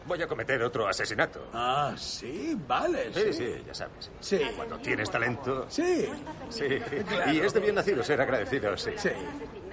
Voy 0.05 0.21
a 0.21 0.27
cometer 0.27 0.61
otro 0.63 0.88
asesinato. 0.88 1.47
Ah, 1.53 1.93
sí, 1.97 2.57
vale. 2.67 3.13
Sí, 3.13 3.34
sí, 3.34 3.63
ya 3.65 3.73
sabes. 3.73 4.11
Sí. 4.19 4.41
Cuando 4.55 4.77
tienes 4.80 5.09
talento. 5.09 5.65
Sí. 5.69 6.09
Sí. 6.49 6.80
Claro. 7.07 7.31
Y 7.31 7.39
es 7.39 7.53
de 7.53 7.59
bien 7.61 7.75
nacido 7.75 8.03
ser 8.03 8.19
agradecido, 8.19 8.75
sí. 8.77 8.91
Sí. 8.97 9.09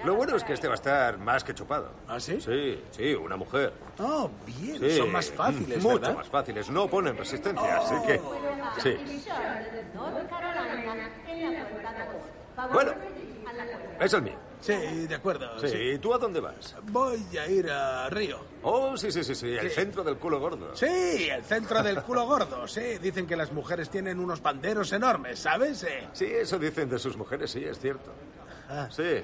Lo 0.05 0.15
bueno 0.15 0.35
es 0.35 0.43
que 0.43 0.53
este 0.53 0.67
va 0.67 0.73
a 0.73 0.75
estar 0.75 1.17
más 1.17 1.43
que 1.43 1.53
chupado. 1.53 1.91
¿Ah, 2.07 2.19
sí? 2.19 2.39
Sí, 2.41 2.81
sí, 2.91 3.13
una 3.13 3.35
mujer. 3.35 3.73
Oh, 3.99 4.29
bien. 4.45 4.79
Sí. 4.79 4.97
Son 4.97 5.11
más 5.11 5.29
fáciles, 5.29 5.83
Mucho 5.83 5.99
¿verdad? 5.99 6.15
más 6.15 6.27
fáciles. 6.27 6.69
No 6.69 6.87
ponen 6.87 7.17
resistencia, 7.17 7.77
así 7.77 7.95
que. 8.07 8.21
Sí. 8.81 8.97
Bueno, 12.71 12.91
es 14.05 14.13
el 14.13 14.21
mío. 14.21 14.37
Sí, 14.59 14.73
de 15.07 15.15
acuerdo. 15.15 15.57
Sí. 15.59 15.75
¿Y 15.75 15.97
tú 15.97 16.13
a 16.13 16.17
dónde 16.19 16.39
vas? 16.39 16.75
Voy 16.83 17.25
a 17.37 17.47
ir 17.47 17.69
a 17.69 18.09
Río. 18.09 18.39
Oh, 18.61 18.95
sí, 18.95 19.11
sí, 19.11 19.23
sí, 19.23 19.33
sí. 19.33 19.47
El 19.55 19.69
Sí. 19.69 19.75
centro 19.75 20.03
del 20.03 20.17
culo 20.17 20.39
gordo. 20.39 20.75
Sí, 20.75 21.29
el 21.31 21.43
centro 21.43 21.81
del 21.81 22.03
culo 22.03 22.25
gordo, 22.27 22.67
sí. 22.67 22.99
Dicen 23.01 23.25
que 23.25 23.35
las 23.35 23.51
mujeres 23.51 23.89
tienen 23.89 24.19
unos 24.19 24.39
panderos 24.39 24.91
enormes, 24.93 25.39
¿sabes? 25.39 25.79
Sí. 25.79 25.87
Sí, 26.13 26.25
eso 26.25 26.59
dicen 26.59 26.89
de 26.89 26.99
sus 26.99 27.17
mujeres, 27.17 27.49
sí, 27.49 27.63
es 27.65 27.79
cierto. 27.79 28.11
Ah. 28.69 28.87
Sí. 28.91 29.23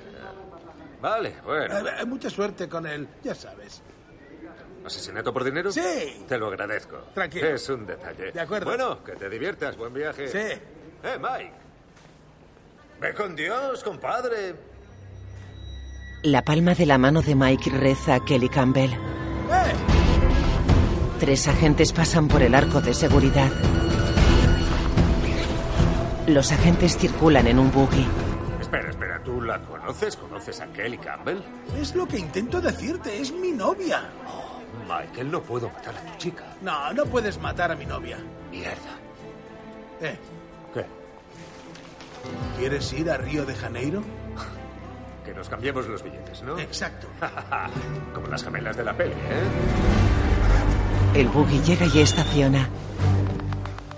Vale, 1.02 1.36
bueno. 1.46 1.78
Eh, 1.88 1.94
eh, 2.02 2.06
mucha 2.06 2.30
suerte 2.32 2.68
con 2.68 2.88
él, 2.88 3.08
ya 3.24 3.36
sabes. 3.36 3.84
¿Asesinato 4.84 5.32
por 5.34 5.44
dinero? 5.44 5.72
Sí. 5.72 6.26
Te 6.28 6.38
lo 6.38 6.48
agradezco. 6.48 6.98
Tranquilo. 7.14 7.48
Es 7.48 7.70
un 7.70 7.86
detalle. 7.86 8.32
De 8.32 8.40
acuerdo. 8.40 8.66
Bueno, 8.66 9.04
que 9.04 9.12
te 9.14 9.30
diviertas. 9.30 9.76
Buen 9.78 9.94
viaje. 9.94 10.28
Sí. 10.30 10.38
Eh, 11.04 11.18
Mike. 11.20 11.52
Ve 13.00 13.14
con 13.14 13.36
Dios, 13.36 13.84
compadre. 13.84 14.56
La 16.28 16.42
palma 16.42 16.76
de 16.76 16.86
la 16.86 16.98
mano 16.98 17.22
de 17.22 17.36
Mike 17.36 17.70
reza 17.70 18.16
a 18.16 18.20
Kelly 18.20 18.50
Campbell. 18.50 18.92
¡Eh! 18.92 18.98
Tres 21.22 21.48
agentes 21.48 21.94
pasan 21.94 22.28
por 22.28 22.42
el 22.42 22.54
arco 22.54 22.82
de 22.82 22.94
seguridad. 22.94 23.50
Los 26.28 26.52
agentes 26.52 26.98
circulan 26.98 27.48
en 27.48 27.60
un 27.60 27.72
buggy. 27.72 28.06
Espera, 28.60 28.90
espera. 28.90 29.24
¿Tú 29.24 29.42
la 29.42 29.62
conoces? 29.62 30.18
¿Conoces 30.18 30.60
a 30.60 30.68
Kelly 30.74 30.98
Campbell? 30.98 31.38
Es 31.80 31.96
lo 31.96 32.06
que 32.06 32.20
intento 32.20 32.60
decirte, 32.60 33.22
es 33.22 33.32
mi 33.32 33.52
novia. 33.54 34.10
Michael, 34.86 35.32
no 35.32 35.42
puedo 35.42 35.70
matar 35.70 35.96
a 35.96 36.12
tu 36.12 36.18
chica. 36.18 36.44
No, 36.62 36.92
no 36.92 37.06
puedes 37.06 37.40
matar 37.40 37.72
a 37.72 37.76
mi 37.78 37.86
novia. 37.86 38.18
Mierda. 38.52 39.00
Eh, 40.02 40.20
¿Qué? 40.74 40.86
¿quieres 42.58 42.92
ir 42.92 43.10
a 43.10 43.16
Río 43.16 43.46
de 43.46 43.56
Janeiro? 43.56 44.04
Que 45.28 45.34
nos 45.34 45.50
cambiemos 45.50 45.86
los 45.88 46.02
billetes, 46.02 46.42
¿no? 46.42 46.58
Exacto. 46.58 47.08
Como 48.14 48.28
las 48.28 48.46
gemelas 48.46 48.78
de 48.78 48.86
la 48.86 48.96
peli, 48.96 49.12
¿eh? 49.12 49.44
El 51.16 51.28
buggy 51.28 51.60
llega 51.64 51.86
y 51.86 52.00
estaciona. 52.00 52.70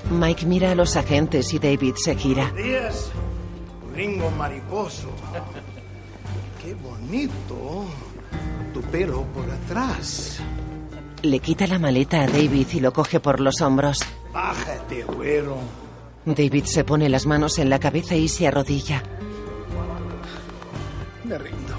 Mike 0.10 0.48
mira 0.48 0.72
a 0.72 0.76
los 0.76 0.96
agentes 0.96 1.54
y 1.54 1.60
David 1.60 1.94
se 1.98 2.16
gira. 2.16 2.50
días, 2.54 3.12
gringo 3.94 4.32
mariposo. 4.32 5.12
Qué 6.64 6.74
bonito. 6.74 7.86
Tu 8.74 8.82
pelo 8.82 9.22
por 9.26 9.48
atrás. 9.52 10.40
Le 11.22 11.38
quita 11.42 11.68
la 11.68 11.78
maleta 11.78 12.22
a 12.22 12.28
David 12.28 12.70
y 12.74 12.80
lo 12.80 12.92
coge 12.92 13.20
por 13.20 13.40
los 13.40 13.62
hombros. 13.62 14.00
Bájate, 14.34 15.04
güero. 15.04 15.58
David 16.26 16.64
se 16.64 16.84
pone 16.84 17.08
las 17.08 17.28
manos 17.28 17.60
en 17.60 17.70
la 17.70 17.80
cabeza 17.80 18.16
y 18.16 18.28
se 18.28 18.48
arrodilla. 18.48 19.04
Me 21.30 21.38
rindo. 21.38 21.76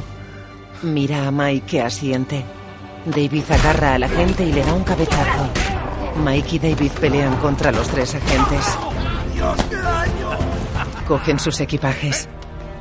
Mira 0.82 1.26
a 1.26 1.30
Mike 1.32 1.66
que 1.66 1.82
asiente. 1.82 2.44
David 3.04 3.42
agarra 3.50 3.94
a 3.94 3.98
la 3.98 4.08
gente 4.08 4.44
y 4.44 4.52
le 4.52 4.62
da 4.62 4.72
un 4.72 4.84
cabezazo. 4.84 5.48
Mike 6.24 6.54
y 6.54 6.58
David 6.60 6.92
pelean 7.00 7.34
contra 7.38 7.72
los 7.72 7.88
tres 7.88 8.14
agentes. 8.14 8.78
¡Dios, 9.34 9.56
qué 9.68 9.74
daño! 9.74 10.30
Cogen 11.08 11.40
sus 11.40 11.58
equipajes. 11.60 12.28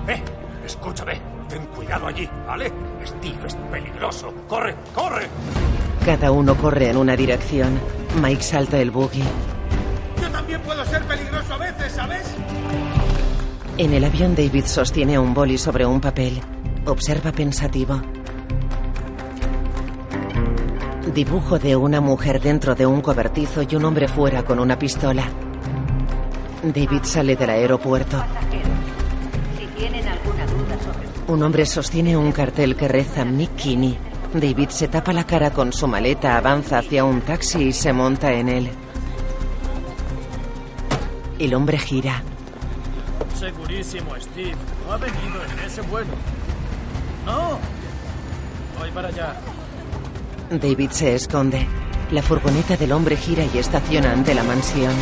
¡Eh! 0.07 0.21
Escúchame. 0.63 1.19
Ten 1.49 1.65
cuidado 1.75 2.05
allí, 2.05 2.29
¿vale? 2.45 2.71
Steve 3.03 3.47
es 3.47 3.55
peligroso. 3.71 4.31
¡Corre, 4.47 4.75
corre! 4.93 5.25
Cada 6.05 6.29
uno 6.29 6.53
corre 6.53 6.89
en 6.89 6.97
una 6.97 7.15
dirección. 7.15 7.79
Mike 8.21 8.43
salta 8.43 8.79
el 8.79 8.91
buggy. 8.91 9.23
Yo 10.21 10.29
también 10.29 10.61
puedo 10.61 10.85
ser 10.85 11.01
peligroso 11.05 11.51
a 11.51 11.57
veces, 11.57 11.93
¿sabes? 11.93 12.27
En 13.79 13.91
el 13.91 14.03
avión 14.03 14.35
David 14.35 14.65
sostiene 14.65 15.17
un 15.17 15.33
boli 15.33 15.57
sobre 15.57 15.87
un 15.87 15.99
papel. 15.99 16.39
Observa 16.85 17.31
pensativo. 17.31 18.01
Dibujo 21.13 21.59
de 21.59 21.75
una 21.75 22.01
mujer 22.01 22.39
dentro 22.41 22.75
de 22.75 22.85
un 22.85 23.01
cobertizo 23.01 23.61
y 23.63 23.75
un 23.75 23.85
hombre 23.85 24.07
fuera 24.07 24.43
con 24.43 24.59
una 24.59 24.77
pistola. 24.77 25.23
David 26.63 27.03
sale 27.03 27.35
del 27.35 27.49
aeropuerto. 27.49 28.23
Un 31.27 31.43
hombre 31.43 31.65
sostiene 31.65 32.17
un 32.17 32.31
cartel 32.31 32.75
que 32.75 32.87
reza 32.87 33.25
Mick 33.25 33.55
Kinney. 33.55 33.97
David 34.33 34.69
se 34.69 34.87
tapa 34.87 35.13
la 35.13 35.25
cara 35.25 35.51
con 35.51 35.73
su 35.73 35.87
maleta, 35.87 36.37
avanza 36.37 36.79
hacia 36.79 37.03
un 37.03 37.21
taxi 37.21 37.67
y 37.67 37.73
se 37.73 37.93
monta 37.93 38.31
en 38.31 38.49
él. 38.49 38.69
El 41.37 41.53
hombre 41.53 41.77
gira. 41.77 42.23
Segurísimo, 43.35 44.15
Steve. 44.19 44.55
No 44.85 44.93
ha 44.93 44.97
venido 44.97 45.43
en 45.43 45.65
ese 45.65 45.81
vuelo. 45.81 46.11
No. 47.25 47.59
Voy 48.79 48.91
para 48.91 49.09
allá. 49.09 49.35
David 50.49 50.91
se 50.91 51.15
esconde. 51.15 51.67
La 52.11 52.23
furgoneta 52.23 52.75
del 52.75 52.91
hombre 52.91 53.15
gira 53.15 53.43
y 53.53 53.57
estaciona 53.59 54.11
ante 54.11 54.33
la 54.33 54.43
mansión. 54.43 54.93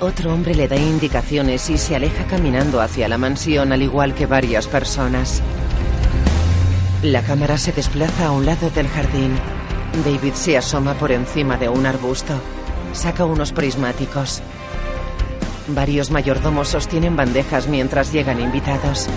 Otro 0.00 0.32
hombre 0.32 0.54
le 0.54 0.66
da 0.66 0.76
indicaciones 0.76 1.68
y 1.70 1.78
se 1.78 1.94
aleja 1.94 2.24
caminando 2.24 2.80
hacia 2.80 3.06
la 3.06 3.18
mansión 3.18 3.72
al 3.72 3.82
igual 3.82 4.14
que 4.14 4.26
varias 4.26 4.66
personas. 4.66 5.42
La 7.02 7.22
cámara 7.22 7.58
se 7.58 7.72
desplaza 7.72 8.26
a 8.26 8.30
un 8.32 8.46
lado 8.46 8.70
del 8.70 8.88
jardín. 8.88 9.34
David 10.04 10.32
se 10.34 10.56
asoma 10.56 10.94
por 10.94 11.12
encima 11.12 11.56
de 11.56 11.68
un 11.68 11.86
arbusto. 11.86 12.34
Saca 12.92 13.24
unos 13.24 13.52
prismáticos. 13.52 14.42
Varios 15.68 16.10
mayordomos 16.10 16.68
sostienen 16.68 17.14
bandejas 17.14 17.68
mientras 17.68 18.12
llegan 18.12 18.40
invitados. 18.40 19.08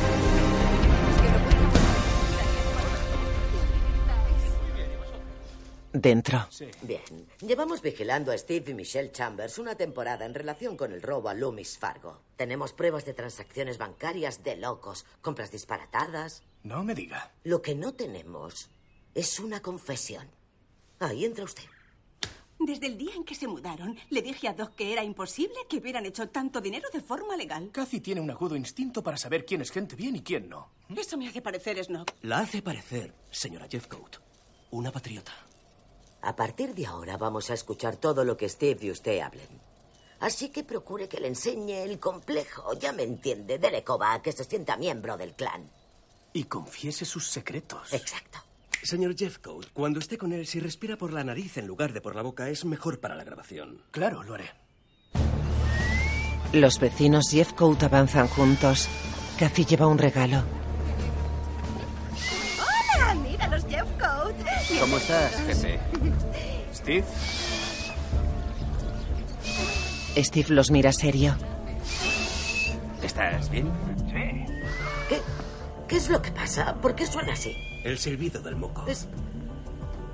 Dentro. 6.03 6.45
Bien. 6.81 7.01
Llevamos 7.39 7.81
vigilando 7.81 8.34
a 8.34 8.38
Steve 8.38 8.71
y 8.71 8.73
Michelle 8.73 9.13
Chambers 9.13 9.57
una 9.57 9.75
temporada 9.75 10.25
en 10.25 10.34
relación 10.34 10.75
con 10.75 10.91
el 10.91 11.01
robo 11.01 11.30
a 11.30 11.34
Loomis 11.34 11.77
Fargo. 11.77 12.19
Tenemos 12.35 12.73
pruebas 12.73 13.05
de 13.05 13.13
transacciones 13.13 13.77
bancarias 13.77 14.43
de 14.43 14.57
locos, 14.57 15.05
compras 15.21 15.49
disparatadas. 15.49 16.43
No 16.61 16.84
me 16.84 16.93
diga. 16.93 17.31
Lo 17.45 17.61
que 17.61 17.73
no 17.73 17.93
tenemos 17.93 18.69
es 19.15 19.39
una 19.39 19.61
confesión. 19.61 20.27
Ahí 20.99 21.23
entra 21.23 21.45
usted. 21.45 21.63
Desde 22.59 22.88
el 22.88 22.97
día 22.97 23.15
en 23.15 23.23
que 23.23 23.35
se 23.35 23.47
mudaron, 23.47 23.97
le 24.09 24.21
dije 24.21 24.49
a 24.49 24.53
Doc 24.53 24.75
que 24.75 24.91
era 24.91 25.05
imposible 25.05 25.55
que 25.69 25.77
hubieran 25.77 26.05
hecho 26.05 26.27
tanto 26.27 26.59
dinero 26.59 26.89
de 26.91 26.99
forma 26.99 27.38
legal. 27.38 27.69
Cathy 27.71 28.01
tiene 28.01 28.19
un 28.19 28.30
agudo 28.30 28.57
instinto 28.57 29.01
para 29.01 29.15
saber 29.15 29.45
quién 29.45 29.61
es 29.61 29.71
gente 29.71 29.95
bien 29.95 30.17
y 30.17 30.21
quién 30.21 30.49
no. 30.49 30.69
Eso 30.93 31.17
me 31.17 31.30
hace 31.30 31.41
parecer 31.41 31.81
snob. 31.81 32.11
La 32.23 32.39
hace 32.39 32.61
parecer, 32.61 33.13
señora 33.31 33.67
Jeffcoat, 33.69 34.17
una 34.71 34.91
patriota. 34.91 35.31
A 36.24 36.38
partir 36.38 36.74
de 36.74 36.86
ahora 36.86 37.18
vamos 37.18 37.50
a 37.50 37.54
escuchar 37.54 37.98
todo 37.98 38.24
lo 38.24 38.38
que 38.38 38.48
Steve 38.48 38.80
y 38.86 38.91
usted 38.91 39.20
hablen. 39.20 39.50
Así 40.22 40.50
que 40.50 40.64
procure 40.64 41.10
que 41.10 41.20
le 41.20 41.28
enseñe 41.28 41.84
el 41.84 42.00
complejo, 42.00 42.74
ya 42.80 42.94
me 42.94 43.04
entiende, 43.04 43.58
de 43.58 43.70
Lecoba, 43.70 44.22
que 44.22 44.32
se 44.32 44.45
sienta 44.45 44.78
miembro 44.78 45.18
del 45.18 45.34
clan. 45.34 45.70
Y 46.32 46.45
confiese 46.45 47.04
sus 47.04 47.28
secretos. 47.28 47.91
Exacto. 47.91 48.40
Señor 48.82 49.18
Jeffcoat, 49.18 49.68
cuando 49.74 50.00
esté 50.00 50.18
con 50.18 50.32
él, 50.32 50.48
si 50.48 50.62
respira 50.62 50.95
por 50.95 51.12
la 51.12 51.26
nariz 51.26 51.58
en 51.58 51.68
lugar 51.68 51.91
de 51.91 52.00
por 52.00 52.16
la 52.16 52.22
boca, 52.22 52.50
es 52.50 52.64
mejor 52.64 53.02
para 53.02 53.16
la 53.16 53.26
grabación. 53.26 53.82
Claro, 53.91 54.24
lo 54.24 54.36
haré. 54.36 54.50
Los 56.54 56.80
vecinos 56.80 57.32
Jeffcoat 57.32 57.84
avanzan 57.84 58.30
juntos. 58.30 58.88
Kathy 59.38 59.66
lleva 59.66 59.88
un 59.88 59.98
regalo. 59.98 60.62
¿Cómo 64.84 64.97
estás, 64.97 65.34
jefe? 65.47 65.80
¿Steve? 66.73 67.05
Steve 70.18 70.49
los 70.49 70.72
mira 70.72 70.91
serio. 70.91 71.38
¿Estás 73.01 73.49
bien? 73.49 73.72
Sí. 74.07 74.45
¿Qué? 75.07 75.22
¿Qué 75.88 75.95
es 75.95 76.10
lo 76.10 76.22
que 76.22 76.31
pasa? 76.31 76.76
¿Por 76.81 76.95
qué 76.95 77.05
suena 77.05 77.31
así? 77.31 77.55
El 77.85 77.97
silbido 77.97 78.41
del 78.41 78.57
moco. 78.57 78.85
Es... 78.85 79.07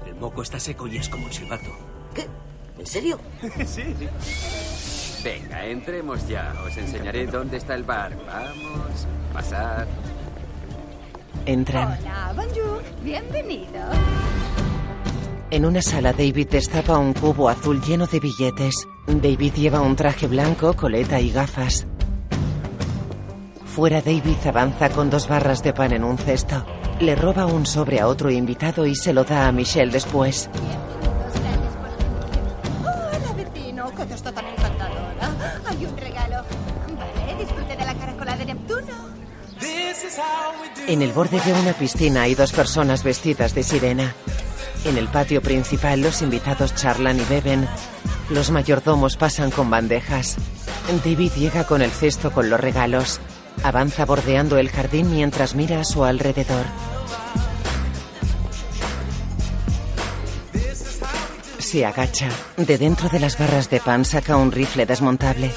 El 0.05 0.13
moco 0.17 0.43
está 0.43 0.59
seco 0.59 0.85
y 0.85 0.97
es 0.97 1.09
como 1.09 1.25
un 1.25 1.33
silbato. 1.33 1.71
¿Qué? 2.13 2.27
¿En 2.77 2.85
serio? 2.85 3.19
sí. 3.65 3.95
Venga, 5.23 5.65
entremos 5.65 6.27
ya. 6.27 6.53
Os 6.63 6.77
enseñaré 6.77 7.25
dónde 7.25 7.57
está 7.57 7.73
el 7.73 7.85
bar. 7.85 8.15
Vamos, 8.23 9.07
pasad. 9.33 9.87
Entran. 11.45 11.97
Hola, 11.99 12.33
bonjour. 12.35 12.81
Bienvenido. 13.03 13.79
En 15.51 15.65
una 15.65 15.81
sala, 15.81 16.13
David 16.13 16.49
destapa 16.49 16.97
un 16.97 17.13
cubo 17.13 17.49
azul 17.49 17.81
lleno 17.81 18.05
de 18.05 18.19
billetes. 18.19 18.87
David 19.07 19.53
lleva 19.53 19.81
un 19.81 19.95
traje 19.95 20.27
blanco, 20.27 20.73
coleta 20.73 21.19
y 21.19 21.31
gafas. 21.31 21.87
Fuera, 23.65 24.01
David 24.01 24.35
avanza 24.45 24.89
con 24.89 25.09
dos 25.09 25.27
barras 25.27 25.63
de 25.63 25.73
pan 25.73 25.93
en 25.93 26.03
un 26.03 26.17
cesto. 26.17 26.65
Le 26.99 27.15
roba 27.15 27.45
un 27.45 27.65
sobre 27.65 27.99
a 27.99 28.07
otro 28.07 28.29
invitado 28.29 28.85
y 28.85 28.95
se 28.95 29.13
lo 29.13 29.23
da 29.23 29.47
a 29.47 29.51
Michelle 29.51 29.91
después. 29.91 30.49
En 40.89 41.03
el 41.03 41.13
borde 41.13 41.39
de 41.41 41.53
una 41.53 41.73
piscina 41.73 42.23
hay 42.23 42.33
dos 42.33 42.51
personas 42.51 43.03
vestidas 43.03 43.53
de 43.53 43.61
sirena. 43.61 44.15
En 44.85 44.97
el 44.97 45.07
patio 45.07 45.39
principal 45.39 46.01
los 46.01 46.23
invitados 46.23 46.73
charlan 46.73 47.19
y 47.19 47.23
beben. 47.25 47.67
Los 48.31 48.49
mayordomos 48.49 49.15
pasan 49.15 49.51
con 49.51 49.69
bandejas. 49.69 50.37
David 51.05 51.31
llega 51.33 51.67
con 51.67 51.83
el 51.83 51.91
cesto 51.91 52.31
con 52.31 52.49
los 52.49 52.59
regalos. 52.59 53.19
Avanza 53.61 54.03
bordeando 54.03 54.57
el 54.57 54.69
jardín 54.69 55.11
mientras 55.11 55.53
mira 55.53 55.79
a 55.79 55.83
su 55.83 56.03
alrededor. 56.03 56.65
Se 61.59 61.85
agacha. 61.85 62.29
De 62.57 62.79
dentro 62.79 63.09
de 63.09 63.19
las 63.19 63.37
barras 63.37 63.69
de 63.69 63.79
pan 63.79 64.05
saca 64.05 64.37
un 64.37 64.51
rifle 64.51 64.87
desmontable. 64.87 65.51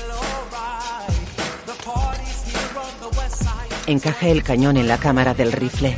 Encaja 3.92 4.28
el 4.28 4.42
cañón 4.42 4.78
en 4.78 4.88
la 4.88 4.96
cámara 4.96 5.34
del 5.34 5.52
rifle. 5.52 5.94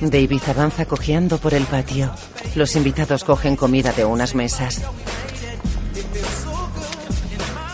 David 0.00 0.42
avanza 0.46 0.86
cojeando 0.86 1.38
por 1.38 1.54
el 1.54 1.64
patio. 1.64 2.12
Los 2.54 2.76
invitados 2.76 3.24
cogen 3.24 3.56
comida 3.56 3.90
de 3.90 4.04
unas 4.04 4.36
mesas. 4.36 4.80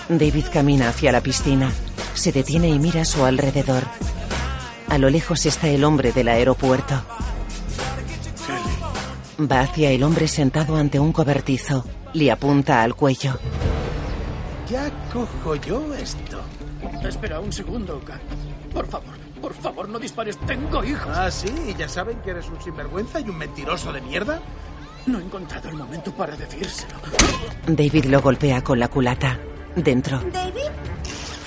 David 0.09 0.47
camina 0.51 0.89
hacia 0.89 1.13
la 1.13 1.21
piscina. 1.21 1.71
Se 2.15 2.33
detiene 2.33 2.69
y 2.71 2.79
mira 2.79 3.03
a 3.03 3.05
su 3.05 3.27
alrededor. 3.27 3.83
A 4.89 4.97
lo 4.97 5.11
lejos 5.11 5.45
está 5.45 5.69
el 5.69 5.85
hombre 5.85 6.13
del 6.13 6.29
aeropuerto. 6.29 7.03
Va 9.39 9.61
hacia 9.61 9.91
el 9.91 10.03
hombre 10.03 10.29
sentado 10.29 10.77
ante 10.77 10.99
un 10.99 11.13
cobertizo. 11.13 11.85
Le 12.15 12.33
apunta 12.33 12.83
al 12.83 12.95
cuello. 12.95 13.39
Ya 14.69 14.91
cojo 15.13 15.57
yo 15.57 15.95
esto. 15.95 16.41
Espera 17.07 17.41
un 17.41 17.53
segundo, 17.53 18.01
Carl. 18.05 18.21
Por 18.73 18.87
favor, 18.87 19.15
por 19.41 19.55
favor, 19.55 19.89
no 19.89 19.99
dispares. 19.99 20.39
Tengo 20.39 20.83
hijos. 20.83 21.13
Ah, 21.15 21.31
sí, 21.31 21.49
¿Y 21.69 21.75
ya 21.75 21.89
saben 21.89 22.19
que 22.23 22.31
eres 22.31 22.49
un 22.49 22.61
sinvergüenza 22.63 23.21
y 23.21 23.29
un 23.29 23.37
mentiroso 23.37 23.93
de 23.93 24.01
mierda. 24.01 24.41
No 25.07 25.19
he 25.19 25.23
encontrado 25.23 25.69
el 25.69 25.77
momento 25.77 26.13
para 26.13 26.35
decírselo. 26.35 26.95
David 27.67 28.07
lo 28.07 28.23
golpea 28.23 28.65
con 28.65 28.79
la 28.81 28.89
culata. 28.89 29.39
Dentro. 29.77 30.21
¿David? 30.33 30.71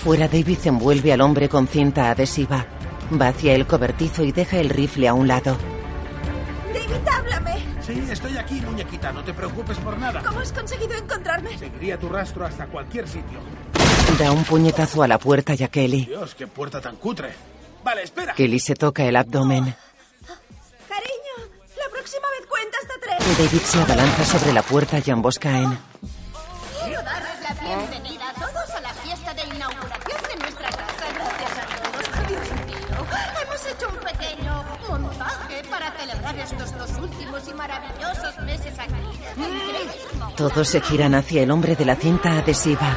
Fuera, 0.03 0.27
David 0.27 0.59
envuelve 0.65 1.11
al 1.11 1.21
hombre 1.21 1.49
con 1.49 1.67
cinta 1.67 2.11
adhesiva. 2.11 2.65
Va 3.19 3.29
hacia 3.29 3.55
el 3.55 3.65
cobertizo 3.65 4.23
y 4.23 4.31
deja 4.31 4.57
el 4.57 4.69
rifle 4.69 5.07
a 5.07 5.13
un 5.13 5.27
lado. 5.27 5.57
David. 6.73 7.16
Sí, 7.87 8.03
estoy 8.11 8.37
aquí, 8.37 8.55
muñequita. 8.55 9.13
No 9.13 9.23
te 9.23 9.33
preocupes 9.33 9.77
por 9.77 9.97
nada. 9.97 10.21
¿Cómo 10.21 10.41
has 10.41 10.51
conseguido 10.51 10.93
encontrarme? 10.93 11.57
Seguiría 11.57 11.97
tu 11.97 12.09
rastro 12.09 12.45
hasta 12.45 12.65
cualquier 12.67 13.07
sitio. 13.07 13.39
Da 14.19 14.33
un 14.33 14.43
puñetazo 14.43 15.03
a 15.03 15.07
la 15.07 15.17
puerta 15.17 15.55
y 15.57 15.63
a 15.63 15.69
Kelly. 15.69 16.05
Dios, 16.05 16.35
qué 16.35 16.47
puerta 16.47 16.81
tan 16.81 16.97
cutre. 16.97 17.33
Vale, 17.85 18.03
espera. 18.03 18.33
Kelly 18.33 18.59
se 18.59 18.75
toca 18.75 19.05
el 19.05 19.15
abdomen. 19.15 19.63
Cariño, 19.63 21.49
la 21.77 21.89
próxima 21.93 22.27
vez 22.37 22.47
cuenta 22.49 22.77
hasta 22.81 22.93
tres. 22.99 23.37
David 23.37 23.61
se 23.61 23.79
abalanza 23.79 24.25
sobre 24.25 24.51
la 24.51 24.63
puerta 24.63 24.99
y 25.05 25.09
ambos 25.09 25.39
caen. 25.39 25.77
Todos 40.35 40.67
se 40.67 40.81
giran 40.81 41.15
hacia 41.15 41.41
el 41.41 41.51
hombre 41.51 41.75
de 41.75 41.85
la 41.85 41.95
cinta 41.95 42.37
adhesiva. 42.37 42.95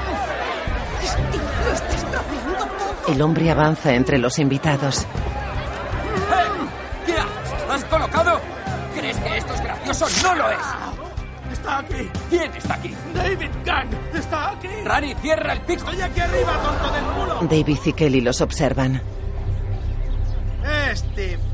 El 3.08 3.22
hombre 3.22 3.50
avanza 3.50 3.94
entre 3.94 4.18
los 4.18 4.38
invitados. 4.38 5.06
¿Qué 7.06 7.12
haces? 7.14 7.60
¿Estás 7.60 7.84
colocado? 7.86 8.40
¿Crees 8.94 9.16
que 9.16 9.36
esto 9.38 9.54
es 9.54 9.60
gracioso? 9.62 10.06
¡No 10.22 10.34
lo 10.34 10.50
es! 10.50 10.58
Está 11.52 11.78
aquí. 11.78 12.10
¿Quién 12.28 12.52
está 12.52 12.74
aquí? 12.74 12.94
David 13.14 13.50
Gunn. 13.64 14.18
Está 14.18 14.50
aquí. 14.50 14.68
Rani, 14.84 15.14
cierra 15.20 15.52
el 15.54 15.60
pico. 15.62 15.90
Estoy 15.90 16.02
aquí 16.02 16.20
arriba, 16.20 16.52
tonto 16.62 16.92
del 16.92 17.04
culo. 17.04 17.34
David 17.50 17.78
y 17.84 17.92
Kelly 17.92 18.20
los 18.20 18.40
observan. 18.40 19.02
Steve. 20.94 21.49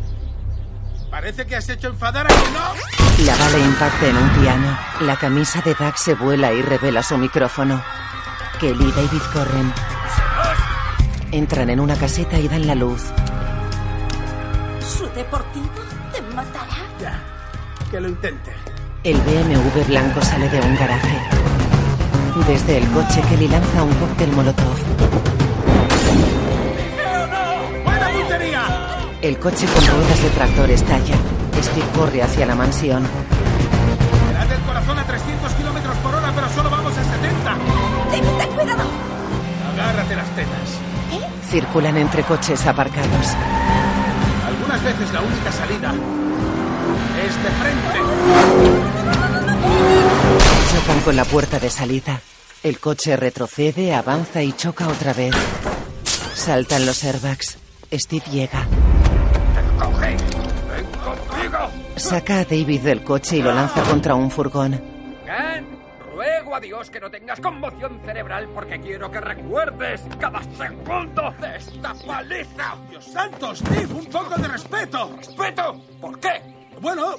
Parece 1.16 1.47
que 1.47 1.56
has 1.56 1.66
hecho 1.70 1.88
enfadar 1.88 2.26
a 2.26 2.28
mi 2.28 2.52
no. 2.52 3.24
La 3.24 3.34
bala 3.36 3.59
impacta 3.59 4.06
en 4.06 4.16
un 4.18 4.28
piano. 4.38 4.78
La 5.01 5.16
camisa 5.16 5.62
de 5.62 5.72
Doug 5.72 5.97
se 5.97 6.12
vuela 6.12 6.52
y 6.52 6.60
revela 6.60 7.02
su 7.02 7.16
micrófono. 7.16 7.82
Kelly 8.60 8.84
y 8.84 8.93
David 8.93 9.22
corren. 9.32 9.72
Entran 11.32 11.70
en 11.70 11.80
una 11.80 11.97
caseta 11.97 12.38
y 12.38 12.48
dan 12.48 12.66
la 12.66 12.74
luz. 12.74 13.01
Su 14.80 15.09
deportivo 15.14 15.70
te 16.12 16.20
matará. 16.34 16.76
Ya. 17.01 17.18
Que 17.90 17.98
lo 17.98 18.09
intente. 18.09 18.52
El 19.02 19.16
BMW 19.16 19.84
blanco 19.86 20.20
sale 20.20 20.51
de 20.51 20.60
un 20.60 20.76
garaje. 20.76 21.18
Desde 22.47 22.76
el 22.76 22.86
coche, 22.90 23.22
Kelly 23.30 23.48
lanza 23.48 23.82
un 23.82 23.94
cóctel 23.94 24.32
molotov. 24.32 24.86
El 29.22 29.38
coche 29.38 29.66
con 29.66 29.86
ruedas 29.86 30.22
de 30.22 30.28
tractor 30.30 30.70
estalla. 30.70 31.14
Steve 31.62 31.86
corre 31.97 32.22
hacia 32.22 32.44
la 32.47 32.55
mansión. 32.55 33.02
Me 33.02 34.32
late 34.34 34.55
el 34.55 34.60
corazón 34.60 34.98
a 34.98 35.05
300 35.05 35.52
kilómetros 35.55 35.97
por 35.97 36.14
hora, 36.14 36.32
pero 36.34 36.48
solo 36.51 36.70
vamos 36.70 36.93
a 36.97 37.02
70. 37.02 37.56
David, 38.10 38.38
ten 38.38 38.51
cuidado. 38.51 38.84
Agárrate 39.72 40.16
las 40.16 40.28
tetas. 40.36 41.51
Circulan 41.51 41.97
entre 41.97 42.22
coches 42.24 42.66
aparcados. 42.66 43.26
Algunas 44.47 44.82
veces 44.84 45.12
la 45.12 45.20
única 45.22 45.51
salida 45.51 45.94
es 47.26 47.43
de 47.43 47.51
frente. 47.51 47.98
Chocan 50.72 51.01
con 51.01 51.16
la 51.16 51.24
puerta 51.24 51.59
de 51.59 51.70
salida. 51.70 52.20
El 52.62 52.78
coche 52.78 53.16
retrocede, 53.16 53.94
avanza 53.94 54.43
y 54.43 54.52
choca 54.52 54.88
otra 54.88 55.14
vez. 55.14 55.34
Saltan 56.34 56.84
los 56.84 57.02
airbags. 57.02 57.59
Steve 57.93 58.24
llega. 58.30 58.66
Saca 61.97 62.40
a 62.40 62.44
David 62.44 62.81
del 62.82 63.02
coche 63.02 63.39
y 63.39 63.43
lo 63.43 63.52
lanza 63.52 63.82
contra 63.82 64.14
un 64.14 64.31
furgón. 64.31 64.73
Ken, 65.24 65.66
ruego 66.14 66.55
a 66.55 66.60
Dios 66.60 66.90
que 66.90 67.01
no 67.01 67.10
tengas 67.10 67.40
conmoción 67.40 68.01
cerebral 68.05 68.48
porque 68.55 68.78
quiero 68.81 69.10
que 69.10 69.20
recuerdes 69.20 70.02
cada 70.20 70.43
segundo 70.43 71.35
de 71.40 71.56
esta 71.56 71.94
paliza. 72.06 72.77
¡Dios 72.90 73.05
santo, 73.05 73.55
Steve! 73.55 73.93
¡Un 73.94 74.06
poco 74.06 74.36
de 74.40 74.48
respeto! 74.48 75.10
¿Respeto? 75.16 75.81
¿Por 76.01 76.20
qué? 76.20 76.43
Bueno, 76.81 77.14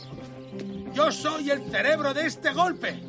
Yo 0.94 1.12
soy 1.12 1.50
el 1.52 1.70
cerebro 1.70 2.14
de 2.14 2.26
este 2.28 2.52
golpe. 2.54 3.00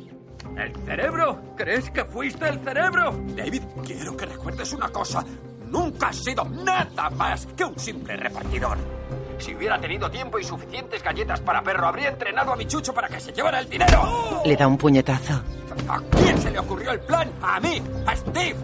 ¿El 0.57 0.75
cerebro? 0.85 1.53
¿Crees 1.55 1.89
que 1.91 2.03
fuiste 2.05 2.49
el 2.49 2.59
cerebro? 2.63 3.15
David, 3.35 3.61
quiero 3.85 4.17
que 4.17 4.25
recuerdes 4.25 4.73
una 4.73 4.89
cosa. 4.89 5.23
Nunca 5.67 6.07
has 6.07 6.17
sido 6.17 6.43
nada 6.45 7.09
más 7.11 7.45
que 7.55 7.63
un 7.63 7.77
simple 7.79 8.17
repartidor. 8.17 8.77
Si 9.39 9.55
hubiera 9.55 9.79
tenido 9.79 10.11
tiempo 10.11 10.37
y 10.37 10.43
suficientes 10.43 11.01
galletas 11.01 11.39
para 11.39 11.63
perro, 11.63 11.87
habría 11.87 12.09
entrenado 12.09 12.51
a 12.53 12.55
mi 12.55 12.65
chucho 12.65 12.93
para 12.93 13.07
que 13.07 13.19
se 13.19 13.31
llevara 13.31 13.59
el 13.59 13.69
dinero. 13.69 14.41
Le 14.45 14.55
da 14.55 14.67
un 14.67 14.77
puñetazo. 14.77 15.41
¿A 15.87 16.01
quién 16.11 16.37
se 16.37 16.51
le 16.51 16.59
ocurrió 16.59 16.91
el 16.91 16.99
plan? 16.99 17.31
A 17.41 17.59
mí, 17.59 17.81
a 18.05 18.15
Steve. 18.15 18.55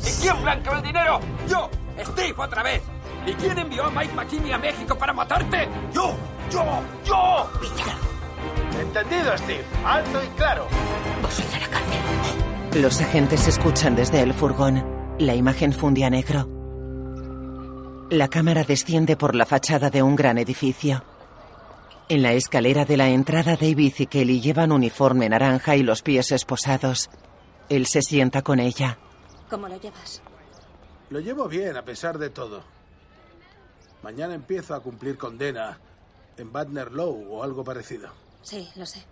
¿Y 0.00 0.22
quién 0.22 0.42
blanqueó 0.42 0.72
el 0.74 0.82
dinero? 0.82 1.20
Yo, 1.48 1.70
Steve, 2.04 2.34
otra 2.36 2.62
vez. 2.62 2.82
¿Y 3.26 3.32
quién 3.34 3.58
envió 3.58 3.84
a 3.84 3.90
Mike 3.90 4.14
McKinney 4.14 4.52
a 4.52 4.58
México 4.58 4.96
para 4.96 5.12
matarte? 5.12 5.68
Yo, 5.92 6.14
yo, 6.50 6.64
yo. 7.04 7.50
Entendido, 8.80 9.36
Steve. 9.38 9.64
Alto 9.84 10.24
y 10.24 10.26
claro. 10.36 10.66
Los 12.74 13.00
agentes 13.00 13.46
escuchan 13.46 13.94
desde 13.94 14.22
el 14.22 14.32
furgón. 14.32 14.82
La 15.18 15.34
imagen 15.34 15.72
funde 15.72 16.04
a 16.04 16.10
negro. 16.10 16.48
La 18.12 18.28
cámara 18.28 18.62
desciende 18.62 19.16
por 19.16 19.34
la 19.34 19.46
fachada 19.46 19.88
de 19.88 20.02
un 20.02 20.16
gran 20.16 20.36
edificio. 20.36 21.02
En 22.10 22.20
la 22.20 22.34
escalera 22.34 22.84
de 22.84 22.98
la 22.98 23.08
entrada, 23.08 23.56
David 23.56 23.94
y 23.96 24.06
Kelly 24.06 24.42
llevan 24.42 24.70
uniforme 24.70 25.30
naranja 25.30 25.76
y 25.76 25.82
los 25.82 26.02
pies 26.02 26.30
esposados. 26.30 27.08
Él 27.70 27.86
se 27.86 28.02
sienta 28.02 28.42
con 28.42 28.60
ella. 28.60 28.98
¿Cómo 29.48 29.66
lo 29.66 29.80
llevas? 29.80 30.20
Lo 31.08 31.20
llevo 31.20 31.48
bien, 31.48 31.74
a 31.74 31.86
pesar 31.86 32.18
de 32.18 32.28
todo. 32.28 32.62
Mañana 34.02 34.34
empiezo 34.34 34.74
a 34.74 34.82
cumplir 34.82 35.16
condena 35.16 35.80
en 36.36 36.52
Badner 36.52 36.92
Low 36.92 37.28
o 37.30 37.42
algo 37.42 37.64
parecido. 37.64 38.10
Sí, 38.42 38.68
lo 38.76 38.84
sé. 38.84 39.02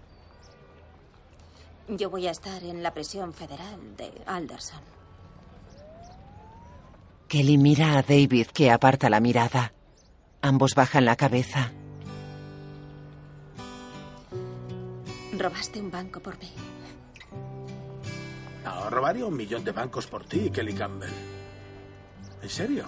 Yo 1.88 2.10
voy 2.10 2.26
a 2.26 2.32
estar 2.32 2.62
en 2.62 2.82
la 2.82 2.92
prisión 2.92 3.32
federal 3.32 3.96
de 3.96 4.12
Alderson. 4.26 4.99
Kelly 7.30 7.58
mira 7.58 7.96
a 7.96 8.02
David 8.02 8.48
que 8.48 8.72
aparta 8.72 9.08
la 9.08 9.20
mirada. 9.20 9.72
Ambos 10.42 10.74
bajan 10.74 11.04
la 11.04 11.14
cabeza. 11.14 11.70
Robaste 15.38 15.80
un 15.80 15.92
banco 15.92 16.18
por 16.18 16.36
mí. 16.40 16.50
No, 18.64 18.90
robaría 18.90 19.24
un 19.26 19.36
millón 19.36 19.62
de 19.62 19.70
bancos 19.70 20.08
por 20.08 20.24
ti, 20.24 20.50
Kelly 20.50 20.74
Campbell. 20.74 21.12
¿En 22.42 22.48
serio? 22.50 22.86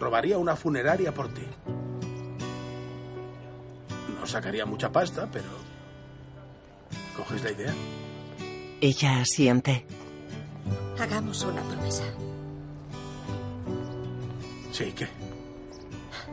Robaría 0.00 0.38
una 0.38 0.56
funeraria 0.56 1.12
por 1.12 1.28
ti. 1.34 1.46
No 4.18 4.26
sacaría 4.26 4.64
mucha 4.64 4.90
pasta, 4.90 5.28
pero... 5.30 5.50
¿Coges 7.14 7.44
la 7.44 7.50
idea? 7.50 7.74
Ella 8.80 9.20
asiente. 9.20 9.84
Hagamos 10.98 11.44
una 11.44 11.60
promesa. 11.60 12.04
Sí, 14.74 14.92
¿qué? 14.92 15.06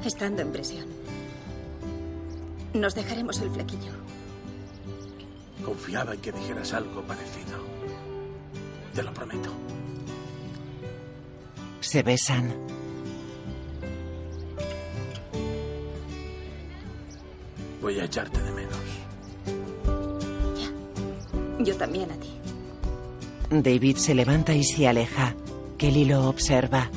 Estando 0.03 0.41
en 0.41 0.51
prisión. 0.51 0.87
Nos 2.73 2.95
dejaremos 2.95 3.39
el 3.39 3.51
flequillo. 3.51 3.91
Confiaba 5.63 6.15
en 6.15 6.21
que 6.21 6.31
dijeras 6.31 6.73
algo 6.73 7.03
parecido. 7.03 7.59
Te 8.95 9.03
lo 9.03 9.13
prometo. 9.13 9.51
Se 11.81 12.01
besan. 12.01 12.51
Voy 17.79 17.99
a 17.99 18.05
echarte 18.05 18.41
de 18.41 18.51
menos. 18.53 18.79
Yo 21.59 21.77
también 21.77 22.09
a 22.09 22.15
ti. 22.15 22.29
David 23.51 23.97
se 23.97 24.15
levanta 24.15 24.55
y 24.55 24.63
se 24.63 24.87
aleja. 24.87 25.35
Kelly 25.77 26.05
lo 26.05 26.27
observa. 26.27 26.89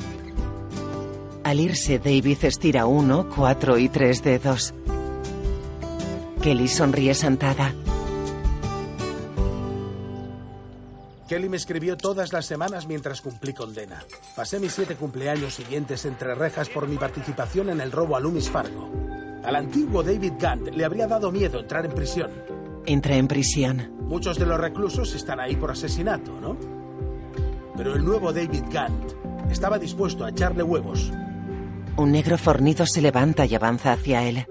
Al 1.45 1.59
irse, 1.59 1.99
David 1.99 2.43
estira 2.43 2.87
uno, 2.87 3.29
cuatro 3.29 3.77
y 3.77 3.87
tres 3.87 4.23
dedos. 4.23 4.73
Kelly 6.41 6.67
sonríe 6.67 7.13
sentada. 7.13 7.71
Kelly 11.27 11.47
me 11.47 11.57
escribió 11.57 11.97
todas 11.97 12.33
las 12.33 12.47
semanas 12.47 12.87
mientras 12.87 13.21
cumplí 13.21 13.53
condena. 13.53 14.03
Pasé 14.35 14.59
mis 14.59 14.71
siete 14.73 14.95
cumpleaños 14.95 15.53
siguientes 15.53 16.05
entre 16.05 16.33
rejas 16.33 16.67
por 16.69 16.87
mi 16.87 16.97
participación 16.97 17.69
en 17.69 17.79
el 17.79 17.91
robo 17.91 18.15
a 18.15 18.19
Loomis 18.19 18.49
Fargo. 18.49 18.89
Al 19.43 19.55
antiguo 19.55 20.01
David 20.01 20.33
Gant 20.39 20.69
le 20.69 20.83
habría 20.83 21.05
dado 21.05 21.31
miedo 21.31 21.59
entrar 21.59 21.85
en 21.85 21.91
prisión. 21.91 22.31
Entra 22.87 23.17
en 23.17 23.27
prisión. 23.27 23.91
Muchos 24.07 24.39
de 24.39 24.47
los 24.47 24.59
reclusos 24.59 25.13
están 25.13 25.39
ahí 25.39 25.55
por 25.55 25.69
asesinato, 25.69 26.41
¿no? 26.41 26.57
Pero 27.77 27.93
el 27.93 28.03
nuevo 28.03 28.33
David 28.33 28.63
Gant 28.71 29.13
estaba 29.51 29.77
dispuesto 29.77 30.25
a 30.25 30.31
echarle 30.31 30.63
huevos. 30.63 31.11
Un 31.97 32.11
negro 32.11 32.37
fornido 32.37 32.85
se 32.85 33.01
levanta 33.01 33.45
y 33.45 33.55
avanza 33.55 33.93
hacia 33.93 34.23
él. 34.23 34.45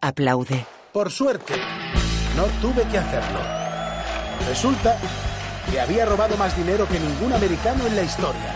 Aplaude. 0.00 0.64
Por 0.92 1.10
suerte, 1.10 1.54
no 2.36 2.44
tuve 2.62 2.84
que 2.88 2.98
hacerlo. 2.98 3.40
Resulta 4.48 4.96
que 5.70 5.80
había 5.80 6.06
robado 6.06 6.36
más 6.38 6.56
dinero 6.56 6.88
que 6.88 6.98
ningún 6.98 7.32
americano 7.34 7.86
en 7.86 7.96
la 7.96 8.02
historia. 8.02 8.54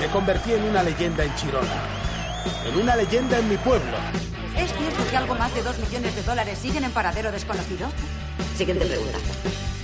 Me 0.00 0.06
convertí 0.06 0.52
en 0.52 0.62
una 0.64 0.82
leyenda 0.82 1.24
en 1.24 1.34
Chirona. 1.34 1.82
En 2.66 2.80
una 2.80 2.96
leyenda 2.96 3.38
en 3.38 3.48
mi 3.50 3.56
pueblo. 3.58 3.96
¿Es 4.56 4.72
cierto 4.72 5.10
que 5.10 5.16
algo 5.16 5.34
más 5.34 5.54
de 5.54 5.62
dos 5.62 5.78
millones 5.78 6.14
de 6.14 6.22
dólares 6.22 6.58
siguen 6.58 6.84
en 6.84 6.90
paradero 6.92 7.30
desconocido? 7.32 7.88
Siguiente 8.56 8.86
pregunta. 8.86 9.18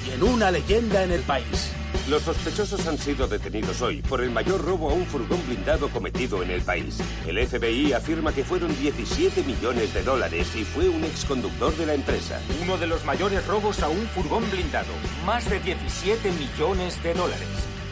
Y 0.09 0.15
en 0.15 0.23
una 0.23 0.51
leyenda 0.51 1.03
en 1.03 1.13
el 1.13 1.23
país. 1.23 1.73
Los 2.09 2.23
sospechosos 2.23 2.87
han 2.87 2.97
sido 2.97 3.27
detenidos 3.27 3.83
hoy 3.83 4.01
por 4.01 4.23
el 4.23 4.31
mayor 4.31 4.65
robo 4.65 4.91
a 4.91 4.95
un 4.95 5.05
furgón 5.05 5.45
blindado 5.47 5.89
cometido 5.91 6.43
en 6.43 6.51
el 6.51 6.63
país. 6.63 6.99
El 7.27 7.47
FBI 7.47 7.93
afirma 7.93 8.33
que 8.33 8.45
fueron 8.45 8.75
17 8.79 9.43
millones 9.43 9.93
de 9.93 10.03
dólares 10.03 10.49
y 10.57 10.65
fue 10.65 10.89
un 10.89 11.05
exconductor 11.05 11.77
de 11.77 11.87
la 11.87 11.95
empresa. 11.95 12.41
Uno 12.63 12.79
de 12.79 12.87
los 12.87 13.05
mayores 13.05 13.47
robos 13.47 13.83
a 13.83 13.89
un 13.89 14.07
furgón 14.09 14.51
blindado. 14.51 14.93
Más 15.27 15.49
de 15.51 15.61
17 15.61 16.31
millones 16.33 17.03
de 17.03 17.15
dólares. 17.15 17.49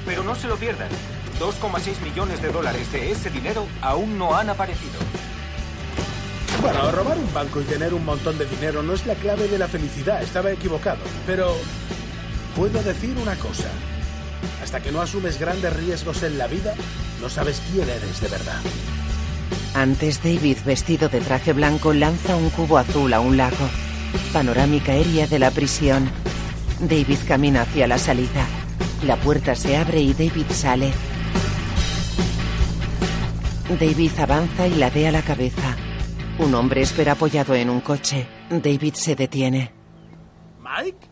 Pero 0.06 0.22
no 0.22 0.34
se 0.34 0.48
lo 0.48 0.56
pierdan. 0.56 0.88
2,6 1.38 2.01
millones 2.02 2.40
de 2.40 2.48
dólares 2.48 2.90
de 2.93 3.10
ese 3.10 3.30
dinero 3.30 3.66
aún 3.82 4.18
no 4.18 4.34
han 4.34 4.48
aparecido. 4.48 4.98
Bueno, 6.62 6.90
robar 6.90 7.18
un 7.18 7.34
banco 7.34 7.60
y 7.60 7.64
tener 7.64 7.93
un 7.93 8.05
montón 8.05 8.38
de 8.38 8.47
dinero 8.47 8.82
no 8.82 8.94
es 8.94 9.05
la 9.05 9.14
clave 9.14 9.47
de 9.47 9.59
la 9.59 9.68
felicidad. 9.68 10.22
Estaba 10.22 10.51
equivocado. 10.51 10.98
Pero 11.26 11.55
puedo 12.56 12.82
decir 12.82 13.14
una 13.18 13.36
cosa. 13.36 13.68
Hasta 14.62 14.80
que 14.80 14.90
no 14.90 15.02
asumes 15.02 15.38
grandes 15.38 15.76
riesgos 15.76 16.22
en 16.22 16.38
la 16.38 16.46
vida, 16.46 16.74
no 17.20 17.28
sabes 17.28 17.62
quién 17.70 17.88
eres 17.88 18.20
de 18.20 18.28
verdad. 18.28 18.60
Antes, 19.74 20.22
David, 20.22 20.56
vestido 20.64 21.10
de 21.10 21.20
traje 21.20 21.52
blanco, 21.52 21.92
lanza 21.92 22.34
un 22.34 22.48
cubo 22.50 22.78
azul 22.78 23.12
a 23.12 23.20
un 23.20 23.36
lago. 23.36 23.68
Panorámica 24.32 24.92
aérea 24.92 25.26
de 25.26 25.38
la 25.38 25.50
prisión. 25.50 26.10
David 26.80 27.18
camina 27.28 27.62
hacia 27.62 27.86
la 27.86 27.98
salida. 27.98 28.46
La 29.04 29.16
puerta 29.16 29.54
se 29.54 29.76
abre 29.76 30.00
y 30.00 30.14
David 30.14 30.46
sale. 30.50 30.92
David 33.78 34.12
avanza 34.18 34.66
y 34.66 34.76
ladea 34.76 35.12
la 35.12 35.22
cabeza. 35.22 35.76
Un 36.38 36.54
hombre 36.54 36.80
espera 36.80 37.12
apoyado 37.12 37.54
en 37.54 37.68
un 37.68 37.80
coche. 37.80 38.26
David 38.48 38.94
se 38.94 39.14
detiene. 39.14 39.72
¿Mike? 40.58 41.05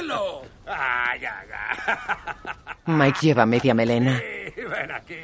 ¡Pero 0.00 0.42
qué 0.42 0.42
pelo! 0.42 0.42
¡Ah, 0.66 1.14
ya, 1.20 1.44
ya! 1.48 2.76
Mike 2.86 3.18
lleva 3.22 3.46
media 3.46 3.74
melena. 3.74 4.18
Sí, 4.18 4.62
ven 4.62 4.90
aquí. 4.92 5.16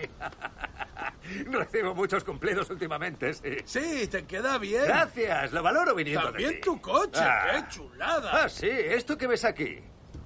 Recibo 1.50 1.94
muchos 1.94 2.24
cumplidos 2.24 2.68
últimamente, 2.70 3.32
sí. 3.34 3.56
Sí, 3.64 4.06
te 4.08 4.24
queda 4.24 4.58
bien. 4.58 4.84
Gracias, 4.86 5.52
lo 5.52 5.62
valoro 5.62 5.94
viniendo 5.94 6.24
También 6.24 6.50
de 6.50 6.54
ti. 6.56 6.60
tu 6.62 6.80
coche, 6.80 7.20
Ah. 7.22 7.46
qué 7.68 7.74
chulada. 7.74 8.44
Ah, 8.44 8.48
sí, 8.48 8.68
esto 8.68 9.16
que 9.16 9.26
ves 9.26 9.44
aquí. 9.44 9.78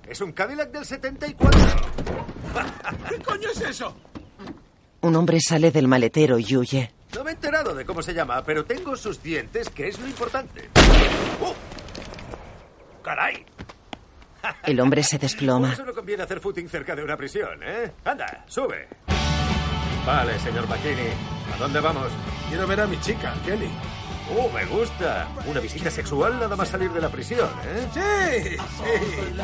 Es 0.08 0.20
un 0.20 0.32
Cadillac 0.32 0.70
del 0.70 0.84
74. 0.84 1.60
¿Qué 3.08 3.18
coño 3.20 3.48
es 3.50 3.60
eso? 3.60 3.96
Un 5.02 5.14
hombre 5.16 5.40
sale 5.40 5.70
del 5.70 5.86
maletero 5.88 6.38
y 6.38 6.56
huye. 6.56 6.92
No 7.14 7.22
me 7.24 7.30
he 7.30 7.34
enterado 7.34 7.74
de 7.74 7.84
cómo 7.84 8.02
se 8.02 8.12
llama, 8.14 8.42
pero 8.44 8.64
tengo 8.64 8.96
sus 8.96 9.22
dientes, 9.22 9.68
que 9.70 9.88
es 9.88 9.98
lo 9.98 10.06
importante. 10.06 10.68
¡Oh! 11.40 11.54
¡Caray! 13.02 13.44
El 14.64 14.80
hombre 14.80 15.02
se 15.02 15.16
Por 15.18 15.22
desploma. 15.22 15.72
eso 15.72 15.84
no 15.84 15.92
conviene 15.94 16.22
hacer 16.22 16.40
footing 16.40 16.68
cerca 16.68 16.94
de 16.96 17.02
una 17.04 17.16
prisión, 17.16 17.60
¿eh? 17.62 17.92
Anda, 18.04 18.44
sube. 18.46 18.88
Vale, 20.06 20.38
señor 20.38 20.68
McKinney. 20.68 21.10
¿A 21.54 21.58
dónde 21.58 21.80
vamos? 21.80 22.08
Quiero 22.48 22.66
ver 22.66 22.80
a 22.80 22.86
mi 22.86 23.00
chica, 23.00 23.34
Kelly. 23.44 23.68
Oh, 24.36 24.48
me 24.52 24.64
gusta. 24.66 25.28
Una 25.46 25.60
visita 25.60 25.88
sexual 25.90 26.38
nada 26.40 26.56
más 26.56 26.68
salir 26.68 26.90
de 26.90 27.00
la 27.00 27.08
prisión, 27.08 27.48
¿eh? 27.64 27.86
Sí, 28.42 28.56
sí. 28.56 29.40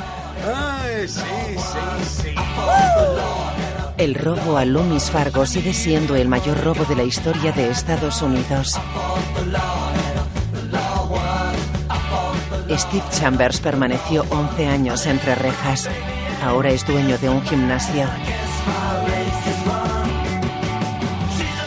Ay, 0.53 1.09
sí, 1.09 1.21
sí, 1.57 2.05
sí. 2.25 2.35
El 3.99 4.15
robo 4.17 4.59
a 4.59 4.65
Loomis 4.65 5.11
Fargo 5.11 5.47
sigue 5.47 5.73
siendo 5.73 6.17
el 6.17 6.27
mayor 6.29 6.63
robo 6.65 6.85
de 6.85 6.97
la 6.97 7.05
historia 7.05 7.53
de 7.53 7.71
Estados 7.71 8.23
Unidos. 8.23 8.77
Steve 12.79 13.05
Chambers 13.11 13.61
permaneció 13.61 14.25
11 14.31 14.67
años 14.67 15.07
entre 15.07 15.35
rejas. 15.35 15.89
Ahora 16.43 16.71
es 16.71 16.87
dueño 16.87 17.19
de 17.19 17.29
un 17.29 17.43
gimnasio. 17.43 18.07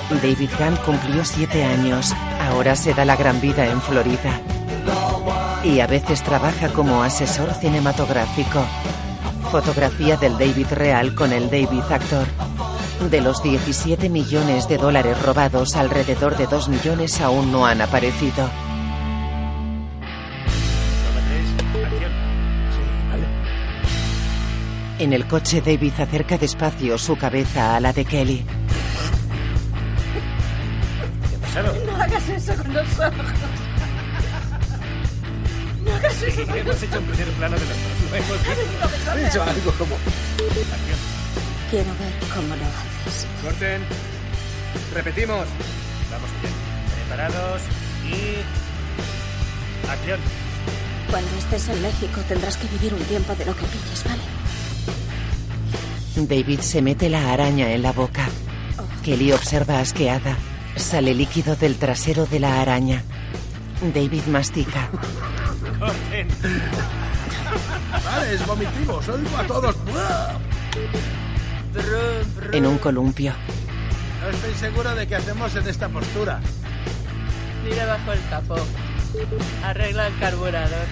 David 0.09 0.49
Gunn 0.57 0.75
cumplió 0.85 1.23
7 1.23 1.63
años. 1.63 2.13
Ahora 2.41 2.75
se 2.75 2.93
da 2.93 3.05
la 3.05 3.15
gran 3.15 3.39
vida 3.39 3.67
en 3.67 3.81
Florida. 3.81 4.39
Y 5.63 5.79
a 5.79 5.87
veces 5.87 6.23
trabaja 6.23 6.69
como 6.69 7.03
asesor 7.03 7.53
cinematográfico. 7.53 8.65
Fotografía 9.51 10.17
del 10.17 10.37
David 10.37 10.67
real 10.71 11.13
con 11.13 11.31
el 11.33 11.49
David 11.49 11.83
actor. 11.89 12.25
De 13.11 13.21
los 13.21 13.43
17 13.43 14.09
millones 14.09 14.67
de 14.67 14.77
dólares 14.77 15.21
robados, 15.21 15.75
alrededor 15.75 16.35
de 16.37 16.47
2 16.47 16.69
millones 16.69 17.21
aún 17.21 17.51
no 17.51 17.65
han 17.65 17.81
aparecido. 17.81 18.49
En 24.97 25.11
el 25.11 25.27
coche, 25.27 25.61
David 25.61 25.91
acerca 25.99 26.37
despacio 26.37 26.97
su 26.97 27.17
cabeza 27.17 27.75
a 27.75 27.79
la 27.81 27.91
de 27.91 28.05
Kelly. 28.05 28.45
¿Qué 31.53 31.85
No 31.85 31.95
hagas 31.97 32.29
eso 32.29 32.55
con 32.55 32.73
los 32.73 32.87
ojos. 32.99 33.25
No 35.83 35.95
hagas 35.95 36.21
eso. 36.23 36.45
Sí, 36.45 36.59
hemos 36.59 36.81
hecho 36.81 36.99
un 36.99 37.05
primer 37.05 37.27
plano 37.33 37.57
de 37.57 37.65
hemos 38.17 39.29
hecho 39.29 39.43
algo 39.43 39.71
como... 39.73 39.97
Quiero 41.69 41.89
ver 41.99 42.13
cómo 42.33 42.55
lo 42.55 42.63
haces. 42.63 43.27
Corten. 43.43 43.81
Repetimos. 44.93 45.45
Vamos 46.09 46.29
bien. 46.41 46.53
Preparados 46.95 47.61
y... 48.07 48.45
Acción. 49.89 50.19
Cuando 51.11 51.37
estés 51.37 51.67
en 51.67 51.81
México 51.81 52.21
tendrás 52.29 52.55
que 52.55 52.67
vivir 52.67 52.93
un 52.93 53.01
tiempo 53.01 53.35
de 53.35 53.45
lo 53.45 53.55
que 53.55 53.65
pilles, 53.65 54.03
¿vale? 54.05 54.44
David 56.15 56.61
se 56.61 56.81
mete 56.81 57.09
la 57.09 57.33
araña 57.33 57.71
en 57.73 57.81
la 57.81 57.91
boca. 57.91 58.29
Kelly 59.03 59.33
observa 59.33 59.79
asqueada. 59.79 60.37
Sale 60.77 61.13
líquido 61.13 61.55
del 61.57 61.75
trasero 61.75 62.25
de 62.25 62.39
la 62.39 62.61
araña. 62.61 63.03
David 63.93 64.23
mastica. 64.27 64.89
Corten. 65.77 66.27
Vale, 68.05 68.33
es 68.33 68.47
vomitivo. 68.47 68.95
Os 68.95 69.09
oigo 69.09 69.37
a 69.37 69.43
todos. 69.43 69.75
En 72.53 72.65
un 72.65 72.77
columpio. 72.77 73.33
No 74.21 74.29
estoy 74.29 74.53
seguro 74.55 74.95
de 74.95 75.07
qué 75.07 75.15
hacemos 75.15 75.53
en 75.55 75.67
esta 75.67 75.89
postura. 75.89 76.39
Mira 77.63 77.85
bajo 77.85 78.13
el 78.13 78.19
capó. 78.29 78.55
Arregla 79.63 80.07
el 80.07 80.19
carburador. 80.19 80.85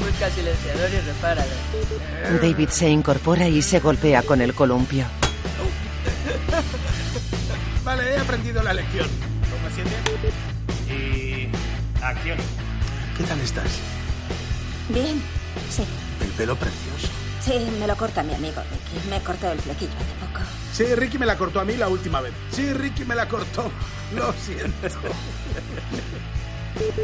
Busca 0.00 0.30
silenciador 0.30 0.90
y 0.90 1.00
repáralo. 1.00 2.40
David 2.42 2.68
se 2.68 2.88
incorpora 2.88 3.48
y 3.48 3.62
se 3.62 3.80
golpea 3.80 4.22
con 4.22 4.40
el 4.40 4.54
columpio. 4.54 5.06
Vale, 7.84 8.14
he 8.14 8.18
aprendido 8.18 8.62
la 8.62 8.74
lección. 8.74 9.08
Toma 9.08 9.70
siete. 9.74 9.90
Y... 10.92 11.48
Acción. 12.02 12.38
¿Qué 13.16 13.24
tal 13.24 13.40
estás? 13.40 13.78
Bien, 14.88 15.22
sí. 15.70 15.84
El 16.22 16.30
pelo 16.30 16.56
precioso. 16.56 17.08
Sí, 17.40 17.66
me 17.78 17.86
lo 17.86 17.96
corta 17.96 18.22
mi 18.22 18.34
amigo 18.34 18.62
Ricky. 18.70 19.08
Me 19.08 19.20
cortó 19.22 19.50
el 19.50 19.58
flequillo 19.58 19.92
hace 19.92 20.26
poco. 20.26 20.44
Sí, 20.72 20.84
Ricky 20.94 21.18
me 21.18 21.26
la 21.26 21.36
cortó 21.36 21.60
a 21.60 21.64
mí 21.64 21.76
la 21.76 21.88
última 21.88 22.20
vez. 22.20 22.32
Sí, 22.50 22.72
Ricky 22.72 23.04
me 23.04 23.14
la 23.14 23.26
cortó. 23.28 23.70
Lo 24.14 24.32
siento. 24.34 24.98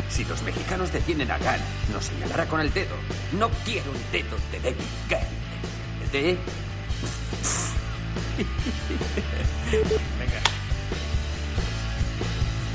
Si 0.09 0.25
los 0.25 0.43
mexicanos 0.43 0.93
detienen 0.93 1.31
a 1.31 1.39
Gunn, 1.39 1.93
nos 1.93 2.05
señalará 2.05 2.47
con 2.47 2.61
el 2.61 2.73
dedo. 2.73 2.95
No 3.33 3.51
quiero 3.65 3.91
un 3.91 3.99
dedo 4.13 4.37
de 4.53 4.61
David 4.61 4.85
Gunn. 5.09 5.19
¿De? 6.13 6.21
Venga. 10.19 10.41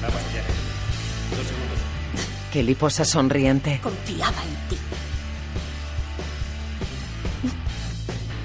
Vamos 0.01 0.21
allá. 0.29 0.43
Dos 1.35 1.47
segundos. 1.47 1.79
Kelly 2.51 2.75
posa 2.75 3.05
sonriente. 3.05 3.79
Confiaba 3.81 4.43
en 4.43 4.69
ti. 4.69 4.77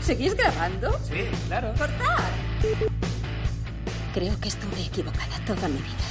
¿Seguís 0.02 0.34
grabando? 0.34 0.98
Sí, 1.08 1.24
claro. 1.46 1.72
¡Cortar! 1.78 2.30
Creo 4.12 4.38
que 4.38 4.48
estuve 4.48 4.82
equivocada 4.84 5.38
toda 5.46 5.66
mi 5.68 5.78
vida. 5.78 6.04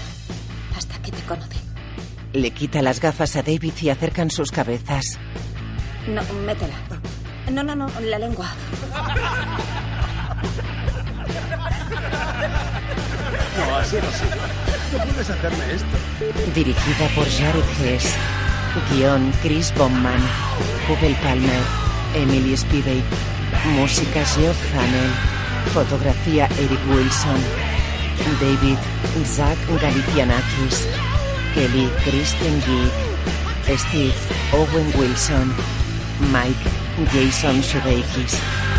Hasta 0.76 0.99
que 1.02 1.11
te 1.11 1.22
conocí. 1.24 1.60
Le 2.34 2.51
quita 2.51 2.81
las 2.81 2.99
gafas 2.99 3.35
a 3.35 3.43
David 3.43 3.73
y 3.81 3.89
acercan 3.89 4.31
sus 4.31 4.51
cabezas. 4.51 5.19
No, 6.07 6.22
métela. 6.45 6.73
No, 7.51 7.64
no, 7.64 7.76
no, 7.76 7.88
la 8.01 8.18
lengua. 8.18 8.47
No, 13.57 13.76
así 13.76 13.97
no 13.97 14.11
sigo. 14.11 14.97
No 14.97 15.05
puedes 15.05 15.30
hacerme 15.30 15.73
esto. 15.73 16.53
Dirigida 16.55 17.07
por 17.15 17.30
Jared 17.30 17.64
Hess. 17.81 18.15
Guión 18.91 19.31
Chris 19.43 19.72
Bowman. 19.77 20.22
Google 20.88 21.15
Palmer. 21.22 21.61
Emily 22.15 22.57
Spivey. 22.57 23.03
Música 23.76 24.26
Geoff 24.26 24.57
Hamel. 24.73 25.11
Fotografía 25.73 26.47
Eric 26.57 26.80
Wilson. 26.89 27.41
David 28.41 28.77
Zach 29.26 29.57
Galicianakis. 29.81 30.88
Kelly 31.53 31.88
Kristen 32.01 32.59
Geek. 32.65 33.77
Steve 33.77 34.17
Owen 34.53 34.91
Wilson. 34.97 35.53
Mike 36.31 36.65
Jason 37.13 37.61
Sudeikis. 37.61 38.72